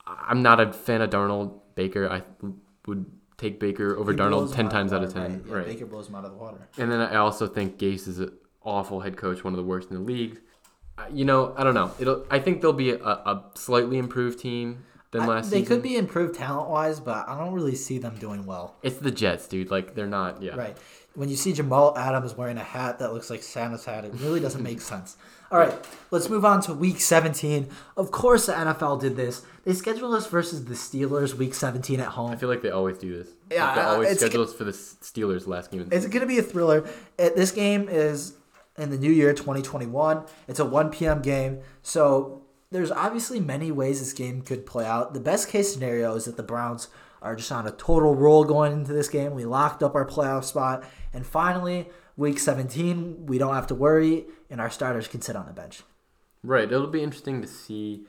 I'm 0.05 0.43
not 0.43 0.59
a 0.61 0.71
fan 0.71 1.01
of 1.01 1.09
Darnold 1.09 1.59
Baker. 1.73 2.07
I 2.07 2.21
would 2.85 3.07
take 3.37 3.59
Baker 3.59 3.97
over 3.97 4.11
he 4.11 4.19
Darnold 4.19 4.53
ten 4.53 4.69
times 4.69 4.93
out 4.93 5.03
of 5.03 5.11
ten. 5.11 5.41
Right. 5.41 5.41
Yeah, 5.47 5.53
right. 5.55 5.65
Baker 5.65 5.87
blows 5.87 6.07
him 6.07 6.13
out 6.13 6.25
of 6.25 6.31
the 6.31 6.37
water. 6.37 6.67
And 6.77 6.91
then 6.91 7.01
I 7.01 7.15
also 7.15 7.47
think 7.47 7.79
Gase 7.79 8.07
is 8.07 8.19
an 8.19 8.31
awful 8.63 8.99
head 8.99 9.17
coach, 9.17 9.43
one 9.43 9.51
of 9.53 9.57
the 9.57 9.63
worst 9.63 9.89
in 9.89 9.95
the 9.95 10.03
league. 10.03 10.39
You 11.11 11.25
know, 11.25 11.55
I 11.57 11.63
don't 11.63 11.73
know. 11.73 11.91
It'll. 11.97 12.23
I 12.29 12.37
think 12.37 12.61
they'll 12.61 12.71
be 12.71 12.91
a, 12.91 13.03
a 13.03 13.45
slightly 13.55 13.97
improved 13.97 14.39
team 14.39 14.83
than 15.11 15.25
last 15.27 15.47
I, 15.47 15.49
they 15.49 15.59
season. 15.61 15.65
could 15.65 15.83
be 15.83 15.97
improved 15.97 16.35
talent 16.35 16.69
wise, 16.69 16.99
but 16.99 17.27
I 17.27 17.37
don't 17.37 17.53
really 17.53 17.75
see 17.75 17.97
them 17.97 18.15
doing 18.17 18.45
well. 18.45 18.75
It's 18.83 18.97
the 18.97 19.11
Jets, 19.11 19.47
dude. 19.47 19.71
Like 19.71 19.95
they're 19.95 20.07
not. 20.07 20.41
Yeah. 20.41 20.55
Right. 20.55 20.77
When 21.13 21.29
you 21.29 21.37
see 21.37 21.53
Jamal 21.53 21.97
Adams 21.97 22.35
wearing 22.35 22.57
a 22.57 22.63
hat 22.63 22.99
that 22.99 23.13
looks 23.13 23.29
like 23.29 23.41
Santa's 23.41 23.85
hat, 23.85 24.03
it 24.03 24.11
really 24.15 24.39
doesn't 24.41 24.61
make 24.61 24.81
sense. 24.93 25.17
All 25.51 25.59
right, 25.59 25.73
let's 26.09 26.27
move 26.27 26.43
on 26.43 26.59
to 26.61 26.73
Week 26.73 26.99
17. 26.99 27.69
Of 27.95 28.09
course, 28.11 28.47
the 28.47 28.53
NFL 28.53 28.99
did 28.99 29.15
this. 29.15 29.43
They 29.63 29.73
scheduled 29.73 30.15
us 30.15 30.27
versus 30.27 30.65
the 30.65 30.73
Steelers 30.73 31.35
Week 31.35 31.53
17 31.53 31.99
at 31.99 32.07
home. 32.07 32.31
I 32.31 32.35
feel 32.35 32.49
like 32.49 32.61
they 32.61 32.71
always 32.71 32.97
do 32.97 33.15
this. 33.15 33.29
Yeah, 33.51 33.65
like 33.67 33.75
they 33.75 33.81
uh, 33.81 33.93
always 33.93 34.19
schedule 34.19 34.43
us 34.43 34.53
for 34.53 34.63
the 34.63 34.71
Steelers 34.71 35.45
last 35.45 35.71
game. 35.71 35.87
It's 35.91 36.07
going 36.07 36.21
to 36.21 36.25
be 36.25 36.39
a 36.39 36.43
thriller. 36.43 36.89
It, 37.19 37.35
this 37.35 37.51
game 37.51 37.87
is 37.87 38.33
in 38.77 38.89
the 38.89 38.97
new 38.97 39.11
year 39.11 39.33
2021. 39.33 40.23
It's 40.47 40.59
a 40.59 40.65
1 40.65 40.89
p.m. 40.89 41.21
game, 41.21 41.59
so 41.83 42.41
there's 42.75 42.91
obviously 42.91 43.39
many 43.39 43.71
ways 43.71 43.99
this 43.99 44.11
game 44.11 44.41
could 44.41 44.65
play 44.65 44.85
out. 44.85 45.13
The 45.13 45.21
best 45.21 45.47
case 45.47 45.73
scenario 45.73 46.13
is 46.15 46.25
that 46.25 46.35
the 46.35 46.43
Browns 46.43 46.89
are 47.21 47.33
just 47.33 47.49
on 47.49 47.65
a 47.65 47.71
total 47.71 48.13
roll 48.13 48.43
going 48.43 48.73
into 48.73 48.91
this 48.91 49.07
game. 49.07 49.33
We 49.33 49.45
locked 49.45 49.81
up 49.81 49.95
our 49.95 50.05
playoff 50.05 50.43
spot, 50.43 50.83
and 51.13 51.25
finally, 51.25 51.87
week 52.17 52.37
17, 52.37 53.27
we 53.27 53.37
don't 53.37 53.55
have 53.55 53.67
to 53.67 53.75
worry, 53.75 54.25
and 54.49 54.59
our 54.59 54.69
starters 54.69 55.07
can 55.07 55.21
sit 55.21 55.37
on 55.37 55.45
the 55.45 55.53
bench. 55.53 55.83
Right. 56.43 56.69
It'll 56.69 56.87
be 56.87 57.01
interesting 57.01 57.41
to 57.41 57.47
see. 57.47 58.05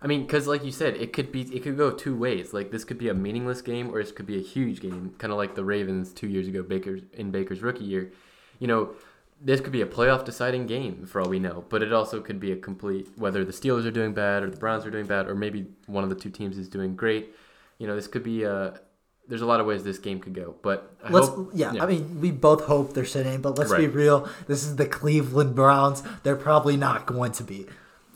I 0.00 0.06
mean, 0.06 0.22
because 0.22 0.46
like 0.46 0.64
you 0.64 0.70
said, 0.70 0.96
it 0.96 1.12
could 1.12 1.32
be 1.32 1.42
it 1.42 1.64
could 1.64 1.76
go 1.76 1.90
two 1.90 2.16
ways. 2.16 2.52
Like 2.52 2.70
this 2.70 2.84
could 2.84 2.98
be 2.98 3.08
a 3.08 3.14
meaningless 3.14 3.62
game, 3.62 3.90
or 3.90 3.98
it 3.98 4.14
could 4.14 4.26
be 4.26 4.38
a 4.38 4.42
huge 4.42 4.80
game, 4.80 5.14
kind 5.18 5.32
of 5.32 5.38
like 5.38 5.56
the 5.56 5.64
Ravens 5.64 6.12
two 6.12 6.28
years 6.28 6.46
ago, 6.46 6.62
Baker's 6.62 7.02
in 7.14 7.32
Baker's 7.32 7.62
rookie 7.62 7.84
year. 7.84 8.12
You 8.60 8.68
know, 8.68 8.94
this 9.40 9.60
could 9.60 9.72
be 9.72 9.82
a 9.82 9.86
playoff 9.86 10.24
deciding 10.24 10.66
game 10.66 11.06
for 11.06 11.20
all 11.20 11.28
we 11.28 11.38
know, 11.38 11.64
but 11.68 11.82
it 11.82 11.92
also 11.92 12.20
could 12.20 12.40
be 12.40 12.52
a 12.52 12.56
complete 12.56 13.08
whether 13.16 13.44
the 13.44 13.52
Steelers 13.52 13.86
are 13.86 13.90
doing 13.90 14.14
bad 14.14 14.42
or 14.42 14.50
the 14.50 14.56
Browns 14.56 14.86
are 14.86 14.90
doing 14.90 15.06
bad 15.06 15.26
or 15.26 15.34
maybe 15.34 15.66
one 15.86 16.04
of 16.04 16.10
the 16.10 16.16
two 16.16 16.30
teams 16.30 16.56
is 16.56 16.68
doing 16.68 16.96
great. 16.96 17.34
You 17.78 17.86
know, 17.86 17.94
this 17.94 18.06
could 18.06 18.22
be 18.22 18.44
a 18.44 18.80
there's 19.26 19.42
a 19.42 19.46
lot 19.46 19.60
of 19.60 19.66
ways 19.66 19.82
this 19.84 19.98
game 19.98 20.20
could 20.20 20.34
go, 20.34 20.54
but 20.62 20.94
I 21.02 21.10
let's 21.10 21.28
hope, 21.28 21.50
yeah, 21.54 21.72
yeah, 21.72 21.82
I 21.82 21.86
mean, 21.86 22.20
we 22.20 22.30
both 22.30 22.64
hope 22.64 22.92
they're 22.92 23.06
sitting, 23.06 23.40
but 23.40 23.58
let's 23.58 23.70
right. 23.70 23.80
be 23.80 23.86
real. 23.86 24.28
This 24.46 24.64
is 24.64 24.76
the 24.76 24.86
Cleveland 24.86 25.54
Browns. 25.54 26.02
They're 26.22 26.36
probably 26.36 26.76
not 26.76 27.06
going 27.06 27.32
to 27.32 27.42
be. 27.42 27.66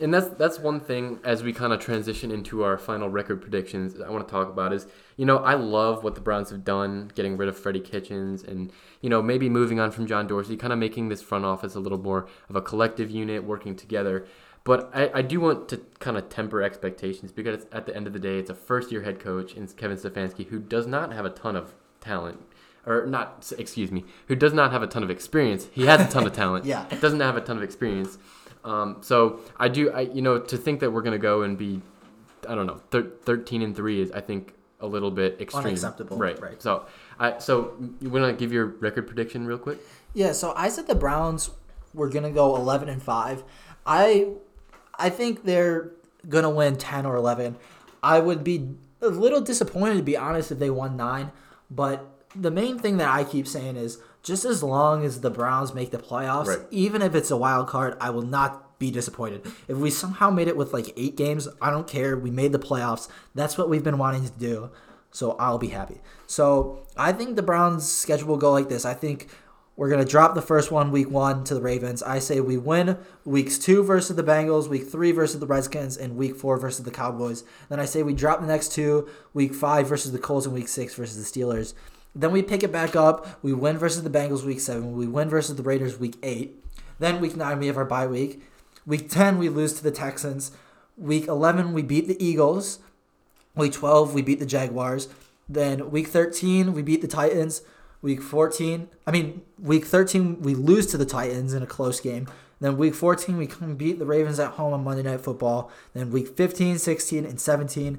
And 0.00 0.12
that's 0.12 0.28
that's 0.30 0.58
one 0.58 0.80
thing 0.80 1.18
as 1.24 1.42
we 1.42 1.52
kind 1.52 1.72
of 1.72 1.80
transition 1.80 2.30
into 2.30 2.62
our 2.62 2.78
final 2.78 3.08
record 3.08 3.40
predictions. 3.40 4.00
I 4.00 4.11
want 4.11 4.26
to 4.26 4.30
talk 4.30 4.48
about 4.48 4.72
is 4.72 4.87
you 5.16 5.26
know 5.26 5.38
I 5.38 5.54
love 5.54 6.04
what 6.04 6.14
the 6.14 6.20
Browns 6.20 6.50
have 6.50 6.64
done, 6.64 7.11
getting 7.14 7.37
rid 7.37 7.48
of 7.48 7.58
Freddie 7.58 7.80
Kitchens, 7.80 8.42
and 8.42 8.72
you 9.00 9.11
know 9.11 9.22
maybe 9.22 9.48
moving 9.48 9.80
on 9.80 9.90
from 9.90 10.06
John 10.06 10.26
Dorsey, 10.26 10.56
kind 10.56 10.72
of 10.72 10.78
making 10.78 11.08
this 11.08 11.22
front 11.22 11.44
office 11.44 11.74
a 11.74 11.80
little 11.80 11.98
more 11.98 12.28
of 12.48 12.56
a 12.56 12.62
collective 12.62 13.11
unit, 13.11 13.44
working 13.44 13.76
together. 13.76 14.26
But 14.64 14.90
I, 14.92 15.11
I 15.14 15.22
do 15.22 15.40
want 15.40 15.68
to 15.70 15.78
kind 15.98 16.16
of 16.16 16.28
temper 16.28 16.62
expectations 16.62 17.32
because 17.32 17.66
at 17.72 17.87
the 17.87 17.96
end 17.96 18.06
of 18.06 18.12
the 18.12 18.18
day, 18.18 18.38
it's 18.38 18.50
a 18.50 18.54
first 18.54 18.92
year 18.92 19.02
head 19.02 19.18
coach 19.18 19.54
in 19.54 19.66
Kevin 19.68 19.96
Stefanski 19.96 20.48
who 20.48 20.58
does 20.58 20.87
not 20.87 21.12
have 21.12 21.24
a 21.24 21.30
ton 21.30 21.56
of 21.56 21.74
talent 22.00 22.40
or 22.87 23.06
not 23.06 23.52
excuse 23.58 23.92
me 23.92 24.04
who 24.28 24.34
does 24.34 24.52
not 24.52 24.72
have 24.72 24.82
a 24.82 24.87
ton 24.87 25.02
of 25.02 25.11
experience 25.11 25.68
he 25.72 25.87
has 25.87 26.00
a 26.00 26.11
ton 26.11 26.26
of 26.26 26.32
talent 26.32 26.64
yeah 26.64 26.87
doesn't 27.00 27.20
have 27.20 27.37
a 27.37 27.40
ton 27.40 27.56
of 27.56 27.62
experience 27.62 28.18
um, 28.68 28.98
so 29.00 29.40
I 29.57 29.68
do, 29.68 29.90
I 29.90 30.02
you 30.02 30.22
know, 30.22 30.38
to 30.38 30.57
think 30.57 30.81
that 30.81 30.90
we're 30.90 31.02
gonna 31.02 31.18
go 31.18 31.42
and 31.42 31.57
be, 31.57 31.81
I 32.48 32.54
don't 32.54 32.66
know, 32.66 32.81
thir- 32.90 33.12
thirteen 33.22 33.62
and 33.62 33.74
three 33.74 34.00
is 34.00 34.12
I 34.12 34.20
think 34.20 34.54
a 34.81 34.87
little 34.87 35.11
bit 35.11 35.40
extreme. 35.40 35.66
Unacceptable. 35.66 36.18
Right. 36.18 36.40
Right. 36.40 36.62
So 36.62 36.87
I 37.18 37.38
so 37.38 37.74
you 38.00 38.11
wanna 38.11 38.33
give 38.35 38.52
your 38.52 38.66
record 38.66 39.07
prediction 39.07 39.46
real 39.46 39.59
quick? 39.59 39.78
Yeah. 40.14 40.33
So 40.33 40.52
I 40.54 40.68
said 40.68 40.87
the 40.87 40.94
Browns 40.94 41.50
were 41.94 42.09
gonna 42.09 42.31
go 42.31 42.57
eleven 42.57 42.88
and 42.88 43.02
five. 43.02 43.42
I 43.87 44.28
I 44.98 45.09
think 45.09 45.44
they're 45.44 45.92
gonna 46.28 46.50
win 46.50 46.76
ten 46.76 47.07
or 47.07 47.16
eleven. 47.16 47.57
I 48.02 48.20
would 48.20 48.44
be 48.44 48.68
a 49.00 49.09
little 49.09 49.40
disappointed 49.40 49.96
to 49.96 50.02
be 50.02 50.16
honest 50.16 50.52
if 50.52 50.59
they 50.59 50.70
won 50.70 50.96
nine, 50.96 51.33
but 51.70 52.07
the 52.37 52.50
main 52.50 52.78
thing 52.78 52.98
that 52.98 53.09
I 53.09 53.24
keep 53.24 53.48
saying 53.48 53.76
is 53.76 53.98
just 54.28 54.44
as 54.44 54.62
long 54.62 55.04
as 55.04 55.22
the 55.22 55.30
Browns 55.30 55.74
make 55.74 55.90
the 55.90 55.98
playoffs, 55.98 56.46
Right. 56.46 56.60
even 56.70 57.02
if 57.02 57.14
it's 57.16 57.30
a 57.32 57.36
wild 57.36 57.66
card, 57.66 57.96
I 58.00 58.10
will 58.10 58.22
not 58.22 58.78
be 58.78 58.92
disappointed. 58.92 59.44
If 59.66 59.76
we 59.78 59.90
somehow 59.90 60.30
made 60.30 60.46
it 60.46 60.56
with 60.56 60.72
like 60.72 60.92
eight 60.96 61.16
games, 61.16 61.48
I 61.60 61.70
don't 61.70 61.88
care. 61.88 62.16
We 62.16 62.30
made 62.30 62.52
the 62.52 62.60
playoffs. 62.60 63.08
That's 63.34 63.58
what 63.58 63.68
we've 63.68 63.82
been 63.82 63.98
wanting 63.98 64.24
to 64.24 64.30
do. 64.30 64.70
So 65.10 65.32
I'll 65.40 65.58
be 65.58 65.68
happy. 65.68 66.00
So 66.28 66.80
I 66.96 67.10
think 67.12 67.34
the 67.34 67.42
Browns' 67.42 67.90
schedule 67.90 68.28
will 68.28 68.36
go 68.36 68.52
like 68.52 68.68
this. 68.68 68.84
I 68.84 68.94
think 68.94 69.26
we're 69.74 69.88
gonna 69.88 70.04
drop 70.04 70.34
the 70.34 70.42
first 70.42 70.70
one 70.70 70.90
week 70.92 71.10
one 71.10 71.44
to 71.44 71.54
the 71.54 71.60
Ravens. 71.62 72.02
I 72.02 72.18
say 72.18 72.40
we 72.40 72.56
win 72.56 72.98
weeks 73.24 73.58
two 73.58 73.82
versus 73.82 74.14
the 74.16 74.22
Bengals, 74.22 74.68
week 74.68 74.88
three 74.90 75.10
versus 75.12 75.40
the 75.40 75.46
Redskins, 75.46 75.96
and 75.96 76.16
week 76.16 76.36
four 76.36 76.56
versus 76.58 76.84
the 76.84 76.90
Cowboys. 76.90 77.42
Then 77.68 77.80
I 77.80 77.84
say 77.84 78.02
we 78.02 78.12
drop 78.12 78.40
the 78.40 78.46
next 78.46 78.72
two, 78.72 79.08
week 79.34 79.54
five 79.54 79.88
versus 79.88 80.12
the 80.12 80.18
Colts 80.18 80.46
and 80.46 80.54
week 80.54 80.68
six 80.68 80.94
versus 80.94 81.16
the 81.16 81.40
Steelers. 81.40 81.74
Then 82.14 82.33
we 82.33 82.42
pick 82.42 82.62
it 82.62 82.73
back 82.73 82.97
up. 82.97 83.42
We 83.42 83.53
win 83.53 83.79
versus 83.79 84.03
the 84.03 84.11
Bengals 84.11 84.44
week 84.44 84.61
seven. 84.61 84.97
We 84.97 85.07
win 85.07 85.29
versus 85.29 85.57
the 85.57 85.62
Raiders 85.62 85.99
week 85.99 86.16
eight. 86.23 86.64
Then 86.99 87.21
week 87.21 87.37
nine 87.37 87.59
we 87.59 87.66
have 87.66 87.77
our 87.77 87.85
bye 87.85 88.07
week. 88.07 88.42
Week 88.87 89.09
ten 89.09 89.38
we 89.38 89.49
lose 89.49 89.75
to 89.75 89.83
the 89.83 89.90
Texans. 89.90 90.53
Week 90.97 91.27
eleven 91.27 91.73
we 91.73 91.83
beat 91.83 92.09
the 92.09 92.23
Eagles. 92.25 92.81
Week 93.55 93.73
twelve 93.73 94.14
we 94.14 94.23
beat 94.23 94.40
the 94.40 94.47
Jaguars. 94.47 95.09
Then 95.49 95.90
week 95.90 96.09
thirteen 96.09 96.73
we 96.73 96.83
beat 96.83 97.03
the 97.03 97.09
Titans. 97.09 97.62
Week 98.01 98.23
fourteen, 98.23 98.88
I 99.07 99.11
mean 99.11 99.42
week 99.61 99.85
thirteen 99.85 100.40
we 100.40 100.55
lose 100.55 100.87
to 100.88 100.97
the 100.97 101.07
Titans 101.07 101.53
in 101.53 101.62
a 101.62 101.66
close 101.66 102.01
game. 102.01 102.29
Then 102.61 102.77
week 102.77 102.94
14 102.94 103.37
we 103.37 103.47
come 103.47 103.77
beat 103.77 103.99
the 103.99 104.07
Ravens 104.07 104.40
at 104.40 104.53
home 104.53 104.73
on 104.73 104.85
Monday 104.85 105.03
Night 105.03 105.21
Football. 105.21 105.71
Then 105.94 106.11
week 106.11 106.37
15, 106.37 106.79
16 106.79 107.25
and 107.25 107.40
17 107.40 107.99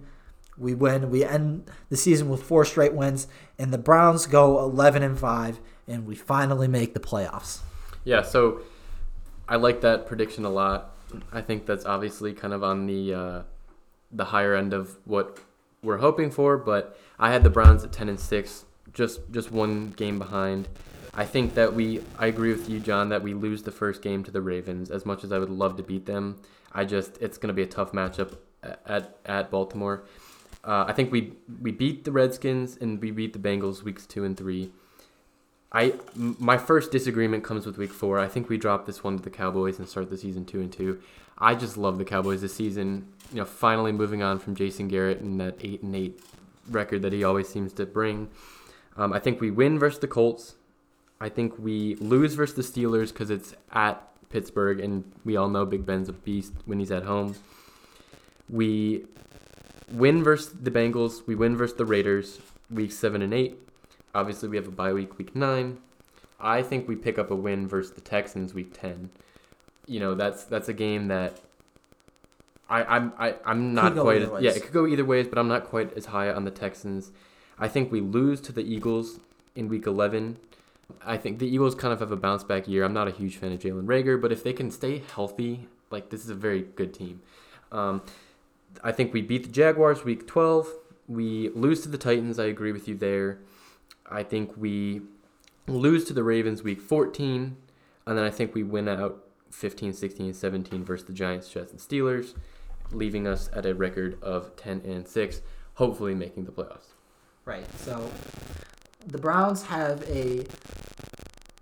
we 0.60 0.74
win. 0.74 1.10
We 1.10 1.24
end 1.24 1.69
the 1.89 1.98
season 1.98 2.30
with 2.30 2.43
four 2.43 2.65
straight 2.65 2.93
wins, 2.93 3.28
and 3.58 3.74
the 3.74 3.78
Browns 3.78 4.26
go 4.26 4.60
11 4.60 5.04
and 5.04 5.17
five, 5.17 5.60
and 5.88 6.06
we 6.06 6.15
finally 6.15 6.67
make 6.67 6.93
the 6.93 7.00
playoffs. 7.00 7.60
Yeah. 8.04 8.22
So 8.22 8.62
I 9.48 9.56
like 9.56 9.82
that 9.82 10.06
prediction 10.06 10.45
a 10.45 10.50
lot. 10.50 10.95
I 11.32 11.41
think 11.41 11.65
that's 11.65 11.86
obviously 11.86 12.34
kind 12.34 12.54
of 12.54 12.63
on 12.63 12.86
the 12.86 13.13
uh, 13.13 13.41
the 14.12 14.26
higher 14.26 14.56
end 14.56 14.74
of 14.74 14.98
what 15.06 15.39
we're 15.82 15.98
hoping 15.98 16.30
for, 16.30 16.58
but 16.58 17.00
I 17.17 17.32
had 17.32 17.43
the 17.43 17.50
Browns 17.50 17.84
at 17.84 17.91
ten 17.91 18.10
and 18.10 18.19
six, 18.19 18.65
just 18.93 19.22
just 19.32 19.52
one 19.52 19.91
game 19.91 20.19
behind. 20.19 20.67
I 21.13 21.26
think 21.26 21.56
that 21.56 21.74
we 21.74 22.02
I 22.17 22.28
agree 22.28 22.52
with 22.52 22.69
you, 22.69 22.80
John, 22.80 23.10
that 23.10 23.24
we 23.24 23.34
lose 23.34 23.63
the 23.63 23.72
first 23.72 24.02
game 24.02 24.24
to 24.24 24.32
the 24.32 24.41
Ravens. 24.41 24.91
As 24.91 25.06
much 25.06 25.24
as 25.24 25.32
I 25.32 25.39
would 25.39 25.50
love 25.50 25.78
to 25.78 25.84
beat 25.84 26.06
them, 26.06 26.41
I 26.72 26.86
just 26.86 27.17
it's 27.19 27.38
going 27.38 27.48
to 27.48 27.54
be 27.54 27.63
a 27.63 27.67
tough 27.67 27.91
matchup 27.91 28.38
at 28.86 29.17
at 29.26 29.50
Baltimore. 29.50 30.04
Uh, 30.69 30.86
I 30.88 30.93
think 30.93 31.12
we 31.12 31.34
we 31.60 31.71
beat 31.71 32.03
the 32.03 32.12
Redskins 32.12 32.77
and 32.79 33.01
we 33.01 33.10
beat 33.10 33.34
the 33.34 33.39
Bengals 33.39 33.82
weeks 33.82 34.05
two 34.05 34.23
and 34.23 34.38
three. 34.38 34.71
I 35.71 35.95
my 36.15 36.60
first 36.60 36.91
disagreement 36.91 37.43
comes 37.43 37.65
with 37.65 37.79
week 37.79 37.91
four. 37.91 38.19
I 38.19 38.27
think 38.27 38.49
we 38.49 38.58
drop 38.60 38.86
this 38.86 39.03
one 39.03 39.17
to 39.17 39.23
the 39.23 39.32
Cowboys 39.32 39.79
and 39.79 39.89
start 39.89 40.12
the 40.12 40.17
season 40.17 40.45
two 40.45 40.60
and 40.62 40.71
two. 40.71 41.01
I 41.39 41.55
just 41.55 41.75
love 41.75 41.97
the 41.97 42.05
Cowboys 42.05 42.41
this 42.41 42.53
season. 42.53 43.08
You 43.32 43.38
know, 43.38 43.45
finally 43.45 43.91
moving 43.91 44.21
on 44.21 44.38
from 44.38 44.53
Jason 44.53 44.88
Garrett 44.88 45.21
and 45.21 45.41
that 45.41 45.55
eight 45.62 45.82
and 45.82 45.95
eight 45.95 46.19
record 46.69 47.01
that 47.01 47.13
he 47.13 47.23
always 47.23 47.49
seems 47.49 47.73
to 47.73 47.88
bring. 47.88 48.29
Um, 48.95 49.12
I 49.12 49.17
think 49.17 49.41
we 49.41 49.49
win 49.49 49.79
versus 49.79 49.99
the 49.99 50.08
Colts. 50.08 50.53
I 51.19 51.29
think 51.29 51.58
we 51.58 51.95
lose 51.95 52.36
versus 52.36 52.55
the 52.55 52.82
Steelers 52.82 53.08
because 53.08 53.32
it's 53.32 53.55
at 53.71 54.08
Pittsburgh, 54.29 54.79
and 54.79 55.03
we 55.25 55.36
all 55.36 55.49
know 55.49 55.65
Big 55.65 55.84
Ben's 55.84 56.10
a 56.10 56.13
beast 56.13 56.53
when 56.65 56.77
he's 56.77 56.91
at 56.91 57.03
home. 57.03 57.34
We 58.47 59.05
win 59.91 60.23
versus 60.23 60.54
the 60.62 60.71
Bengals. 60.71 61.25
We 61.28 61.36
win 61.36 61.56
versus 61.56 61.78
the 61.78 61.86
Raiders, 61.86 62.39
week 62.69 62.91
seven 62.91 63.21
and 63.21 63.34
eight. 63.34 63.58
Obviously, 64.13 64.49
we 64.49 64.58
have 64.58 64.67
a 64.67 64.71
bye 64.71 64.93
week, 64.93 65.17
week 65.17 65.36
nine. 65.36 65.78
I 66.39 66.62
think 66.62 66.88
we 66.88 66.95
pick 66.95 67.19
up 67.19 67.32
a 67.32 67.36
win 67.36 67.67
versus 67.67 67.91
the 67.91 68.02
Texans, 68.02 68.54
week 68.54 68.80
ten. 68.80 69.10
You 69.86 69.99
know, 69.99 70.15
that's 70.15 70.43
that's 70.43 70.69
a 70.69 70.73
game 70.73 71.08
that 71.08 71.39
I 72.69 72.84
I'm 72.84 73.13
I, 73.17 73.36
I'm 73.45 73.73
not 73.73 73.95
quite 73.95 74.21
as, 74.21 74.30
yeah 74.41 74.52
it 74.52 74.63
could 74.63 74.73
go 74.73 74.88
either 74.88 75.06
ways, 75.06 75.28
but 75.28 75.38
I'm 75.38 75.47
not 75.47 75.65
quite 75.65 75.95
as 75.97 76.06
high 76.06 76.30
on 76.30 76.45
the 76.45 76.52
Texans. 76.52 77.12
I 77.58 77.67
think 77.67 77.91
we 77.91 77.99
lose 77.99 78.39
to 78.41 78.52
the 78.52 78.62
Eagles 78.62 79.19
in 79.56 79.67
week 79.67 79.86
eleven. 79.88 80.38
I 81.06 81.17
think 81.17 81.39
the 81.39 81.47
Eagles 81.47 81.75
kind 81.75 81.93
of 81.93 81.99
have 81.99 82.12
a 82.12 82.15
bounce 82.15 82.43
back 82.43 82.67
year. 82.67 82.84
I'm 82.84 82.93
not 82.93 83.08
a 83.08 83.12
huge 83.12 83.38
fan 83.38 83.52
of 83.52 83.60
Jalen 83.60 83.86
Reagor, 83.86 84.19
but 84.19 84.32
if 84.32 84.43
they 84.43 84.54
can 84.54 84.71
stay 84.71 85.04
healthy, 85.13 85.67
like 85.91 86.10
this 86.10 86.23
is 86.23 86.30
a 86.30 86.36
very 86.36 86.62
good 86.62 86.93
team. 86.93 87.21
Um, 87.71 88.02
I 88.84 88.91
think 88.91 89.13
we 89.13 89.21
beat 89.21 89.43
the 89.43 89.51
Jaguars 89.51 90.03
week 90.03 90.27
12. 90.27 90.67
We 91.08 91.49
lose 91.49 91.82
to 91.82 91.89
the 91.89 91.97
Titans. 91.97 92.39
I 92.39 92.45
agree 92.45 92.71
with 92.71 92.88
you 92.88 92.95
there. 92.95 93.39
I 94.10 94.23
think 94.23 94.55
we 94.55 95.01
lose 95.67 96.05
to 96.05 96.13
the 96.13 96.23
Ravens 96.23 96.63
week 96.63 96.82
14. 96.82 97.58
And 98.05 98.17
then 98.17 98.25
I 98.25 98.29
think 98.29 98.55
we 98.55 98.63
win 98.63 98.88
out 98.88 99.23
15, 99.51 99.93
16, 99.93 100.34
17 100.34 100.84
versus 100.84 101.05
the 101.05 101.13
Giants, 101.13 101.49
Jets, 101.49 101.71
and 101.71 101.79
Steelers, 101.79 102.36
leaving 102.91 103.27
us 103.27 103.49
at 103.53 103.65
a 103.65 103.73
record 103.73 104.21
of 104.23 104.55
10 104.55 104.82
and 104.86 105.08
6, 105.08 105.41
hopefully 105.75 106.15
making 106.15 106.45
the 106.45 106.51
playoffs. 106.51 106.93
Right. 107.45 107.65
So 107.77 108.10
the 109.08 109.17
Browns 109.17 109.63
have 109.63 110.03
a 110.10 110.45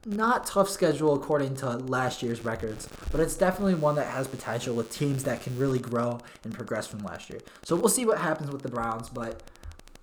not 0.07 0.45
tough 0.45 0.69
schedule 0.69 1.13
according 1.13 1.55
to 1.57 1.69
last 1.69 2.23
year's 2.23 2.43
records, 2.45 2.87
but 3.11 3.19
it's 3.19 3.35
definitely 3.35 3.75
one 3.75 3.95
that 3.95 4.07
has 4.07 4.27
potential 4.27 4.73
with 4.73 4.89
teams 4.89 5.25
that 5.25 5.41
can 5.41 5.57
really 5.57 5.79
grow 5.79 6.19
and 6.45 6.53
progress 6.53 6.87
from 6.87 6.99
last 6.99 7.29
year. 7.29 7.39
So 7.63 7.75
we'll 7.75 7.89
see 7.89 8.05
what 8.05 8.17
happens 8.17 8.49
with 8.49 8.61
the 8.61 8.69
Browns, 8.69 9.09
but 9.09 9.43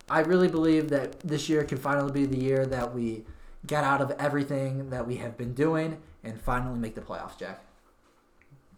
I 0.08 0.20
really 0.20 0.48
believe 0.48 0.90
that 0.90 1.20
this 1.20 1.48
year 1.48 1.64
can 1.64 1.78
finally 1.78 2.12
be 2.12 2.26
the 2.26 2.38
year 2.38 2.66
that 2.66 2.94
we 2.94 3.24
get 3.66 3.82
out 3.82 4.02
of 4.02 4.10
everything 4.18 4.90
that 4.90 5.06
we 5.06 5.16
have 5.16 5.38
been 5.38 5.54
doing 5.54 5.96
and 6.22 6.38
finally 6.38 6.78
make 6.78 6.94
the 6.94 7.00
playoffs, 7.00 7.38
Jack. 7.38 7.64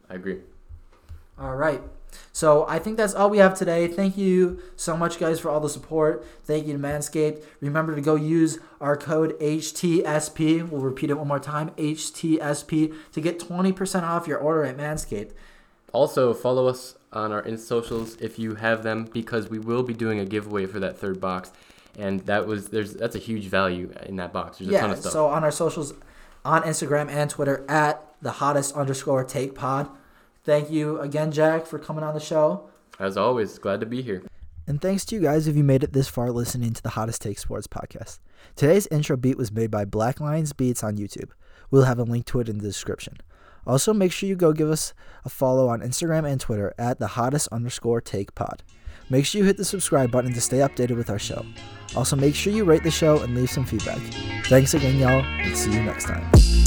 I 0.08 0.14
agree. 0.14 0.40
All 1.38 1.56
right. 1.56 1.82
So 2.32 2.66
I 2.68 2.78
think 2.78 2.96
that's 2.96 3.14
all 3.14 3.30
we 3.30 3.38
have 3.38 3.56
today. 3.56 3.88
Thank 3.88 4.16
you 4.16 4.60
so 4.76 4.96
much, 4.96 5.18
guys, 5.18 5.40
for 5.40 5.50
all 5.50 5.60
the 5.60 5.68
support. 5.68 6.24
Thank 6.44 6.66
you 6.66 6.72
to 6.74 6.78
Manscaped. 6.78 7.42
Remember 7.60 7.94
to 7.94 8.00
go 8.00 8.14
use 8.14 8.58
our 8.80 8.96
code 8.96 9.38
HTSP. 9.40 10.68
We'll 10.68 10.82
repeat 10.82 11.10
it 11.10 11.18
one 11.18 11.28
more 11.28 11.40
time 11.40 11.70
HTSP 11.70 12.94
to 13.12 13.20
get 13.20 13.38
20% 13.38 14.02
off 14.02 14.26
your 14.26 14.38
order 14.38 14.64
at 14.64 14.76
Manscaped. 14.76 15.32
Also, 15.92 16.34
follow 16.34 16.66
us 16.66 16.96
on 17.12 17.32
our 17.32 17.40
in 17.40 17.56
socials 17.56 18.16
if 18.20 18.38
you 18.38 18.56
have 18.56 18.82
them, 18.82 19.08
because 19.12 19.48
we 19.48 19.58
will 19.58 19.82
be 19.82 19.94
doing 19.94 20.18
a 20.18 20.24
giveaway 20.26 20.66
for 20.66 20.78
that 20.80 20.98
third 20.98 21.20
box, 21.20 21.50
and 21.98 22.20
that 22.26 22.46
was 22.46 22.68
there's 22.68 22.92
that's 22.92 23.16
a 23.16 23.18
huge 23.18 23.46
value 23.46 23.90
in 24.04 24.16
that 24.16 24.32
box. 24.32 24.58
There's 24.58 24.70
a 24.70 24.78
ton 24.78 24.90
of 24.90 24.98
stuff. 24.98 25.12
so 25.12 25.26
on 25.28 25.42
our 25.42 25.50
socials, 25.50 25.94
on 26.44 26.62
Instagram 26.62 27.08
and 27.08 27.30
Twitter, 27.30 27.64
at 27.68 28.02
the 28.20 28.32
hottest 28.32 28.74
underscore 28.74 29.24
take 29.24 29.54
pod. 29.54 29.88
Thank 30.46 30.70
you 30.70 31.00
again, 31.00 31.32
Jack, 31.32 31.66
for 31.66 31.76
coming 31.80 32.04
on 32.04 32.14
the 32.14 32.20
show. 32.20 32.70
As 33.00 33.16
always, 33.16 33.58
glad 33.58 33.80
to 33.80 33.86
be 33.86 34.00
here. 34.00 34.22
And 34.68 34.80
thanks 34.80 35.04
to 35.06 35.16
you 35.16 35.20
guys 35.20 35.48
if 35.48 35.56
you 35.56 35.64
made 35.64 35.82
it 35.82 35.92
this 35.92 36.06
far 36.06 36.30
listening 36.30 36.72
to 36.72 36.82
the 36.82 36.90
Hottest 36.90 37.20
Take 37.20 37.40
Sports 37.40 37.66
podcast. 37.66 38.20
Today's 38.54 38.86
intro 38.86 39.16
beat 39.16 39.36
was 39.36 39.50
made 39.50 39.72
by 39.72 39.84
Black 39.84 40.20
Lions 40.20 40.52
Beats 40.52 40.84
on 40.84 40.98
YouTube. 40.98 41.30
We'll 41.72 41.82
have 41.82 41.98
a 41.98 42.04
link 42.04 42.26
to 42.26 42.38
it 42.38 42.48
in 42.48 42.58
the 42.58 42.64
description. 42.64 43.16
Also, 43.66 43.92
make 43.92 44.12
sure 44.12 44.28
you 44.28 44.36
go 44.36 44.52
give 44.52 44.70
us 44.70 44.94
a 45.24 45.28
follow 45.28 45.68
on 45.68 45.80
Instagram 45.80 46.30
and 46.30 46.40
Twitter 46.40 46.72
at 46.78 47.00
the 47.00 47.08
hottest 47.08 47.48
underscore 47.50 48.00
take 48.00 48.32
pod. 48.36 48.62
Make 49.10 49.26
sure 49.26 49.40
you 49.40 49.44
hit 49.44 49.56
the 49.56 49.64
subscribe 49.64 50.12
button 50.12 50.32
to 50.32 50.40
stay 50.40 50.58
updated 50.58 50.96
with 50.96 51.10
our 51.10 51.18
show. 51.18 51.44
Also, 51.96 52.14
make 52.14 52.36
sure 52.36 52.52
you 52.52 52.64
rate 52.64 52.84
the 52.84 52.90
show 52.92 53.20
and 53.20 53.34
leave 53.34 53.50
some 53.50 53.64
feedback. 53.64 53.98
Thanks 54.44 54.74
again, 54.74 54.96
y'all, 54.96 55.24
and 55.24 55.56
see 55.56 55.72
you 55.72 55.82
next 55.82 56.04
time. 56.04 56.65